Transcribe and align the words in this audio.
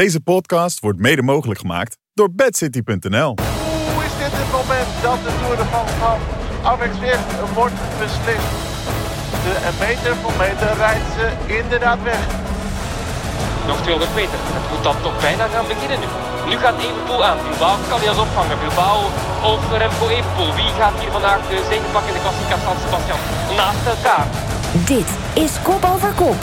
Deze 0.00 0.20
podcast 0.20 0.80
wordt 0.80 0.98
mede 0.98 1.22
mogelijk 1.22 1.60
gemaakt 1.60 1.98
door 2.14 2.30
bedcity.nl. 2.40 3.32
Hoe 3.92 4.02
is 4.08 4.14
dit 4.22 4.32
het 4.40 4.50
moment 4.58 4.90
dat 5.06 5.18
de 5.26 5.32
Tour 5.40 5.56
de 5.62 5.66
France 5.72 5.94
van 6.04 6.18
Alex 6.70 6.92
West 7.06 7.28
wordt 7.58 7.78
beslist? 8.02 8.52
De 9.46 9.54
meter 9.86 10.12
voor 10.22 10.36
meter 10.46 10.70
rijdt 10.84 11.08
ze 11.16 11.26
inderdaad 11.60 12.00
weg. 12.10 12.22
Nog 13.66 13.78
200 13.82 14.14
meter. 14.20 14.38
Het 14.58 14.66
moet 14.70 14.84
dan 14.88 14.98
toch 15.06 15.16
bijna 15.26 15.44
gaan 15.54 15.66
beginnen 15.72 15.98
nu. 16.02 16.08
Nu 16.50 16.54
gaat 16.62 16.76
Evenpoel 16.86 17.24
aan. 17.28 17.38
Bilbao 17.46 17.76
kan 17.90 17.98
hij 18.02 18.08
als 18.14 18.22
opvangen. 18.26 18.58
Bilbao 18.64 18.98
of 19.52 19.60
Remco 19.80 20.06
Evenpoel. 20.16 20.52
Wie 20.60 20.72
gaat 20.80 20.96
hier 21.00 21.12
vandaag 21.18 21.40
de 21.50 21.58
zege 21.70 21.88
pakken 21.94 22.10
in 22.12 22.16
de 22.18 22.24
klassica 22.24 22.56
San 22.64 22.76
Sebastian? 22.82 23.20
Naast 23.60 23.84
elkaar. 23.94 24.26
Dit 24.92 25.10
is 25.44 25.52
Kop 25.66 25.82
Over 25.92 26.12
Kop. 26.22 26.40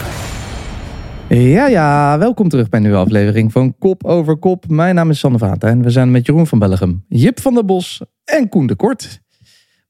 Ja, 1.34 1.68
ja, 1.68 2.18
welkom 2.18 2.50
terug 2.50 2.70
bij 2.70 2.79
een 2.79 2.86
nieuwe 2.86 3.02
aflevering 3.02 3.52
van 3.52 3.77
Kop 3.77 4.04
over 4.04 4.38
Kop. 4.38 4.70
Mijn 4.70 4.95
naam 4.95 5.09
is 5.09 5.20
Sanne 5.20 5.38
Vaten 5.38 5.70
en 5.70 5.81
we 5.84 5.89
zijn 5.89 6.12
met 6.12 6.26
Jeroen 6.26 6.48
van 6.48 6.59
Bellegem, 6.59 7.05
Jip 7.08 7.39
van 7.39 7.53
der 7.53 7.66
Bos 7.66 8.02
en 8.23 8.49
Koen 8.49 8.67
de 8.67 8.76
Kort. 8.76 9.22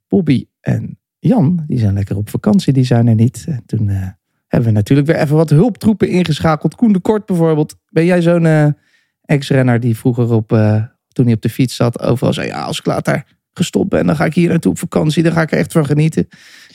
Bobby 0.08 0.46
en 0.59 0.99
Jan, 1.20 1.63
die 1.68 1.80
zijn 1.80 1.94
lekker 1.94 2.18
op 2.18 2.30
vakantie, 2.30 2.73
die 2.73 2.84
zijn 2.84 3.08
er 3.08 3.16
niet. 3.16 3.46
En 3.48 3.63
toen 3.66 3.90
eh, 3.90 4.08
hebben 4.48 4.70
we 4.70 4.76
natuurlijk 4.76 5.08
weer 5.08 5.18
even 5.18 5.35
wat 5.35 5.49
hulptroepen 5.49 6.09
ingeschakeld. 6.09 6.76
Koen 6.76 6.94
de 6.94 6.99
Kort 6.99 7.26
bijvoorbeeld. 7.26 7.76
Ben 7.90 8.05
jij 8.05 8.21
zo'n 8.21 8.46
eh, 8.46 8.68
ex-renner 9.26 9.80
die 9.80 9.98
vroeger 9.98 10.34
op, 10.34 10.52
eh, 10.52 10.84
toen 11.08 11.26
hij 11.26 11.34
op 11.34 11.41
de 11.41 11.49
fiets 11.49 11.76
zat, 11.76 12.02
overal 12.02 12.34
zei, 12.34 12.48
ja, 12.48 12.63
als 12.63 12.80
ik 12.80 12.85
later 12.85 13.23
gestopt 13.54 13.90
ben, 13.90 14.05
dan 14.05 14.16
ga 14.16 14.26
ik 14.26 14.34
hier 14.34 14.49
naartoe 14.49 14.71
op 14.71 14.80
vakantie, 14.80 15.23
dan 15.23 15.32
ga 15.32 15.41
ik 15.41 15.52
er 15.52 15.58
echt 15.58 15.71
van 15.71 15.85
genieten. 15.85 16.27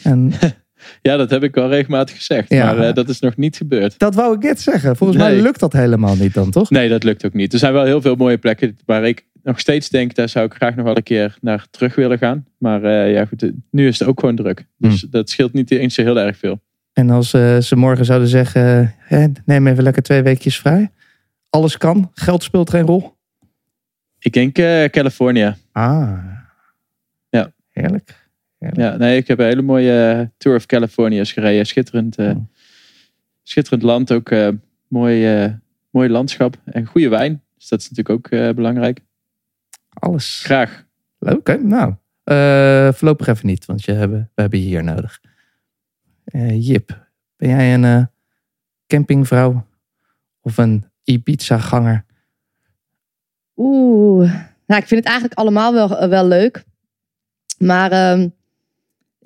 En 0.03 0.33
Ja, 1.03 1.17
dat 1.17 1.31
heb 1.31 1.43
ik 1.43 1.57
al 1.57 1.69
regelmatig 1.69 2.17
gezegd. 2.17 2.49
Ja. 2.49 2.65
Maar 2.65 2.79
eh, 2.89 2.95
dat 2.95 3.09
is 3.09 3.21
nog 3.21 3.37
niet 3.37 3.57
gebeurd. 3.57 3.99
dat 3.99 4.15
wou 4.15 4.35
ik 4.35 4.43
net 4.43 4.61
zeggen. 4.61 4.97
Volgens 4.97 5.19
mij 5.19 5.41
lukt 5.41 5.61
dat 5.61 5.73
helemaal 5.73 6.17
niet 6.17 6.35
dan, 6.35 6.51
toch? 6.51 6.71
Nee, 6.71 6.89
dat 6.89 7.03
lukt 7.05 7.25
ook 7.27 7.33
niet. 7.35 7.53
Er 7.53 7.59
zijn 7.59 7.73
wel 7.73 7.85
heel 7.85 8.01
veel 8.01 8.15
mooie 8.15 8.39
plekken 8.39 8.79
waar 8.85 9.05
ik 9.05 9.27
nog 9.43 9.61
steeds 9.61 9.89
denk, 9.89 10.15
daar 10.15 10.29
zou 10.29 10.47
ik 10.47 10.55
graag 10.55 10.75
nog 10.75 10.85
wel 10.85 10.97
een 10.97 11.03
keer 11.03 11.37
naar 11.41 11.67
terug 11.71 11.95
willen 11.95 12.19
gaan. 12.19 12.47
Maar 12.59 12.83
eh, 12.85 13.13
ja, 13.13 13.25
goed, 13.25 13.43
eh, 13.43 13.51
nu 13.71 13.87
is 13.87 13.99
het 13.99 14.09
ook 14.09 14.21
gewoon 14.21 14.37
druk. 14.37 14.67
Dus 14.79 15.01
Hm. 15.01 15.11
dat 15.11 15.31
scheelt 15.31 15.53
niet 15.53 15.71
eens 15.71 15.95
zo 15.95 16.03
heel 16.03 16.19
erg 16.19 16.37
veel. 16.37 16.61
En 16.93 17.11
als 17.11 17.31
ze 17.31 17.73
morgen 17.75 18.05
zouden 18.05 18.29
zeggen, 18.29 18.95
eh, 19.09 19.25
neem 19.45 19.67
even 19.67 19.83
lekker 19.83 20.03
twee 20.03 20.23
weekjes 20.23 20.59
vrij. 20.59 20.91
Alles 21.51 21.77
kan, 21.77 22.11
geld 22.15 22.43
speelt 22.43 22.71
geen 22.71 22.87
rol. 22.87 23.17
Ik 24.19 24.33
denk 24.33 24.55
California. 24.93 25.57
Ah. 25.73 26.19
Ja. 27.29 27.53
Heerlijk. 27.71 28.26
Ja, 28.73 28.97
nee, 28.97 29.17
ik 29.17 29.27
heb 29.29 29.39
een 29.39 29.45
hele 29.45 29.63
mooie 29.63 30.11
eh, 30.21 30.27
Tour 30.37 30.57
of 30.57 30.67
California's 30.67 31.33
gereden. 31.33 31.67
Schitterend, 31.67 32.17
eh, 32.17 32.31
Hm. 32.31 32.39
schitterend 33.43 33.83
land, 33.83 34.13
ook 34.13 34.31
eh, 34.31 34.49
mooi, 34.89 35.43
eh, 35.43 35.53
mooi 35.91 36.09
landschap 36.09 36.57
en 36.65 36.87
goede 36.87 37.09
wijn. 37.09 37.43
Dus 37.57 37.69
dat 37.69 37.81
is 37.81 37.91
natuurlijk 37.91 38.27
ook 38.27 38.33
eh, 38.33 38.51
belangrijk. 38.55 39.01
Alles. 39.89 40.41
Graag. 40.45 40.85
Leuk, 41.19 41.47
hè? 41.47 41.57
Nou, 41.59 41.95
eh, 42.25 42.93
voorlopig 42.93 43.27
even 43.27 43.47
niet, 43.47 43.65
want 43.65 43.85
je 43.85 43.93
hebben, 43.93 44.31
we 44.35 44.41
hebben 44.41 44.59
je 44.61 44.67
hier 44.67 44.85
nodig. 44.85 45.21
Eh, 46.25 46.67
Jip, 46.67 47.07
ben 47.37 47.49
jij 47.49 47.75
een 47.75 47.85
eh, 47.85 48.05
campingvrouw 48.87 49.67
of 50.41 50.57
een 50.57 50.85
Ibiza-ganger? 51.05 52.05
Oeh, 53.57 54.33
nou, 54.67 54.81
ik 54.81 54.87
vind 54.89 55.01
het 55.01 55.05
eigenlijk 55.05 55.39
allemaal 55.39 55.73
wel, 55.73 56.09
wel 56.09 56.27
leuk. 56.27 56.65
Maar 57.59 57.91
ehm, 57.93 58.29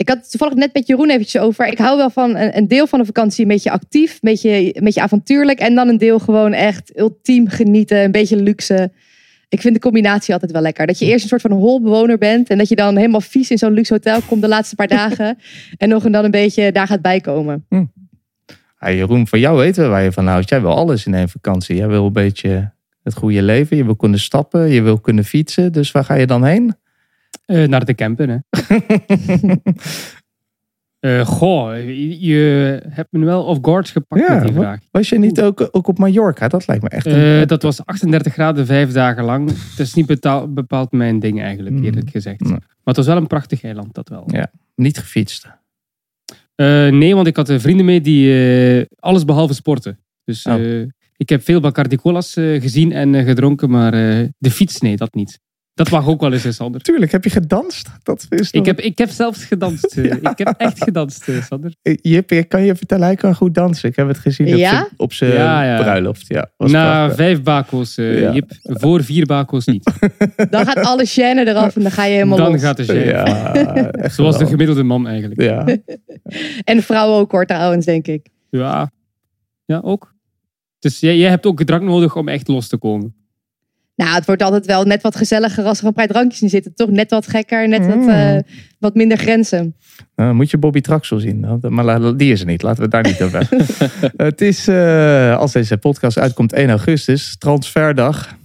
ik 0.01 0.09
had 0.09 0.19
het 0.19 0.31
toevallig 0.31 0.55
net 0.55 0.75
met 0.75 0.87
Jeroen 0.87 1.11
eventjes 1.11 1.43
over. 1.43 1.67
Ik 1.67 1.79
hou 1.79 1.97
wel 1.97 2.11
van 2.11 2.37
een, 2.37 2.57
een 2.57 2.69
deel 2.69 2.87
van 2.87 2.99
de 2.99 3.05
vakantie 3.05 3.43
een 3.43 3.49
beetje 3.49 3.71
actief, 3.71 4.13
een 4.13 4.19
beetje, 4.21 4.77
een 4.77 4.85
beetje 4.85 5.01
avontuurlijk. 5.01 5.59
En 5.59 5.75
dan 5.75 5.89
een 5.89 5.99
deel 5.99 6.19
gewoon 6.19 6.53
echt 6.53 6.99
ultiem 6.99 7.49
genieten, 7.49 7.99
een 7.99 8.11
beetje 8.11 8.37
luxe. 8.37 8.93
Ik 9.49 9.61
vind 9.61 9.75
de 9.75 9.81
combinatie 9.81 10.33
altijd 10.33 10.53
wel 10.53 10.63
lekker. 10.63 10.87
Dat 10.87 10.99
je 10.99 11.05
eerst 11.05 11.23
een 11.23 11.29
soort 11.29 11.41
van 11.41 11.53
holbewoner 11.53 12.19
bent. 12.19 12.49
En 12.49 12.59
dat 12.59 12.69
je 12.69 12.75
dan 12.77 12.97
helemaal 12.97 13.21
vies 13.21 13.51
in 13.51 13.59
zo'n 13.59 13.73
luxe 13.73 13.93
hotel 13.93 14.21
komt 14.21 14.43
de 14.43 14.49
laatste 14.49 14.75
paar 14.75 14.89
dagen. 15.03 15.39
En 15.77 15.89
nog 15.89 16.05
en 16.05 16.13
dan 16.13 16.25
een 16.25 16.31
beetje 16.31 16.73
daar 16.73 16.87
gaat 16.87 17.03
bijkomen. 17.03 17.67
Ah, 18.79 18.95
Jeroen, 18.95 19.27
van 19.27 19.41
jou 19.41 19.59
weten 19.59 19.83
we 19.83 19.89
waar 19.89 20.03
je 20.03 20.13
van 20.13 20.27
houdt. 20.27 20.49
Jij 20.49 20.61
wil 20.61 20.75
alles 20.75 21.07
in 21.07 21.15
één 21.15 21.29
vakantie. 21.29 21.77
Jij 21.77 21.89
wil 21.89 22.07
een 22.07 22.13
beetje 22.13 22.73
het 23.03 23.15
goede 23.15 23.43
leven. 23.43 23.77
Je 23.77 23.85
wil 23.85 23.97
kunnen 23.97 24.21
stappen. 24.21 24.69
Je 24.69 24.83
wil 24.83 25.01
kunnen 25.01 25.25
fietsen. 25.25 25.73
Dus 25.73 25.93
waar 25.93 26.05
ga 26.05 26.15
je 26.15 26.27
dan 26.27 26.45
heen? 26.45 26.75
Eh, 27.45 27.69
naar 27.69 27.85
de 27.85 27.95
camper, 27.95 28.29
hè. 28.29 28.39
Eh, 31.01 31.27
goh, 31.27 31.77
je, 31.77 32.21
je 32.21 32.83
hebt 32.89 33.13
me 33.13 33.25
wel 33.25 33.45
off 33.45 33.59
guard 33.63 33.89
gepakt 33.89 34.27
Ja, 34.29 34.35
met 34.35 34.43
die 34.43 34.53
vraag. 34.53 34.81
Was 34.91 35.09
je 35.09 35.19
niet 35.19 35.41
ook, 35.41 35.69
ook 35.71 35.87
op 35.89 35.99
Mallorca? 35.99 36.49
Dat 36.49 36.67
lijkt 36.67 36.83
me 36.83 36.89
echt 36.89 37.07
een... 37.07 37.41
Eh, 37.41 37.47
dat 37.47 37.63
was 37.63 37.85
38 37.87 38.33
graden 38.33 38.67
vijf 38.67 38.93
dagen 38.93 39.25
lang. 39.25 39.49
Het 39.51 39.79
is 39.79 39.95
niet 39.95 40.07
betaal- 40.07 40.53
bepaald 40.53 40.93
mijn 40.93 41.19
ding 41.19 41.41
eigenlijk, 41.43 41.77
Mm. 41.77 41.85
eerlijk 41.85 42.11
gezegd. 42.11 42.41
Nee. 42.41 42.51
Maar 42.53 42.61
het 42.85 42.97
was 42.97 43.07
wel 43.07 43.17
een 43.17 43.27
prachtig 43.27 43.63
eiland, 43.63 43.95
dat 43.95 44.09
wel. 44.09 44.25
Ja. 44.27 44.51
niet 44.75 44.99
gefietst. 44.99 45.47
Nee, 46.57 47.15
want 47.15 47.27
ik 47.27 47.37
had 47.37 47.53
vrienden 47.57 47.85
mee 47.87 48.01
die 48.01 48.87
alles 48.99 49.25
behalve 49.25 49.55
sporten. 49.55 49.99
Dus 50.25 50.47
Oh. 50.47 50.83
ik 51.17 51.29
heb 51.29 51.43
veel 51.45 51.61
Bacardi 51.61 51.97
Colas 51.97 52.33
gezien 52.35 52.93
en 52.93 53.25
gedronken, 53.25 53.71
maar 53.71 53.93
de 54.39 54.51
fiets, 54.51 54.81
nee, 54.81 54.97
dat 54.97 55.15
niet. 55.15 55.41
Dat 55.81 55.91
mag 55.91 56.07
ook 56.09 56.21
wel 56.21 56.33
eens, 56.33 56.55
Sander. 56.57 56.81
Tuurlijk, 56.81 57.13
heb 57.13 57.25
je 57.25 57.31
gedanst? 57.31 57.89
Dat 58.03 58.27
is 58.29 58.51
Ik 58.51 58.65
heb, 58.65 58.81
ik 58.81 58.99
heb 58.99 59.11
zelfs 59.11 59.45
gedanst. 59.45 59.85
eh. 59.97 60.05
Ik 60.33 60.39
heb 60.39 60.55
echt 60.59 60.83
gedanst, 60.83 61.29
eh, 61.29 61.43
Sander. 61.43 61.75
Eh, 61.83 61.95
Jip, 62.03 62.33
ik 62.33 62.49
kan 62.49 62.63
je 62.65 62.75
vertellen, 62.77 63.05
hij 63.05 63.15
kan 63.17 63.35
goed 63.35 63.55
dansen. 63.55 63.89
Ik 63.89 63.97
heb 63.97 64.09
het 64.09 64.19
gezien 64.19 64.47
op 64.47 64.55
Ja? 64.59 64.71
zijn- 64.71 64.87
op 64.97 65.13
zijn 65.13 65.33
Ja, 65.33 65.63
ja. 65.65 65.81
bruiloft. 65.83 66.25
Ja, 66.29 66.51
was 66.57 66.71
Na 66.71 66.91
prachtig. 66.97 67.17
vijf 67.17 67.43
bako's, 67.43 67.95
Ja. 67.95 68.33
Jip. 68.33 68.51
Voor 68.63 69.05
vier 69.05 69.27
bako's 69.27 69.67
niet. 69.67 69.91
Dan 70.51 70.65
gaat 70.67 70.85
alle 70.87 71.07
chaîne 71.07 71.49
eraf 71.49 71.77
en 71.77 71.83
dan 71.83 71.91
ga 71.91 72.05
je 72.05 72.13
helemaal 72.13 72.39
Dan 72.39 72.51
los. 72.53 72.61
gaat 72.63 72.77
de 72.77 73.13
echt 73.93 74.15
Zoals 74.15 74.39
de 74.39 74.47
gemiddelde 74.47 74.83
man 74.83 75.07
eigenlijk. 75.09 75.41
Ja, 75.43 75.65
En 76.65 76.83
vrouwen 76.83 77.19
ook 77.19 77.31
hoor 77.31 77.47
trouwens, 77.47 77.87
denk 77.87 78.07
ik. 78.07 78.27
Ja, 78.51 78.91
ja 79.65 79.81
ook. 79.85 80.15
Dus 80.79 81.01
jij, 81.01 81.17
jij 81.19 81.31
hebt 81.31 81.47
ook 81.47 81.63
drank 81.63 81.83
nodig 81.83 82.17
om 82.17 82.29
echt 82.29 82.49
los 82.49 82.69
te 82.69 82.77
komen. 82.77 83.15
Nou, 83.95 84.15
het 84.15 84.27
wordt 84.27 84.43
altijd 84.43 84.67
wel 84.67 84.85
net 84.85 85.03
wat 85.03 85.17
gezelliger 85.17 85.65
als 85.65 85.81
er 85.81 85.87
een 85.87 85.93
paar 85.93 86.07
drankjes 86.07 86.43
in 86.43 86.49
zitten. 86.49 86.75
Toch 86.75 86.91
net 86.91 87.11
wat 87.11 87.27
gekker, 87.27 87.69
net 87.69 87.87
wat, 87.87 87.97
Mm. 87.97 88.09
eh, 88.09 88.39
wat 88.79 88.95
minder 88.95 89.19
grenzen. 89.19 89.77
Nou, 90.17 90.35
moet 90.35 90.51
je 90.51 90.59
Bobby 90.59 90.81
Traxel 90.81 91.19
zien. 91.19 91.41
Nou, 91.41 91.71
Maar 91.71 92.17
die 92.17 92.33
is 92.33 92.41
er 92.41 92.47
niet. 92.47 92.63
Laten 92.63 92.79
we 92.79 92.83
het 92.83 93.05
daar 93.05 93.13
niet 93.13 93.23
over 93.23 93.49
het 94.27 94.41
is, 94.41 94.69
eh, 94.69 95.37
als 95.39 95.53
deze 95.53 95.77
podcast 95.77 96.19
uitkomt, 96.19 96.53
1 96.53 96.69
augustus, 96.69 97.37
transferdag. 97.39 98.39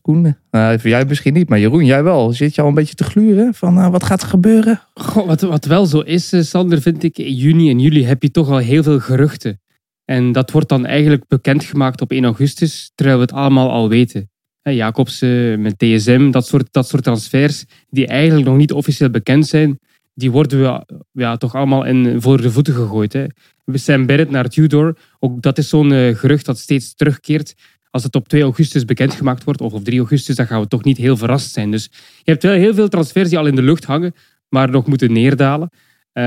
Koen, 0.00 0.36
nou, 0.50 0.78
voor 0.80 0.90
jij 0.90 1.04
misschien 1.04 1.32
niet, 1.34 1.48
maar 1.48 1.58
Jeroen, 1.58 1.84
jij 1.84 2.02
wel. 2.02 2.32
Zit 2.32 2.54
je 2.54 2.62
al 2.62 2.68
een 2.68 2.74
beetje 2.74 2.94
te 2.94 3.04
gluren 3.04 3.54
van 3.54 3.78
eh, 3.78 3.90
wat 3.90 4.04
gaat 4.04 4.22
er 4.22 4.28
gebeuren? 4.28 4.80
Goh, 4.94 5.26
wat, 5.26 5.40
wat 5.40 5.64
wel 5.64 5.86
zo 5.86 6.00
is, 6.00 6.32
eh, 6.32 6.40
Sander, 6.40 6.80
vind 6.80 7.02
ik, 7.02 7.18
in 7.18 7.34
juni 7.34 7.70
en 7.70 7.78
juli 7.78 8.04
heb 8.04 8.22
je 8.22 8.30
toch 8.30 8.48
al 8.50 8.56
heel 8.58 8.82
veel 8.82 9.00
geruchten. 9.00 9.60
En 10.04 10.32
dat 10.32 10.50
wordt 10.50 10.68
dan 10.68 10.86
eigenlijk 10.86 11.24
bekendgemaakt 11.28 12.00
op 12.00 12.10
1 12.12 12.24
augustus, 12.24 12.92
terwijl 12.94 13.16
we 13.18 13.22
het 13.24 13.32
allemaal 13.32 13.70
al 13.70 13.88
weten. 13.88 14.30
Jacobsen 14.62 15.60
met 15.60 15.78
DSM, 15.78 16.30
dat 16.30 16.46
soort, 16.46 16.68
dat 16.70 16.88
soort 16.88 17.02
transfers 17.02 17.64
die 17.90 18.06
eigenlijk 18.06 18.48
nog 18.48 18.56
niet 18.56 18.72
officieel 18.72 19.10
bekend 19.10 19.46
zijn, 19.46 19.78
die 20.14 20.30
worden 20.30 20.60
we 20.60 20.84
ja, 21.12 21.36
toch 21.36 21.54
allemaal 21.54 21.84
in, 21.84 22.20
voor 22.20 22.42
de 22.42 22.50
voeten 22.50 22.74
gegooid. 22.74 23.12
Hè. 23.12 23.26
Sam 23.72 24.06
Barrett 24.06 24.30
naar 24.30 24.48
Tudor, 24.48 24.96
ook 25.18 25.42
dat 25.42 25.58
is 25.58 25.68
zo'n 25.68 25.92
eh, 25.92 26.16
gerucht 26.16 26.46
dat 26.46 26.58
steeds 26.58 26.94
terugkeert. 26.94 27.54
Als 27.90 28.02
het 28.02 28.14
op 28.14 28.28
2 28.28 28.42
augustus 28.42 28.84
bekendgemaakt 28.84 29.44
wordt, 29.44 29.60
of 29.60 29.72
op 29.72 29.84
3 29.84 29.98
augustus, 29.98 30.36
dan 30.36 30.46
gaan 30.46 30.60
we 30.60 30.68
toch 30.68 30.84
niet 30.84 30.96
heel 30.96 31.16
verrast 31.16 31.52
zijn. 31.52 31.70
Dus 31.70 31.88
je 32.22 32.30
hebt 32.30 32.42
wel 32.42 32.52
heel 32.52 32.74
veel 32.74 32.88
transfers 32.88 33.28
die 33.28 33.38
al 33.38 33.46
in 33.46 33.54
de 33.54 33.62
lucht 33.62 33.84
hangen, 33.84 34.14
maar 34.48 34.70
nog 34.70 34.86
moeten 34.86 35.12
neerdalen. 35.12 35.70
Eh, 36.12 36.24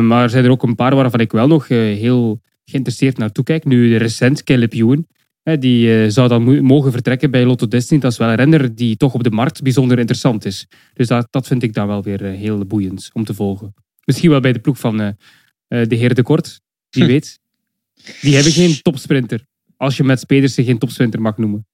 maar 0.00 0.22
er 0.22 0.30
zijn 0.30 0.44
er 0.44 0.50
ook 0.50 0.62
een 0.62 0.74
paar 0.74 0.94
waarvan 0.94 1.20
ik 1.20 1.32
wel 1.32 1.46
nog 1.46 1.68
eh, 1.68 1.78
heel 1.78 2.40
geïnteresseerd 2.64 3.18
naartoe 3.18 3.44
kijk. 3.44 3.64
Nu 3.64 3.96
recent, 3.96 4.42
Caleb. 4.44 4.74
Die 5.54 6.02
eh, 6.02 6.10
zou 6.10 6.28
dan 6.28 6.42
mo- 6.42 6.62
mogen 6.62 6.92
vertrekken 6.92 7.30
bij 7.30 7.44
Lotto 7.44 7.68
Destiny. 7.68 8.00
Dat 8.00 8.12
is 8.12 8.18
wel 8.18 8.28
een 8.28 8.34
renner 8.34 8.74
die 8.74 8.96
toch 8.96 9.14
op 9.14 9.22
de 9.22 9.30
markt 9.30 9.62
bijzonder 9.62 9.98
interessant 9.98 10.44
is. 10.44 10.66
Dus 10.94 11.06
dat, 11.06 11.26
dat 11.30 11.46
vind 11.46 11.62
ik 11.62 11.74
dan 11.74 11.86
wel 11.86 12.02
weer 12.02 12.24
eh, 12.24 12.32
heel 12.38 12.64
boeiend 12.64 13.10
om 13.12 13.24
te 13.24 13.34
volgen. 13.34 13.74
Misschien 14.04 14.30
wel 14.30 14.40
bij 14.40 14.52
de 14.52 14.58
ploeg 14.58 14.78
van 14.78 15.00
eh, 15.00 15.08
eh, 15.68 15.88
de 15.88 15.94
heer 15.96 16.14
De 16.14 16.22
Kort. 16.22 16.60
Wie 16.90 17.04
weet. 17.12 17.40
Die 18.20 18.34
hebben 18.34 18.52
geen 18.52 18.82
topsprinter. 18.82 19.46
Als 19.76 19.96
je 19.96 20.04
met 20.04 20.26
Pedersen 20.26 20.64
geen 20.64 20.78
topsprinter 20.78 21.20
mag 21.20 21.36
noemen. 21.38 21.66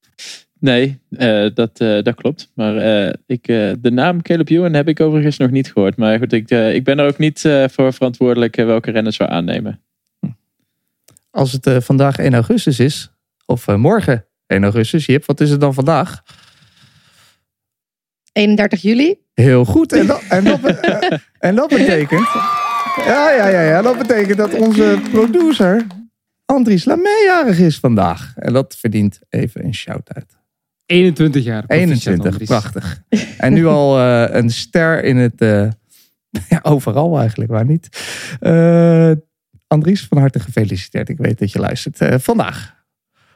Nee, 0.58 0.98
eh, 1.10 1.46
dat, 1.54 1.80
eh, 1.80 2.02
dat 2.02 2.14
klopt. 2.14 2.50
Maar 2.54 2.76
eh, 2.76 3.12
ik, 3.26 3.48
eh, 3.48 3.72
de 3.80 3.90
naam 3.90 4.22
Caleb 4.22 4.48
Ewan 4.48 4.72
heb 4.74 4.88
ik 4.88 5.00
overigens 5.00 5.36
nog 5.36 5.50
niet 5.50 5.72
gehoord. 5.72 5.96
Maar 5.96 6.18
goed, 6.18 6.32
ik, 6.32 6.50
ik 6.50 6.84
ben 6.84 6.98
er 6.98 7.06
ook 7.06 7.18
niet 7.18 7.44
eh, 7.44 7.64
voor 7.68 7.92
verantwoordelijk 7.92 8.56
welke 8.56 8.90
renners 8.90 9.16
we 9.16 9.26
aannemen. 9.28 9.80
Als 11.30 11.52
het 11.52 11.84
vandaag 11.84 12.16
1 12.16 12.34
augustus 12.34 12.78
is, 12.78 13.11
of 13.46 13.68
eh, 13.68 13.74
morgen 13.74 14.26
1 14.46 14.62
augustus, 14.62 15.06
Jip, 15.06 15.24
wat 15.26 15.40
is 15.40 15.50
het 15.50 15.60
dan 15.60 15.74
vandaag? 15.74 16.22
31 18.32 18.82
juli. 18.82 19.18
Heel 19.34 19.64
goed. 19.64 19.92
En 19.92 20.06
dat, 20.06 20.22
en 20.28 20.44
dat, 20.44 20.60
eh, 20.64 21.18
en 21.38 21.54
dat 21.54 21.68
betekent. 21.68 22.28
Ja, 22.96 23.30
ja, 23.30 23.48
ja, 23.48 23.60
ja. 23.60 23.82
Dat 23.82 23.98
betekent 23.98 24.38
dat 24.38 24.54
onze 24.54 25.00
producer 25.10 25.86
Andries 26.44 26.84
Lamé 26.84 27.22
jarig 27.26 27.58
is 27.58 27.78
vandaag. 27.78 28.32
En 28.36 28.52
dat 28.52 28.76
verdient 28.76 29.20
even 29.28 29.64
een 29.64 29.74
shout-out. 29.74 30.40
21 30.86 31.44
jaar. 31.44 31.66
Proficiat, 31.66 31.88
21, 32.06 32.30
Andries. 32.30 32.48
prachtig. 32.48 33.02
En 33.38 33.52
nu 33.52 33.66
al 33.66 33.98
eh, 33.98 34.36
een 34.36 34.50
ster 34.50 35.04
in 35.04 35.16
het... 35.16 35.40
eh, 35.40 35.68
ja, 36.48 36.60
overal 36.62 37.18
eigenlijk, 37.18 37.50
waar 37.50 37.64
niet. 37.64 37.88
Eh, 38.40 39.10
Andries, 39.66 40.06
van 40.06 40.18
harte 40.18 40.40
gefeliciteerd. 40.40 41.08
Ik 41.08 41.18
weet 41.18 41.38
dat 41.38 41.52
je 41.52 41.58
luistert. 41.58 42.00
Eh, 42.00 42.18
vandaag, 42.18 42.81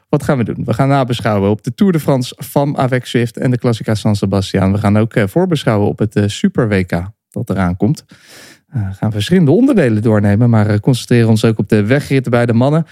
wat 0.09 0.23
gaan 0.23 0.37
we 0.37 0.43
doen? 0.43 0.63
We 0.65 0.73
gaan 0.73 0.87
nabeschouwen 0.87 1.49
op 1.49 1.63
de 1.63 1.73
Tour 1.73 1.91
de 1.91 1.99
France 1.99 2.35
van 2.37 2.77
Avec 2.77 3.05
Swift 3.05 3.37
en 3.37 3.51
de 3.51 3.57
Classica 3.57 3.95
San 3.95 4.15
Sebastian. 4.15 4.71
We 4.71 4.77
gaan 4.77 4.97
ook 4.97 5.13
eh, 5.13 5.27
voorbeschouwen 5.27 5.87
op 5.87 5.99
het 5.99 6.15
eh, 6.15 6.23
Super 6.27 6.67
WK 6.67 7.03
dat 7.29 7.49
eraan 7.49 7.77
komt. 7.77 8.05
Eh, 8.67 8.87
we 8.87 8.93
gaan 8.93 9.11
verschillende 9.11 9.51
onderdelen 9.51 10.01
doornemen, 10.01 10.49
maar 10.49 10.79
concentreren 10.79 11.29
ons 11.29 11.45
ook 11.45 11.57
op 11.57 11.69
de 11.69 11.85
wegritten 11.85 12.31
bij 12.31 12.45
de 12.45 12.53
mannen. 12.53 12.85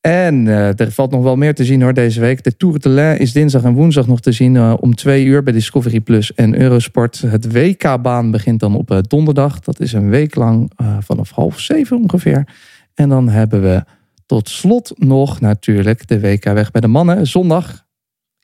En 0.00 0.46
er 0.46 0.92
valt 0.92 1.10
nog 1.10 1.22
wel 1.22 1.36
meer 1.36 1.54
te 1.54 1.64
zien 1.64 1.82
hoor 1.82 1.94
deze 1.94 2.20
week. 2.20 2.44
De 2.44 2.56
Tour 2.56 2.78
de 2.78 2.88
l'Ain 2.88 3.18
is 3.18 3.32
dinsdag 3.32 3.62
en 3.62 3.72
woensdag 3.72 4.06
nog 4.06 4.20
te 4.20 4.32
zien 4.32 4.60
om 4.60 4.94
twee 4.94 5.24
uur 5.24 5.42
bij 5.42 5.52
Discovery 5.52 6.00
Plus 6.00 6.34
en 6.34 6.60
Eurosport. 6.60 7.20
Het 7.20 7.52
WK-baan 7.52 8.30
begint 8.30 8.60
dan 8.60 8.74
op 8.74 9.00
donderdag. 9.08 9.60
Dat 9.60 9.80
is 9.80 9.92
een 9.92 10.08
week 10.08 10.34
lang 10.34 10.72
vanaf 11.00 11.30
half 11.30 11.60
zeven 11.60 11.96
ongeveer. 11.96 12.46
En 12.94 13.08
dan 13.08 13.28
hebben 13.28 13.62
we 13.62 13.84
tot 14.28 14.48
slot 14.48 14.92
nog 14.98 15.40
natuurlijk 15.40 16.08
de 16.08 16.20
WK 16.20 16.44
weg 16.44 16.70
bij 16.70 16.80
de 16.80 16.86
mannen. 16.86 17.26
Zondag. 17.26 17.86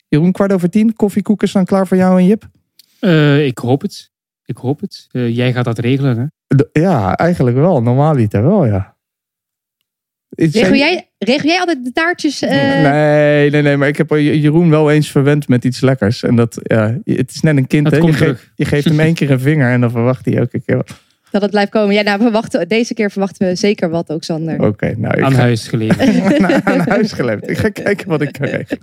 Jeroen, 0.08 0.32
kwart 0.32 0.52
over 0.52 0.70
tien. 0.70 0.92
Koffiekoeken 0.92 1.48
staan 1.48 1.64
klaar 1.64 1.86
voor 1.86 1.96
jou 1.96 2.18
en 2.18 2.26
Jip. 2.26 2.48
Eh, 3.00 3.46
ik 3.46 3.58
hoop 3.58 3.82
het. 3.82 4.10
Ik 4.44 4.56
hoop 4.56 4.80
het. 4.80 5.06
Eh, 5.10 5.36
jij 5.36 5.52
gaat 5.52 5.64
dat 5.64 5.78
regelen, 5.78 6.18
hè? 6.18 6.24
De- 6.56 6.68
ja, 6.72 7.16
eigenlijk 7.16 7.56
wel. 7.56 7.82
Normaaliter 7.82 8.42
wel, 8.42 8.66
ja. 8.66 8.96
Regel 10.28 10.74
jij, 10.74 11.10
regel 11.18 11.48
jij 11.48 11.58
altijd 11.58 11.84
de 11.84 11.92
taartjes? 11.92 12.42
eh, 12.42 12.82
Nee, 12.82 13.50
nee, 13.50 13.62
nee, 13.62 13.76
maar 13.76 13.88
ik 13.88 13.96
heb 13.96 14.10
Jeroen 14.10 14.70
wel 14.70 14.90
eens 14.90 15.10
verwend 15.10 15.48
met 15.48 15.64
iets 15.64 15.80
lekkers. 15.80 16.22
En 16.22 16.36
dat, 16.36 16.58
ja, 16.62 16.98
het 17.04 17.30
is 17.30 17.40
net 17.40 17.56
een 17.56 17.66
kind. 17.66 17.90
Hè. 17.90 18.12
Geeft, 18.12 18.50
je 18.54 18.64
geeft 18.64 18.84
hem 18.84 19.00
één 19.00 19.14
keer 19.14 19.30
een 19.30 19.40
vinger 19.40 19.70
en 19.70 19.80
dan 19.80 19.90
verwacht 19.90 20.24
hij 20.24 20.36
elke 20.36 20.60
keer. 20.60 20.76
wat. 20.76 21.00
Dat 21.34 21.42
het 21.42 21.50
blijft 21.52 21.70
komen. 21.70 21.94
Ja, 21.94 22.02
nou, 22.02 22.24
we 22.24 22.30
wachten, 22.30 22.68
deze 22.68 22.94
keer 22.94 23.10
verwachten 23.10 23.46
we 23.48 23.54
zeker 23.54 23.90
wat 23.90 24.10
ook, 24.10 24.24
Sander. 24.24 24.60
Oké, 24.62 24.94
nou, 24.96 25.16
ik 25.18 25.24
Aan 25.24 25.32
ga 25.32 25.38
huis 25.38 25.68
geleverd. 25.68 26.38
naar- 26.38 26.64
aan 26.74 26.88
huis 26.88 27.12
geleverd. 27.12 27.48
Ik 27.50 27.58
ga 27.58 27.68
kijken 27.68 28.08
wat 28.08 28.22
ik 28.22 28.32
kan 28.32 28.46
regelen. 28.46 28.82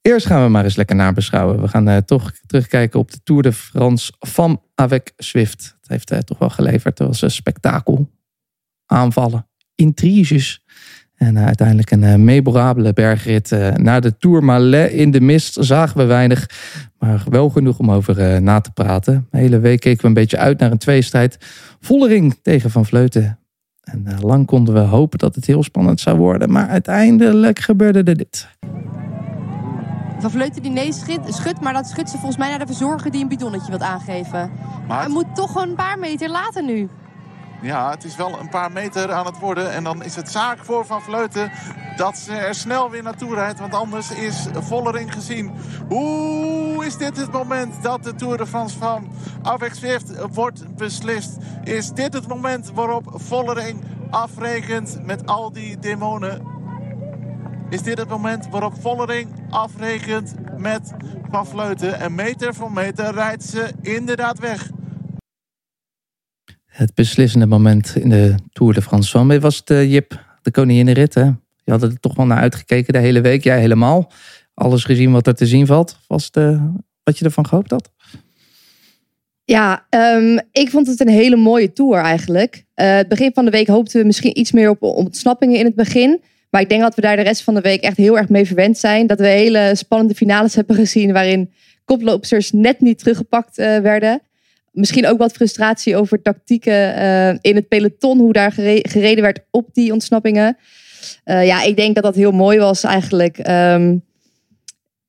Eerst 0.00 0.26
gaan 0.26 0.42
we 0.42 0.48
maar 0.48 0.64
eens 0.64 0.76
lekker 0.76 0.96
nabeschouwen. 0.96 1.60
We 1.60 1.68
gaan 1.68 1.88
eh, 1.88 1.96
toch 1.96 2.32
terugkijken 2.46 3.00
op 3.00 3.10
de 3.10 3.20
Tour 3.22 3.42
de 3.42 3.52
France 3.52 4.12
van 4.18 4.62
Avec 4.74 5.12
Swift. 5.16 5.76
Het 5.80 5.88
heeft 5.90 6.10
eh, 6.10 6.18
toch 6.18 6.38
wel 6.38 6.50
geleverd. 6.50 6.98
Het 6.98 7.06
was 7.08 7.22
een 7.22 7.30
spektakel. 7.30 8.10
Aanvallen. 8.86 9.48
Intriges. 9.74 10.64
En 11.20 11.36
eh, 11.36 11.44
uiteindelijk 11.44 11.90
een 11.90 12.04
eh, 12.04 12.14
memorabele 12.14 12.92
bergrit 12.92 13.52
eh, 13.52 13.74
naar 13.74 14.00
de 14.00 14.16
Tourmalet. 14.18 14.90
In 14.90 15.10
de 15.10 15.20
mist 15.20 15.56
zagen 15.60 15.96
we 15.96 16.04
weinig. 16.04 16.46
Maar 16.98 17.24
wel 17.30 17.48
genoeg 17.50 17.78
om 17.78 17.90
over 17.90 18.18
eh, 18.18 18.40
na 18.40 18.60
te 18.60 18.70
praten. 18.72 19.26
De 19.30 19.38
hele 19.38 19.58
week 19.58 19.80
keken 19.80 20.00
we 20.02 20.06
een 20.08 20.14
beetje 20.14 20.38
uit 20.38 20.58
naar 20.58 20.70
een 20.70 20.78
tweestrijd. 20.78 21.36
Vollering 21.80 22.38
tegen 22.42 22.70
Van 22.70 22.86
Vleuten. 22.86 23.38
En 23.80 24.06
eh, 24.06 24.18
lang 24.20 24.46
konden 24.46 24.74
we 24.74 24.80
hopen 24.80 25.18
dat 25.18 25.34
het 25.34 25.46
heel 25.46 25.62
spannend 25.62 26.00
zou 26.00 26.16
worden. 26.18 26.50
Maar 26.52 26.68
uiteindelijk 26.68 27.58
gebeurde 27.58 28.02
er 28.02 28.16
dit. 28.16 28.48
Van 30.18 30.30
Vleuten 30.30 30.62
die 30.62 30.70
nee 30.70 30.92
schudt, 30.92 31.34
schudt, 31.34 31.60
maar 31.60 31.72
dat 31.72 31.86
schudt 31.88 32.10
ze 32.10 32.16
volgens 32.16 32.36
mij 32.36 32.48
naar 32.48 32.58
de 32.58 32.66
verzorger 32.66 33.10
die 33.10 33.22
een 33.22 33.28
bidonnetje 33.28 33.70
wil 33.70 33.80
aangeven. 33.80 34.50
Maar 34.88 35.00
Hij 35.00 35.08
moet 35.08 35.34
toch 35.34 35.52
gewoon 35.52 35.68
een 35.68 35.74
paar 35.74 35.98
meter 35.98 36.30
later 36.30 36.64
nu. 36.64 36.88
Ja, 37.62 37.90
het 37.90 38.04
is 38.04 38.16
wel 38.16 38.40
een 38.40 38.48
paar 38.48 38.72
meter 38.72 39.12
aan 39.12 39.26
het 39.26 39.38
worden. 39.38 39.72
En 39.72 39.84
dan 39.84 40.04
is 40.04 40.16
het 40.16 40.30
zaak 40.30 40.64
voor 40.64 40.86
Van 40.86 41.02
Vleuten 41.02 41.50
dat 41.96 42.18
ze 42.18 42.32
er 42.32 42.54
snel 42.54 42.90
weer 42.90 43.02
naartoe 43.02 43.34
rijdt. 43.34 43.58
Want 43.58 43.74
anders 43.74 44.10
is 44.10 44.46
Vollering 44.52 45.12
gezien. 45.12 45.50
Hoe 45.88 46.84
is 46.84 46.96
dit 46.96 47.16
het 47.16 47.32
moment 47.32 47.82
dat 47.82 48.04
de 48.04 48.14
Tour 48.14 48.36
de 48.36 48.46
France 48.46 48.78
van 48.78 49.08
Avec 49.42 49.74
Swift 49.74 50.12
wordt 50.32 50.76
beslist? 50.76 51.36
Is 51.64 51.90
dit 51.90 52.12
het 52.12 52.28
moment 52.28 52.70
waarop 52.74 53.12
Vollering 53.14 53.84
afrekent 54.10 54.98
met 55.02 55.26
al 55.26 55.52
die 55.52 55.78
demonen? 55.78 56.42
Is 57.70 57.82
dit 57.82 57.98
het 57.98 58.08
moment 58.08 58.48
waarop 58.48 58.80
Vollering 58.80 59.28
afrekent 59.50 60.34
met 60.56 60.92
Van 61.30 61.46
Vleuten? 61.46 62.00
En 62.00 62.14
meter 62.14 62.54
voor 62.54 62.72
meter 62.72 63.14
rijdt 63.14 63.44
ze 63.44 63.72
inderdaad 63.80 64.38
weg. 64.38 64.70
Het 66.80 66.94
beslissende 66.94 67.46
moment 67.46 67.96
in 67.96 68.08
de 68.08 68.34
Tour 68.52 68.74
de 68.74 68.82
France. 68.82 69.24
Mij 69.24 69.40
was 69.40 69.56
het 69.56 69.70
eh, 69.70 69.92
Jip, 69.92 70.24
de 70.42 70.50
koninginrit. 70.50 71.14
Hè? 71.14 71.24
Je 71.64 71.70
had 71.70 71.82
er 71.82 72.00
toch 72.00 72.14
wel 72.14 72.26
naar 72.26 72.38
uitgekeken 72.38 72.92
de 72.92 72.98
hele 72.98 73.20
week. 73.20 73.44
Jij 73.44 73.60
helemaal. 73.60 74.12
Alles 74.54 74.84
gezien 74.84 75.12
wat 75.12 75.26
er 75.26 75.34
te 75.34 75.46
zien 75.46 75.66
valt. 75.66 75.98
Was 76.06 76.24
het 76.24 76.36
eh, 76.36 76.64
wat 77.02 77.18
je 77.18 77.24
ervan 77.24 77.46
gehoopt 77.46 77.70
had? 77.70 77.90
Ja, 79.44 79.86
ehm, 79.88 80.38
ik 80.52 80.70
vond 80.70 80.86
het 80.86 81.00
een 81.00 81.08
hele 81.08 81.36
mooie 81.36 81.72
tour 81.72 81.98
eigenlijk. 81.98 82.64
Eh, 82.74 82.94
het 82.94 83.08
begin 83.08 83.30
van 83.34 83.44
de 83.44 83.50
week 83.50 83.68
hoopten 83.68 84.00
we 84.00 84.06
misschien 84.06 84.38
iets 84.38 84.52
meer 84.52 84.70
op 84.70 84.82
ontsnappingen 84.82 85.58
in 85.58 85.64
het 85.64 85.74
begin. 85.74 86.22
Maar 86.50 86.60
ik 86.60 86.68
denk 86.68 86.82
dat 86.82 86.94
we 86.94 87.00
daar 87.00 87.16
de 87.16 87.22
rest 87.22 87.42
van 87.42 87.54
de 87.54 87.60
week 87.60 87.82
echt 87.82 87.96
heel 87.96 88.18
erg 88.18 88.28
mee 88.28 88.46
verwend 88.46 88.78
zijn. 88.78 89.06
Dat 89.06 89.18
we 89.18 89.26
hele 89.26 89.72
spannende 89.74 90.14
finales 90.14 90.54
hebben 90.54 90.76
gezien 90.76 91.12
waarin 91.12 91.52
koploopsters 91.84 92.52
net 92.52 92.80
niet 92.80 92.98
teruggepakt 92.98 93.56
werden. 93.56 94.22
Misschien 94.70 95.06
ook 95.06 95.18
wat 95.18 95.32
frustratie 95.32 95.96
over 95.96 96.22
tactieken 96.22 96.94
eh, 96.94 97.28
in 97.40 97.54
het 97.54 97.68
peloton, 97.68 98.18
hoe 98.18 98.32
daar 98.32 98.52
gere- 98.52 98.88
gereden 98.88 99.22
werd 99.22 99.40
op 99.50 99.68
die 99.72 99.92
ontsnappingen. 99.92 100.56
Eh, 101.24 101.46
ja, 101.46 101.62
ik 101.62 101.76
denk 101.76 101.94
dat 101.94 102.04
dat 102.04 102.14
heel 102.14 102.32
mooi 102.32 102.58
was 102.58 102.82
eigenlijk. 102.84 103.38
Ehm, 103.38 103.96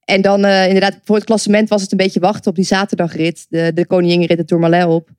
en 0.05 0.21
dan 0.21 0.45
eh, 0.45 0.65
inderdaad, 0.65 0.99
voor 1.03 1.15
het 1.15 1.25
klassement 1.25 1.69
was 1.69 1.81
het 1.81 1.91
een 1.91 1.97
beetje 1.97 2.19
wachten 2.19 2.49
op 2.49 2.55
die 2.55 2.65
zaterdagrit. 2.65 3.45
De, 3.49 3.71
de 3.73 3.85
koninginrit 3.85 4.37
de 4.37 4.45
Tourmalet 4.45 4.85
op. 4.85 5.09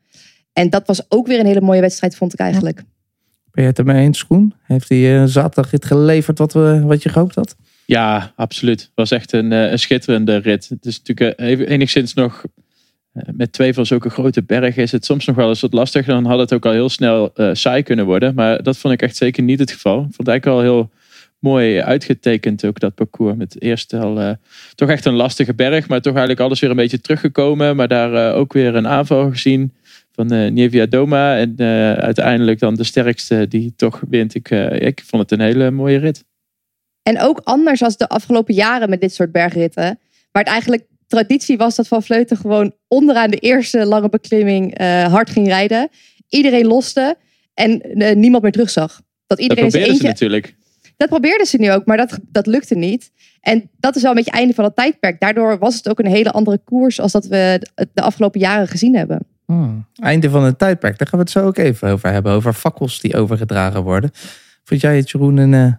En 0.52 0.70
dat 0.70 0.86
was 0.86 1.02
ook 1.08 1.26
weer 1.26 1.40
een 1.40 1.46
hele 1.46 1.60
mooie 1.60 1.80
wedstrijd, 1.80 2.16
vond 2.16 2.32
ik 2.32 2.38
eigenlijk. 2.38 2.82
Ben 3.50 3.62
je 3.64 3.70
het 3.70 3.78
ermee 3.78 4.02
eens, 4.04 4.18
Schoen? 4.18 4.54
Heeft 4.62 4.88
hij 4.88 5.16
eh, 5.20 5.24
zaterdag 5.26 5.70
dit 5.70 5.84
geleverd 5.84 6.38
wat, 6.38 6.52
we, 6.52 6.80
wat 6.84 7.02
je 7.02 7.08
gehoopt 7.08 7.34
had? 7.34 7.56
Ja, 7.86 8.32
absoluut. 8.36 8.80
Het 8.80 8.90
was 8.94 9.10
echt 9.10 9.32
een, 9.32 9.52
eh, 9.52 9.70
een 9.70 9.78
schitterende 9.78 10.36
rit. 10.36 10.68
Het 10.68 10.86
is 10.86 10.98
natuurlijk 11.02 11.40
even- 11.40 11.66
enigszins 11.68 12.14
nog... 12.14 12.44
eh, 13.12 13.22
Met 13.32 13.52
twee 13.52 13.74
van 13.74 13.86
zulke 13.86 14.10
grote 14.10 14.42
bergen 14.42 14.82
is 14.82 14.92
het 14.92 15.04
soms 15.04 15.26
nog 15.26 15.36
wel 15.36 15.48
eens 15.48 15.60
wat 15.60 15.72
lastig. 15.72 16.06
Dan 16.06 16.24
had 16.24 16.38
het 16.38 16.52
ook 16.52 16.66
al 16.66 16.72
heel 16.72 16.88
snel 16.88 17.34
eh, 17.34 17.50
saai 17.52 17.82
kunnen 17.82 18.04
worden. 18.04 18.34
Maar 18.34 18.62
dat 18.62 18.78
vond 18.78 18.94
ik 18.94 19.02
echt 19.02 19.16
zeker 19.16 19.42
niet 19.42 19.58
het 19.58 19.70
geval. 19.70 19.96
Ik 19.96 20.02
vond 20.02 20.16
het 20.16 20.28
eigenlijk 20.28 20.58
al 20.58 20.64
heel 20.64 20.90
mooi 21.38 21.80
uitgetekend 21.80 22.64
ook 22.64 22.80
dat 22.80 22.94
parcours. 22.94 23.36
Met 23.36 23.62
eerst 23.62 23.92
al 23.92 24.20
eh, 24.20 24.30
toch 24.74 24.88
echt 24.88 25.04
een 25.04 25.14
lastige 25.14 25.54
berg. 25.54 25.88
Maar 25.88 26.00
toch 26.00 26.12
eigenlijk 26.12 26.40
alles 26.40 26.60
weer 26.60 26.70
een 26.70 26.76
beetje 26.76 27.00
teruggekomen. 27.00 27.76
Maar 27.76 27.88
daar 27.88 28.34
ook 28.34 28.52
weer 28.52 28.74
een 28.74 28.88
aanval 28.88 29.30
gezien 29.30 29.72
van 30.12 30.30
eh 30.30 30.50
Nevia 30.50 30.86
Doma. 30.86 31.38
En 31.38 31.56
uiteindelijk 32.00 32.58
dan 32.58 32.74
de 32.74 32.84
sterkste 32.84 33.48
die 33.48 33.72
toch 33.76 34.02
wint. 34.08 34.34
Ik, 34.34 34.50
ik 34.78 35.02
vond 35.04 35.22
het 35.22 35.32
een 35.32 35.46
hele 35.46 35.70
mooie 35.70 35.98
rit. 35.98 36.24
En 37.02 37.20
ook 37.20 37.40
anders 37.44 37.82
als 37.82 37.96
de 37.96 38.08
afgelopen 38.08 38.54
jaren 38.54 38.90
met 38.90 39.00
dit 39.00 39.14
soort 39.14 39.32
bergritten. 39.32 39.98
Waar 40.32 40.42
het 40.42 40.52
eigenlijk 40.52 40.84
traditie 41.16 41.56
was 41.56 41.74
dat 41.76 41.88
Van 41.88 42.02
Vleuten 42.02 42.36
gewoon 42.36 42.74
onderaan 42.88 43.30
de 43.30 43.36
eerste 43.36 43.86
lange 43.86 44.08
beklimming 44.08 44.74
eh, 44.74 45.04
hard 45.12 45.30
ging 45.30 45.46
rijden. 45.46 45.88
Iedereen 46.28 46.66
loste 46.66 47.16
en 47.54 47.80
eh, 47.80 48.16
niemand 48.16 48.42
meer 48.42 48.52
terugzag. 48.52 48.90
Dat 48.96 49.02
Dat 49.26 49.38
iedereen 49.38 49.70
zijn 49.70 49.82
probeerden 49.82 50.00
ze 50.00 50.06
natuurlijk. 50.12 50.54
Dat 50.96 51.08
probeerden 51.08 51.46
ze 51.46 51.56
nu 51.56 51.72
ook, 51.72 51.86
maar 51.86 51.96
dat, 51.96 52.18
dat 52.22 52.46
lukte 52.46 52.74
niet. 52.74 53.10
En 53.40 53.70
dat 53.78 53.96
is 53.96 54.02
wel 54.02 54.10
een 54.10 54.16
beetje 54.16 54.30
het 54.30 54.40
einde 54.40 54.54
van 54.54 54.64
het 54.64 54.76
tijdperk. 54.76 55.20
Daardoor 55.20 55.58
was 55.58 55.74
het 55.76 55.88
ook 55.88 55.98
een 55.98 56.06
hele 56.06 56.30
andere 56.30 56.58
koers 56.64 57.00
als 57.00 57.12
dat 57.12 57.26
we 57.26 57.58
de- 57.74 57.88
de 57.94 58.02
afgelopen 58.02 58.40
jaren 58.40 58.68
gezien 58.68 58.96
hebben. 58.96 59.18
Hmm. 59.46 59.86
Einde 59.94 60.30
van 60.30 60.44
het 60.44 60.58
tijdperk. 60.58 60.98
Daar 60.98 61.06
gaan 61.08 61.18
we 61.18 61.24
het 61.24 61.34
zo 61.34 61.46
ook 61.46 61.56
even 61.56 61.88
over 61.88 62.12
hebben. 62.12 62.32
Over 62.32 62.52
fakkels 62.52 63.00
die 63.00 63.16
overgedragen 63.16 63.82
worden. 63.82 64.10
Vond 64.64 64.80
jij 64.80 64.96
het, 64.96 65.10
Jeroen, 65.10 65.36
een 65.36 65.54
eh, 65.54 65.72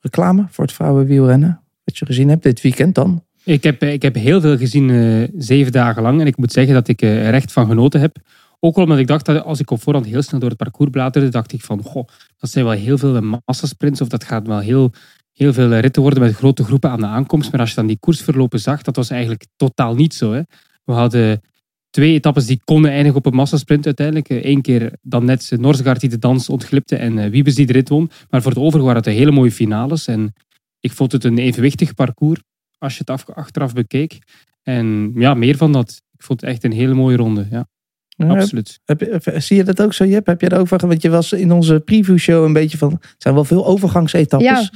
reclame 0.00 0.46
voor 0.50 0.64
het 0.64 0.72
vrouwenwielrennen? 0.74 1.60
Wat 1.84 1.98
je 1.98 2.06
gezien 2.06 2.28
hebt 2.28 2.42
dit 2.42 2.60
weekend 2.60 2.94
dan? 2.94 3.23
Ik 3.44 3.62
heb, 3.62 3.82
ik 3.82 4.02
heb 4.02 4.14
heel 4.14 4.40
veel 4.40 4.56
gezien, 4.56 4.90
eh, 4.90 5.28
zeven 5.36 5.72
dagen 5.72 6.02
lang. 6.02 6.20
En 6.20 6.26
ik 6.26 6.36
moet 6.36 6.52
zeggen 6.52 6.74
dat 6.74 6.88
ik 6.88 7.02
eh, 7.02 7.26
er 7.26 7.34
echt 7.34 7.52
van 7.52 7.66
genoten 7.66 8.00
heb. 8.00 8.16
Ook 8.60 8.76
omdat 8.76 8.98
ik 8.98 9.06
dacht 9.06 9.26
dat 9.26 9.44
als 9.44 9.60
ik 9.60 9.70
op 9.70 9.82
voorhand 9.82 10.06
heel 10.06 10.22
snel 10.22 10.40
door 10.40 10.48
het 10.48 10.58
parcours 10.58 10.90
bladerde, 10.90 11.28
dacht 11.28 11.52
ik 11.52 11.62
van, 11.62 11.82
goh, 11.82 12.08
dat 12.38 12.50
zijn 12.50 12.64
wel 12.64 12.74
heel 12.74 12.98
veel 12.98 13.38
massasprints. 13.44 14.00
Of 14.00 14.08
dat 14.08 14.24
gaat 14.24 14.46
wel 14.46 14.58
heel, 14.58 14.92
heel 15.32 15.52
veel 15.52 15.74
ritten 15.78 16.02
worden 16.02 16.22
met 16.22 16.34
grote 16.34 16.64
groepen 16.64 16.90
aan 16.90 17.00
de 17.00 17.06
aankomst. 17.06 17.50
Maar 17.50 17.60
als 17.60 17.68
je 17.68 17.74
dan 17.74 17.86
die 17.86 17.98
koersverlopen 17.98 18.60
zag, 18.60 18.82
dat 18.82 18.96
was 18.96 19.10
eigenlijk 19.10 19.46
totaal 19.56 19.94
niet 19.94 20.14
zo. 20.14 20.32
Hè. 20.32 20.40
We 20.84 20.92
hadden 20.92 21.40
twee 21.90 22.14
etappes 22.14 22.46
die 22.46 22.60
konden 22.64 22.90
eindigen 22.90 23.18
op 23.18 23.26
een 23.26 23.34
massasprint 23.34 23.86
uiteindelijk. 23.86 24.28
Eén 24.28 24.62
keer 24.62 24.92
dan 25.02 25.24
net 25.24 25.52
Norsgaard 25.58 26.00
die 26.00 26.10
de 26.10 26.18
dans 26.18 26.48
ontglipte 26.48 26.96
en 26.96 27.18
eh, 27.18 27.30
Wiebes 27.30 27.54
die 27.54 27.66
de 27.66 27.72
rit 27.72 27.88
won. 27.88 28.10
Maar 28.30 28.42
voor 28.42 28.50
het 28.50 28.60
overige 28.60 28.84
waren 28.84 29.02
het 29.02 29.12
hele 29.14 29.30
mooie 29.30 29.52
finales. 29.52 30.06
En 30.06 30.32
ik 30.80 30.92
vond 30.92 31.12
het 31.12 31.24
een 31.24 31.38
evenwichtig 31.38 31.94
parcours 31.94 32.40
als 32.78 32.92
je 32.92 32.98
het 32.98 33.10
af- 33.10 33.30
achteraf 33.30 33.72
bekeek. 33.72 34.18
En 34.62 35.12
ja, 35.14 35.34
meer 35.34 35.56
van 35.56 35.72
dat. 35.72 36.02
Ik 36.12 36.22
vond 36.22 36.40
het 36.40 36.50
echt 36.50 36.64
een 36.64 36.72
hele 36.72 36.94
mooie 36.94 37.16
ronde. 37.16 37.46
Ja. 37.50 37.66
Ja, 38.08 38.26
Absoluut. 38.26 38.80
Heb, 38.84 39.00
heb- 39.00 39.42
zie 39.42 39.56
je 39.56 39.64
dat 39.64 39.82
ook 39.82 39.92
zo, 39.92 40.04
Jep? 40.04 40.26
Heb 40.26 40.40
je 40.40 40.48
er 40.48 40.58
ook 40.58 40.68
van? 40.68 40.78
Want 40.78 41.02
je 41.02 41.10
was 41.10 41.32
in 41.32 41.52
onze 41.52 41.80
previewshow 41.80 42.44
een 42.44 42.52
beetje 42.52 42.78
van... 42.78 42.90
Er 42.90 43.14
zijn 43.18 43.34
wel 43.34 43.44
veel 43.44 43.66
overgangsetappes. 43.66 44.48
Ja. 44.48 44.70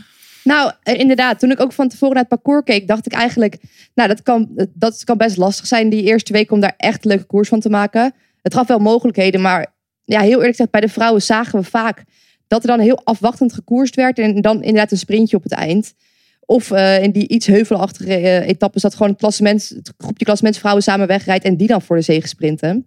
Nou, 0.44 0.72
eh, 0.82 0.98
inderdaad. 0.98 1.38
Toen 1.38 1.50
ik 1.50 1.60
ook 1.60 1.72
van 1.72 1.88
tevoren 1.88 2.14
naar 2.14 2.24
het 2.28 2.32
parcours 2.42 2.64
keek, 2.64 2.88
dacht 2.88 3.06
ik 3.06 3.12
eigenlijk... 3.12 3.56
Nou, 3.94 4.08
dat 4.08 4.22
kan, 4.22 4.48
dat 4.74 5.04
kan 5.04 5.16
best 5.16 5.36
lastig 5.36 5.66
zijn 5.66 5.88
die 5.88 6.02
eerste 6.02 6.32
week 6.32 6.50
om 6.50 6.60
daar 6.60 6.74
echt 6.76 7.04
een 7.04 7.10
leuke 7.10 7.26
koers 7.26 7.48
van 7.48 7.60
te 7.60 7.70
maken. 7.70 8.14
Het 8.42 8.54
gaf 8.54 8.66
wel 8.66 8.78
mogelijkheden, 8.78 9.40
maar 9.40 9.74
ja, 10.04 10.20
heel 10.20 10.30
eerlijk 10.30 10.50
gezegd, 10.50 10.70
bij 10.70 10.80
de 10.80 10.88
vrouwen 10.88 11.22
zagen 11.22 11.58
we 11.58 11.64
vaak 11.64 12.04
dat 12.46 12.62
er 12.62 12.68
dan 12.68 12.80
heel 12.80 13.00
afwachtend 13.04 13.52
gekoerst 13.52 13.94
werd 13.94 14.18
en 14.18 14.40
dan 14.40 14.62
inderdaad 14.62 14.90
een 14.92 14.98
sprintje 14.98 15.36
op 15.36 15.42
het 15.42 15.52
eind. 15.52 15.94
Of 16.50 16.70
eh, 16.70 17.02
in 17.02 17.10
die 17.10 17.28
iets 17.28 17.46
heuvelachtige 17.46 18.14
eh, 18.14 18.48
etappes 18.48 18.82
dat 18.82 18.94
gewoon 18.94 19.08
het, 19.08 19.18
klassement, 19.18 19.80
groepje 19.98 20.24
klassementsvrouwen 20.24 20.82
samen 20.82 21.06
wegrijdt 21.06 21.44
en 21.44 21.56
die 21.56 21.66
dan 21.66 21.82
voor 21.82 21.96
de 21.96 22.02
zege 22.02 22.28
sprinten. 22.28 22.86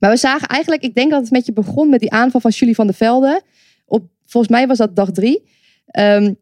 Maar 0.00 0.10
we 0.10 0.16
zagen 0.16 0.48
eigenlijk, 0.48 0.82
ik 0.82 0.94
denk 0.94 1.10
dat 1.10 1.20
het 1.20 1.30
met 1.30 1.46
je 1.46 1.52
begon 1.52 1.88
met 1.88 2.00
die 2.00 2.10
aanval 2.10 2.40
van 2.40 2.50
Julie 2.50 2.74
van 2.74 2.86
der 2.86 2.94
Velde. 2.94 3.42
Op, 3.86 4.04
volgens 4.26 4.52
mij 4.52 4.66
was 4.66 4.78
dat 4.78 4.96
dag 4.96 5.10
drie. 5.10 5.42
Ehm, 5.86 6.34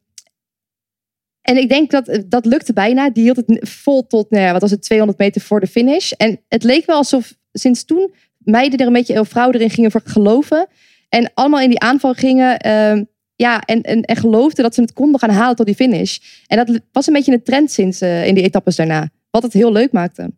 en 1.43 1.57
ik 1.57 1.69
denk 1.69 1.91
dat 1.91 2.25
dat 2.27 2.45
lukte 2.45 2.73
bijna. 2.73 3.11
Die 3.11 3.23
hield 3.23 3.37
het 3.37 3.69
vol 3.69 4.07
tot, 4.07 4.31
nou 4.31 4.53
wat 4.53 4.61
was 4.61 4.71
het, 4.71 4.83
200 4.83 5.19
meter 5.19 5.41
voor 5.41 5.61
de 5.61 5.67
finish. 5.67 6.13
En 6.13 6.41
het 6.49 6.63
leek 6.63 6.87
wel 6.87 6.97
alsof 6.97 7.35
sinds 7.53 7.85
toen 7.85 8.15
meiden 8.39 8.79
er 8.79 8.87
een 8.87 8.93
beetje, 8.93 9.21
of 9.21 9.29
vrouwen 9.29 9.57
erin 9.57 9.71
gingen 9.71 9.91
geloven. 10.05 10.67
En 11.09 11.31
allemaal 11.35 11.61
in 11.61 11.71
die 11.71 11.81
aanval 11.81 12.15
gingen. 12.15 12.59
ehm, 12.59 13.05
ja, 13.37 13.61
en, 13.61 13.83
en, 13.83 14.03
en 14.03 14.17
geloofden 14.17 14.63
dat 14.65 14.75
ze 14.75 14.81
het 14.81 14.93
konden 14.93 15.21
gaan 15.21 15.31
halen 15.31 15.57
tot 15.57 15.67
die 15.67 15.75
finish. 15.75 16.19
En 16.47 16.57
dat 16.57 16.81
was 16.93 17.07
een 17.07 17.13
beetje 17.13 17.33
een 17.33 17.43
trend 17.43 17.71
sinds 17.71 18.01
eh, 18.01 18.27
in 18.27 18.35
die 18.35 18.45
etappes 18.45 18.77
daarna. 18.77 19.09
Wat 19.31 19.43
het 19.43 19.53
heel 19.53 19.73
leuk 19.73 19.93
maakte. 19.93 20.31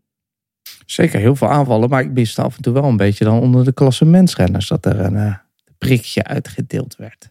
Zeker 0.86 1.20
heel 1.20 1.36
veel 1.36 1.48
aanvallen. 1.48 1.88
Maar 1.88 2.02
ik 2.02 2.10
miste 2.10 2.42
af 2.42 2.56
en 2.56 2.62
toe 2.62 2.72
wel 2.72 2.84
een 2.84 2.96
beetje 2.96 3.24
dan 3.24 3.40
onder 3.40 3.64
de 3.64 3.72
klassementsrenners... 3.72 4.68
dat 4.68 4.86
er 4.86 5.00
een 5.00 5.16
eh, 5.16 5.34
prikje 5.78 6.24
uitgedeeld 6.24 6.96
werd. 6.96 7.28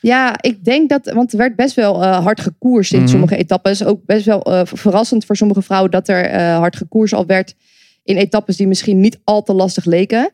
Ja, 0.00 0.36
ik 0.40 0.64
denk 0.64 0.88
dat, 0.88 1.12
want 1.12 1.32
er 1.32 1.38
werd 1.38 1.56
best 1.56 1.74
wel 1.74 2.02
eh, 2.02 2.22
hard 2.24 2.40
gekoerst 2.40 2.92
in 2.92 2.98
Mhm. 3.00 3.08
sommige 3.08 3.36
etappes. 3.36 3.84
Ook 3.84 4.04
best 4.04 4.24
wel 4.24 4.66
verrassend 4.66 5.24
voor 5.24 5.36
sommige 5.36 5.62
vrouwen 5.62 5.90
dat 5.90 6.08
er 6.08 6.40
hard 6.40 6.76
gekoerst 6.76 7.14
al 7.14 7.26
werd 7.26 7.54
in 8.02 8.16
etappes 8.16 8.56
die 8.56 8.66
misschien 8.66 9.00
niet 9.00 9.18
al 9.24 9.42
te 9.42 9.52
lastig 9.52 9.84
leken. 9.84 10.30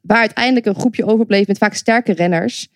Waar 0.00 0.18
uiteindelijk 0.20 0.66
een 0.66 0.74
groepje 0.74 1.04
overbleef 1.06 1.46
met 1.46 1.58
vaak 1.58 1.74
sterke 1.74 2.12
renners. 2.12 2.68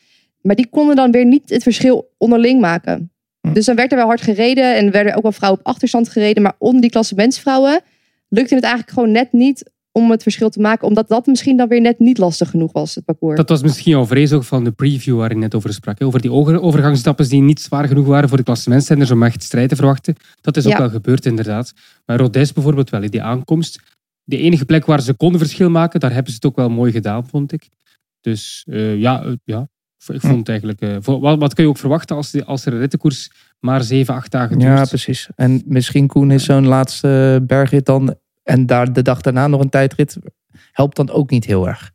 Maar 0.43 0.57
die 0.57 0.67
konden 0.71 0.97
dan 0.97 1.11
weer 1.11 1.27
niet 1.27 1.51
het 1.51 1.63
verschil 1.63 2.11
onderling 2.19 2.61
maken. 2.61 3.13
Hm. 3.41 3.53
Dus 3.53 3.65
dan 3.65 3.77
werd 3.77 3.91
er 3.91 3.97
wel 3.97 4.07
hard 4.07 4.21
gereden 4.21 4.77
en 4.77 4.91
werden 4.91 5.15
ook 5.17 5.23
wel 5.23 5.33
vrouwen 5.33 5.61
op 5.61 5.67
achterstand 5.67 6.09
gereden. 6.09 6.43
Maar 6.43 6.55
onder 6.59 6.81
die 6.81 6.91
klassementsvrouwen 6.91 7.81
lukte 8.29 8.55
het 8.55 8.65
eigenlijk 8.65 8.93
gewoon 8.95 9.11
net 9.13 9.33
niet 9.33 9.71
om 9.93 10.11
het 10.11 10.23
verschil 10.23 10.51
te 10.51 10.61
maken. 10.61 10.89
Omdat 10.89 11.09
dat 11.09 11.27
misschien 11.27 11.57
dan 11.57 11.69
weer 11.69 11.81
net 11.81 11.99
niet 11.99 12.19
lastig 12.19 12.51
genoeg 12.51 12.73
was, 12.73 12.95
het 12.95 13.05
parcours. 13.05 13.37
Dat 13.37 13.49
was 13.49 13.63
misschien 13.63 13.93
jouw 13.93 14.07
vrees 14.07 14.33
ook 14.33 14.45
van 14.45 14.65
de 14.65 14.71
preview 14.71 15.17
waar 15.17 15.29
je 15.31 15.37
net 15.37 15.55
over 15.55 15.73
sprak. 15.73 15.99
hè. 15.99 16.05
Over 16.05 16.21
die 16.21 16.33
over- 16.33 16.61
overgangsstappen 16.61 17.29
die 17.29 17.43
niet 17.43 17.61
zwaar 17.61 17.89
genoeg 17.89 18.07
waren 18.07 18.29
voor 18.29 18.39
de 18.39 18.45
klassementsrenners 18.45 19.11
om 19.11 19.23
echt 19.23 19.43
strijd 19.43 19.69
te 19.69 19.77
verwachten. 19.77 20.15
Dat 20.41 20.57
is 20.57 20.67
ook 20.67 20.73
Ja. 20.73 20.79
wel 20.79 20.89
gebeurd 20.91 21.27
inderdaad. 21.27 21.73
Maar 22.07 22.19
Rodez 22.19 22.53
bijvoorbeeld 22.53 22.91
wel, 22.91 23.03
in 23.03 23.11
die 23.11 23.23
aankomst. 23.23 23.81
De 24.25 24.37
enige 24.39 24.65
plek 24.65 24.87
waar 24.87 25.01
ze 25.03 25.15
konden 25.15 25.41
verschil 25.41 25.71
maken, 25.71 26.01
daar 26.01 26.13
hebben 26.13 26.31
ze 26.33 26.35
het 26.35 26.47
ook 26.47 26.57
wel 26.57 26.69
mooi 26.71 26.93
gedaan, 26.93 27.27
vond 27.27 27.53
ik. 27.53 27.69
Dus 28.21 28.65
eh, 28.71 28.97
ja, 28.99 29.23
eh, 29.25 29.33
ja, 29.45 29.69
ik 30.09 30.21
vond 30.21 30.37
het 30.39 30.49
eigenlijk... 30.49 30.81
eh, 30.81 30.97
voor, 31.01 31.21
wat, 31.21 31.39
wat 31.39 31.55
kun 31.55 31.65
je 31.65 31.71
ook 31.71 31.79
verwachten 31.79 32.17
als, 32.17 32.31
die- 32.31 32.45
als 32.45 32.67
er 32.67 32.73
een 32.73 32.79
rittenkoers 32.79 33.31
maar 33.59 33.83
7, 33.83 34.15
8 34.15 34.31
dagen 34.31 34.59
duurt? 34.59 34.79
Ja, 34.79 34.85
precies. 34.85 35.29
En 35.37 35.63
misschien 35.67 36.07
Koen 36.07 36.31
is 36.31 36.45
zo'n 36.45 36.67
laatste 36.67 37.43
bergrit 37.47 37.87
dan... 37.87 38.15
en 38.43 38.67
daar 38.67 38.93
de 38.93 39.03
dag 39.03 39.21
daarna 39.21 39.47
nog 39.47 39.61
een 39.61 39.69
tijdrit... 39.69 40.17
helpt 40.73 40.97
dan 40.97 41.11
ook 41.11 41.31
niet 41.31 41.45
heel 41.45 41.69
erg. 41.69 41.91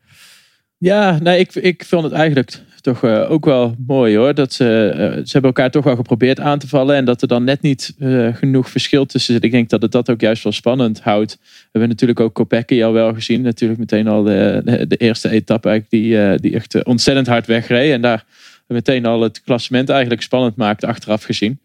Ja, 0.86 1.20
nee, 1.22 1.40
ik, 1.40 1.56
ik 1.56 1.86
vond 1.86 2.04
het 2.04 2.14
eigenlijk 2.14 2.52
toch 2.82 3.04
eh, 3.04 3.32
ook 3.32 3.46
wel 3.46 3.76
mooi 3.88 4.18
hoor. 4.18 4.34
Dat 4.34 4.54
ze, 4.54 4.90
eh, 4.90 5.00
ze 5.00 5.32
hebben 5.32 5.52
elkaar 5.52 5.72
toch 5.72 5.84
wel 5.84 5.96
geprobeerd 5.96 6.40
aan 6.40 6.60
te 6.60 6.68
vallen. 6.68 6.96
En 6.96 7.06
dat 7.06 7.22
er 7.22 7.28
dan 7.28 7.44
net 7.44 7.62
niet 7.62 7.96
eh, 8.00 8.36
genoeg 8.36 8.70
verschil 8.70 9.06
tussen 9.06 9.34
zit. 9.34 9.44
Ik 9.44 9.52
denk 9.52 9.70
dat 9.70 9.82
het 9.82 9.92
dat 9.92 10.10
ook 10.10 10.22
juist 10.22 10.44
wel 10.44 10.52
spannend 10.52 11.02
houdt. 11.02 11.38
We 11.42 11.70
hebben 11.72 11.90
natuurlijk 11.90 12.20
ook 12.20 12.34
Kopecky 12.34 12.84
al 12.84 12.94
wel 12.94 13.14
gezien. 13.14 13.42
Natuurlijk 13.42 13.80
meteen 13.80 14.08
al 14.08 14.24
de, 14.24 14.62
de, 14.88 14.98
eerste 14.98 15.30
etappe 15.30 15.70
eigenlijk 15.70 16.04
die, 16.04 16.40
die 16.40 16.56
echt 16.56 16.84
ontzettend 16.84 17.28
hard 17.28 17.46
wegreed. 17.46 17.92
En 17.92 18.02
daar 18.02 18.26
meteen 18.68 19.06
al 19.06 19.22
het 19.22 19.42
klassement 19.42 19.90
eigenlijk 19.90 20.22
spannend 20.22 20.56
maakt 20.56 20.84
achteraf 20.84 21.24
gezien. 21.24 21.60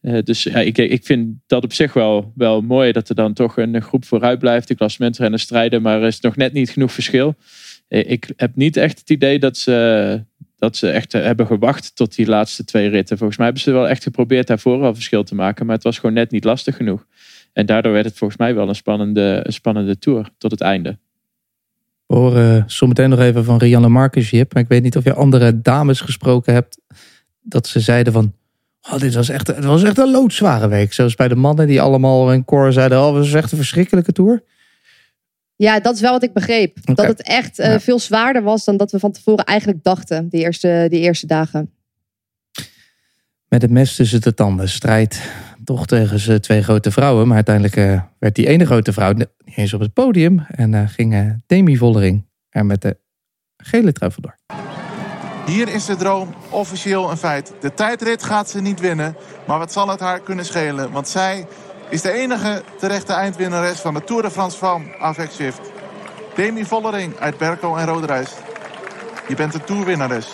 Dus 0.00 0.42
ja, 0.42 0.58
ik, 0.58 0.78
ik 0.78 1.04
vind 1.04 1.36
dat 1.46 1.64
op 1.64 1.72
zich 1.72 1.92
wel, 1.92 2.32
wel 2.34 2.60
mooi. 2.60 2.92
Dat 2.92 3.08
er 3.08 3.14
dan 3.14 3.32
toch 3.32 3.56
een 3.56 3.82
groep 3.82 4.04
vooruit 4.04 4.38
blijft. 4.38 4.68
De 4.68 4.74
klassementrenners 4.74 5.42
strijden. 5.42 5.82
Maar 5.82 6.00
er 6.00 6.06
is 6.06 6.20
nog 6.20 6.36
net 6.36 6.52
niet 6.52 6.70
genoeg 6.70 6.92
verschil. 6.92 7.34
Eh, 7.88 8.10
Ik 8.10 8.32
heb 8.36 8.56
niet 8.56 8.76
echt 8.76 8.98
het 8.98 9.10
idee 9.10 9.38
dat 9.38 9.56
ze, 9.56 10.24
dat 10.56 10.76
ze 10.76 10.90
echt 10.90 11.14
eh, 11.14 11.22
hebben 11.22 11.46
gewacht 11.46 11.96
tot 11.96 12.14
die 12.14 12.26
laatste 12.26 12.64
twee 12.64 12.88
ritten. 12.88 13.16
Volgens 13.16 13.38
mij 13.38 13.46
hebben 13.46 13.64
ze 13.64 13.72
wel 13.72 13.88
echt 13.88 14.02
geprobeerd 14.02 14.46
daarvoor 14.46 14.82
al 14.82 14.94
verschil 14.94 15.24
te 15.24 15.34
maken. 15.34 15.66
Maar 15.66 15.74
het 15.74 15.84
was 15.84 15.98
gewoon 15.98 16.14
net 16.14 16.30
niet 16.30 16.44
lastig 16.44 16.76
genoeg. 16.76 17.06
En 17.52 17.66
daardoor 17.66 17.92
werd 17.92 18.04
het 18.04 18.18
volgens 18.18 18.38
mij 18.38 18.54
wel 18.54 18.68
een 18.68 18.74
spannende, 18.74 19.44
spannende 19.48 19.98
tour 19.98 20.28
tot 20.38 20.50
het 20.50 20.60
einde. 20.60 20.98
We 22.06 22.14
horen 22.14 22.64
zometeen 22.66 23.10
nog 23.10 23.18
even 23.18 23.44
van 23.44 23.58
Rianne 23.58 23.88
Marcus, 23.88 24.30
Jip. 24.30 24.54
Maar 24.54 24.62
ik 24.62 24.68
weet 24.68 24.82
niet 24.82 24.96
of 24.96 25.04
je 25.04 25.14
andere 25.14 25.60
dames 25.60 26.00
gesproken 26.00 26.52
hebt... 26.52 26.80
dat 27.40 27.66
ze 27.66 27.80
zeiden 27.80 28.12
van... 28.12 28.34
Oh, 28.90 28.98
dit 28.98 29.14
was 29.14 29.28
echt, 29.28 29.46
het 29.46 29.64
was 29.64 29.82
echt 29.82 29.98
een 29.98 30.10
loodzware 30.10 30.68
week. 30.68 30.92
Zoals 30.92 31.14
bij 31.14 31.28
de 31.28 31.34
mannen 31.34 31.66
die 31.66 31.80
allemaal 31.80 32.32
in 32.32 32.44
koor 32.44 32.72
zeiden... 32.72 32.98
Oh, 32.98 33.06
het 33.06 33.14
was 33.14 33.32
echt 33.32 33.52
een 33.52 33.58
verschrikkelijke 33.58 34.12
tour. 34.12 34.42
Ja, 35.58 35.80
dat 35.80 35.94
is 35.94 36.00
wel 36.00 36.12
wat 36.12 36.22
ik 36.22 36.32
begreep. 36.32 36.76
Dat 36.94 37.06
het 37.06 37.22
echt 37.22 37.58
eh, 37.58 37.70
Ja. 37.72 37.80
veel 37.80 37.98
zwaarder 37.98 38.42
was 38.42 38.64
dan 38.64 38.76
dat 38.76 38.90
we 38.90 38.98
van 38.98 39.12
tevoren 39.12 39.44
eigenlijk 39.44 39.82
dachten, 39.82 40.28
die 40.28 40.40
eerste, 40.40 40.86
die 40.88 41.00
eerste 41.00 41.26
dagen. 41.26 41.72
Met 43.48 43.62
het 43.62 43.70
mes 43.70 43.94
tussen 43.94 44.20
de 44.20 44.34
tanden. 44.34 44.68
Strijd 44.68 45.30
toch 45.64 45.86
tegen 45.86 46.18
ze 46.18 46.40
twee 46.40 46.62
grote 46.62 46.90
vrouwen. 46.90 47.26
Maar 47.26 47.36
uiteindelijk 47.36 47.76
eh, 47.76 48.02
werd 48.18 48.34
die 48.34 48.46
ene 48.46 48.66
grote 48.66 48.92
vrouw 48.92 49.12
niet 49.12 49.28
eens 49.54 49.72
op 49.72 49.80
het 49.80 49.92
podium. 49.92 50.44
En 50.48 50.74
eh, 50.74 50.88
ging 50.88 51.42
Demi 51.46 51.76
Vollering 51.76 52.26
er 52.48 52.66
met 52.66 52.82
de 52.82 52.96
gele 53.56 53.92
trui 53.92 54.12
vandoor. 54.12 54.36
Hier 55.46 55.68
is 55.74 55.84
de 55.84 55.96
droom 55.96 56.34
officieel 56.50 57.10
een 57.10 57.16
feit. 57.16 57.52
De 57.60 57.74
tijdrit 57.74 58.22
gaat 58.22 58.50
ze 58.50 58.60
niet 58.60 58.80
winnen. 58.80 59.16
Maar 59.46 59.58
wat 59.58 59.72
zal 59.72 59.88
het 59.88 60.00
haar 60.00 60.20
kunnen 60.20 60.44
schelen? 60.44 60.90
Want 60.90 61.08
zij 61.08 61.46
is 61.90 62.02
de 62.02 62.12
enige 62.12 62.62
terechte 62.78 63.12
eindwinnares 63.12 63.80
van 63.80 63.94
de 63.94 64.04
Tour 64.04 64.22
de 64.22 64.30
France 64.30 64.58
van 64.58 64.84
Avec 64.98 65.30
Swift. 65.30 65.60
Demi 66.34 66.64
Vollering 66.64 67.16
uit 67.16 67.38
Berkel 67.38 67.78
en 67.78 67.86
Roderijs. 67.86 68.30
Je 69.28 69.34
bent 69.34 69.54
een 69.54 69.64
toerwinnares. 69.64 70.26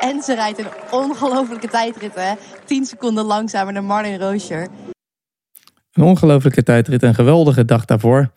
En 0.00 0.22
ze 0.22 0.34
rijdt 0.34 0.58
een 0.58 0.68
ongelofelijke 0.90 1.68
tijdrit, 1.68 2.14
hè. 2.14 2.34
10 2.64 2.84
seconden 2.84 3.24
langzamer 3.24 3.74
dan 3.74 3.84
Marlin 3.84 4.18
Roosjer. 4.18 4.68
Een 5.92 6.02
ongelofelijke 6.02 6.62
tijdrit. 6.62 7.02
Een 7.02 7.14
geweldige 7.14 7.64
dag 7.64 7.84
daarvoor. 7.84 8.30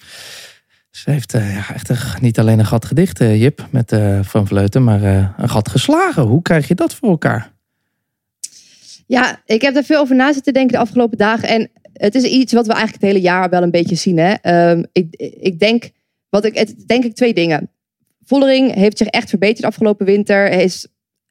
Ze 0.89 1.11
heeft 1.11 1.33
eh, 1.33 1.55
ja, 1.55 1.73
echt 1.73 1.89
een, 1.89 1.97
niet 2.21 2.39
alleen 2.39 2.59
een 2.59 2.65
gat 2.65 2.85
gedicht, 2.85 3.19
eh, 3.19 3.41
Jip, 3.41 3.67
met 3.69 3.91
eh, 3.91 4.19
Van 4.21 4.47
Vleuten. 4.47 4.83
Maar 4.83 5.03
eh, 5.03 5.29
een 5.37 5.49
gat 5.49 5.69
geslagen. 5.69 6.23
Hoe 6.23 6.41
krijg 6.41 6.67
je 6.67 6.75
dat 6.75 6.95
voor 6.95 7.09
elkaar? 7.09 7.56
Ja, 9.07 9.41
ik 9.45 9.61
heb 9.61 9.73
daar 9.73 9.83
veel 9.83 9.99
over 9.99 10.15
na 10.15 10.33
zitten 10.33 10.53
denken 10.53 10.73
de 10.73 10.81
afgelopen 10.81 11.17
dagen. 11.17 11.47
En 11.47 11.69
het 11.93 12.15
is 12.15 12.23
iets 12.23 12.53
wat 12.53 12.67
we 12.67 12.73
eigenlijk 12.73 13.03
het 13.03 13.11
hele 13.11 13.25
jaar 13.25 13.49
wel 13.49 13.63
een 13.63 13.71
beetje 13.71 13.95
zien. 13.95 14.17
Hè? 14.17 14.33
Ehm, 14.33 14.83
ik, 14.91 15.15
ik 15.39 15.59
denk, 15.59 15.89
wat 16.29 16.45
ik, 16.45 16.87
denk 16.87 17.03
ik 17.03 17.15
twee 17.15 17.33
dingen. 17.33 17.71
Vollering 18.25 18.73
heeft 18.73 18.97
zich 18.97 19.07
echt 19.07 19.29
verbeterd 19.29 19.65
afgelopen 19.65 20.05
winter. 20.05 20.49
Is, 20.49 20.87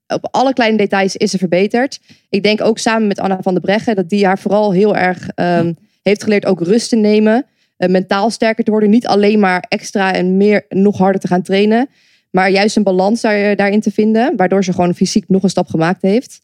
op 0.06 0.28
alle 0.30 0.52
kleine 0.52 0.76
details 0.76 1.16
is 1.16 1.30
ze 1.30 1.38
verbeterd. 1.38 2.00
Ik 2.28 2.42
denk 2.42 2.60
ook 2.60 2.78
samen 2.78 3.06
met 3.06 3.20
Anna 3.20 3.38
van 3.42 3.52
der 3.54 3.62
Breggen 3.62 3.96
dat 3.96 4.08
die 4.08 4.26
haar 4.26 4.38
vooral 4.38 4.72
heel 4.72 4.96
erg 4.96 5.28
ehm, 5.34 5.72
heeft 6.02 6.22
geleerd 6.22 6.46
ook 6.46 6.60
rust 6.60 6.88
te 6.88 6.96
nemen. 6.96 7.46
eh, 7.76 7.88
mentaal 7.88 8.30
sterker 8.30 8.64
te 8.64 8.70
worden. 8.70 8.90
Niet 8.90 9.06
alleen 9.06 9.38
maar 9.38 9.64
extra 9.68 10.12
en 10.12 10.36
meer 10.36 10.64
nog 10.68 10.98
harder 10.98 11.20
te 11.20 11.26
gaan 11.28 11.42
trainen. 11.42 11.88
Maar 12.30 12.50
juist 12.50 12.76
een 12.76 12.82
balans 12.82 13.20
daar, 13.20 13.56
daarin 13.56 13.80
te 13.80 13.90
vinden. 13.90 14.36
Waardoor 14.36 14.64
ze 14.64 14.72
gewoon 14.72 14.94
fysiek 14.94 15.28
nog 15.28 15.42
een 15.42 15.50
stap 15.50 15.68
gemaakt 15.68 16.02
heeft. 16.02 16.40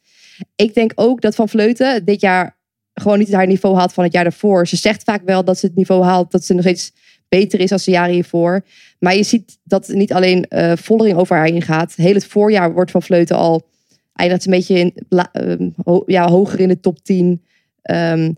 Ik 0.57 0.75
denk 0.75 0.93
ook 0.95 1.21
dat 1.21 1.35
Van 1.35 1.49
Vleuten 1.49 2.05
dit 2.05 2.21
jaar 2.21 2.57
gewoon 2.95 3.19
niet 3.19 3.33
haar 3.33 3.47
niveau 3.47 3.77
haalt 3.77 3.93
van 3.93 4.05
het 4.05 4.12
jaar 4.12 4.23
daarvoor. 4.23 4.67
Ze 4.67 4.77
zegt 4.77 5.03
vaak 5.03 5.23
wel 5.25 5.45
dat 5.45 5.59
ze 5.59 5.67
het 5.67 5.77
niveau 5.77 6.05
haalt, 6.05 6.31
dat 6.31 6.45
ze 6.45 6.53
nog 6.53 6.62
steeds 6.62 6.93
beter 7.29 7.61
is 7.61 7.73
als 7.73 7.85
de 7.85 7.91
jaren 7.91 8.15
hiervoor. 8.15 8.65
Maar 8.99 9.17
je 9.17 9.23
ziet 9.23 9.59
dat 9.65 9.89
niet 9.89 10.12
alleen 10.12 10.45
eh 10.49 10.73
Vollering 10.77 11.19
over 11.19 11.37
haar 11.37 11.47
heen 11.47 11.62
gaat. 11.62 11.95
Heel 11.95 12.15
het 12.15 12.27
voorjaar 12.27 12.73
wordt 12.73 12.91
Van 12.91 13.03
Vleuten 13.03 13.37
al 13.37 13.69
eindigt 14.12 14.45
een 14.45 14.51
beetje 14.51 14.79
in, 14.79 14.95
ehm, 15.09 15.69
ja, 16.07 16.29
hoger 16.29 16.61
in 16.61 16.69
de 16.69 16.81
top 16.81 17.05
10. 17.05 17.43
Ehm, 17.83 18.33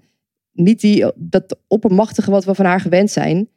niet 0.52 0.80
die, 0.80 1.12
dat 1.14 1.58
oppermachtige 1.68 2.30
wat 2.30 2.44
we 2.44 2.54
van 2.54 2.64
haar 2.64 2.80
gewend 2.80 3.10
zijn. 3.10 3.48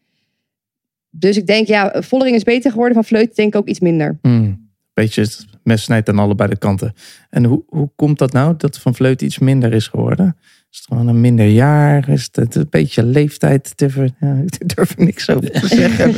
Dus 1.09 1.37
ik 1.37 1.47
denk, 1.47 1.67
ja, 1.67 2.01
Vollering 2.01 2.35
is 2.35 2.43
beter 2.43 2.71
geworden. 2.71 2.93
Van 2.93 3.05
Vleuten 3.05 3.35
denk 3.35 3.53
ik 3.53 3.59
ook 3.59 3.67
iets 3.67 3.79
minder. 3.79 4.17
Hmm. 4.21 4.69
Beetje 4.93 5.27
mes 5.67 5.83
snijdt 5.83 6.09
aan 6.09 6.19
allebei 6.19 6.49
de 6.49 6.57
kanten. 6.57 6.93
En 7.29 7.45
hoe, 7.45 7.63
hoe 7.67 7.89
komt 7.95 8.17
dat 8.17 8.31
nou 8.31 8.53
dat 8.57 8.79
Van 8.79 8.95
Vleuten 8.95 9.27
iets 9.27 9.39
minder 9.39 9.73
is 9.73 9.87
geworden? 9.87 10.37
Is 10.71 10.77
het 10.77 10.85
gewoon 10.87 11.07
een 11.07 11.21
minder 11.21 11.47
jaar? 11.47 12.09
Is 12.09 12.29
het 12.31 12.55
een 12.55 12.67
beetje 12.69 13.03
leeftijd? 13.03 13.77
Te 13.77 13.89
ver, 13.89 14.09
ja, 14.19 14.41
ik 14.45 14.75
durf 14.75 14.97
er 14.97 15.03
niks 15.03 15.29
over 15.29 15.51
te 15.51 15.67
zeggen. 15.67 16.13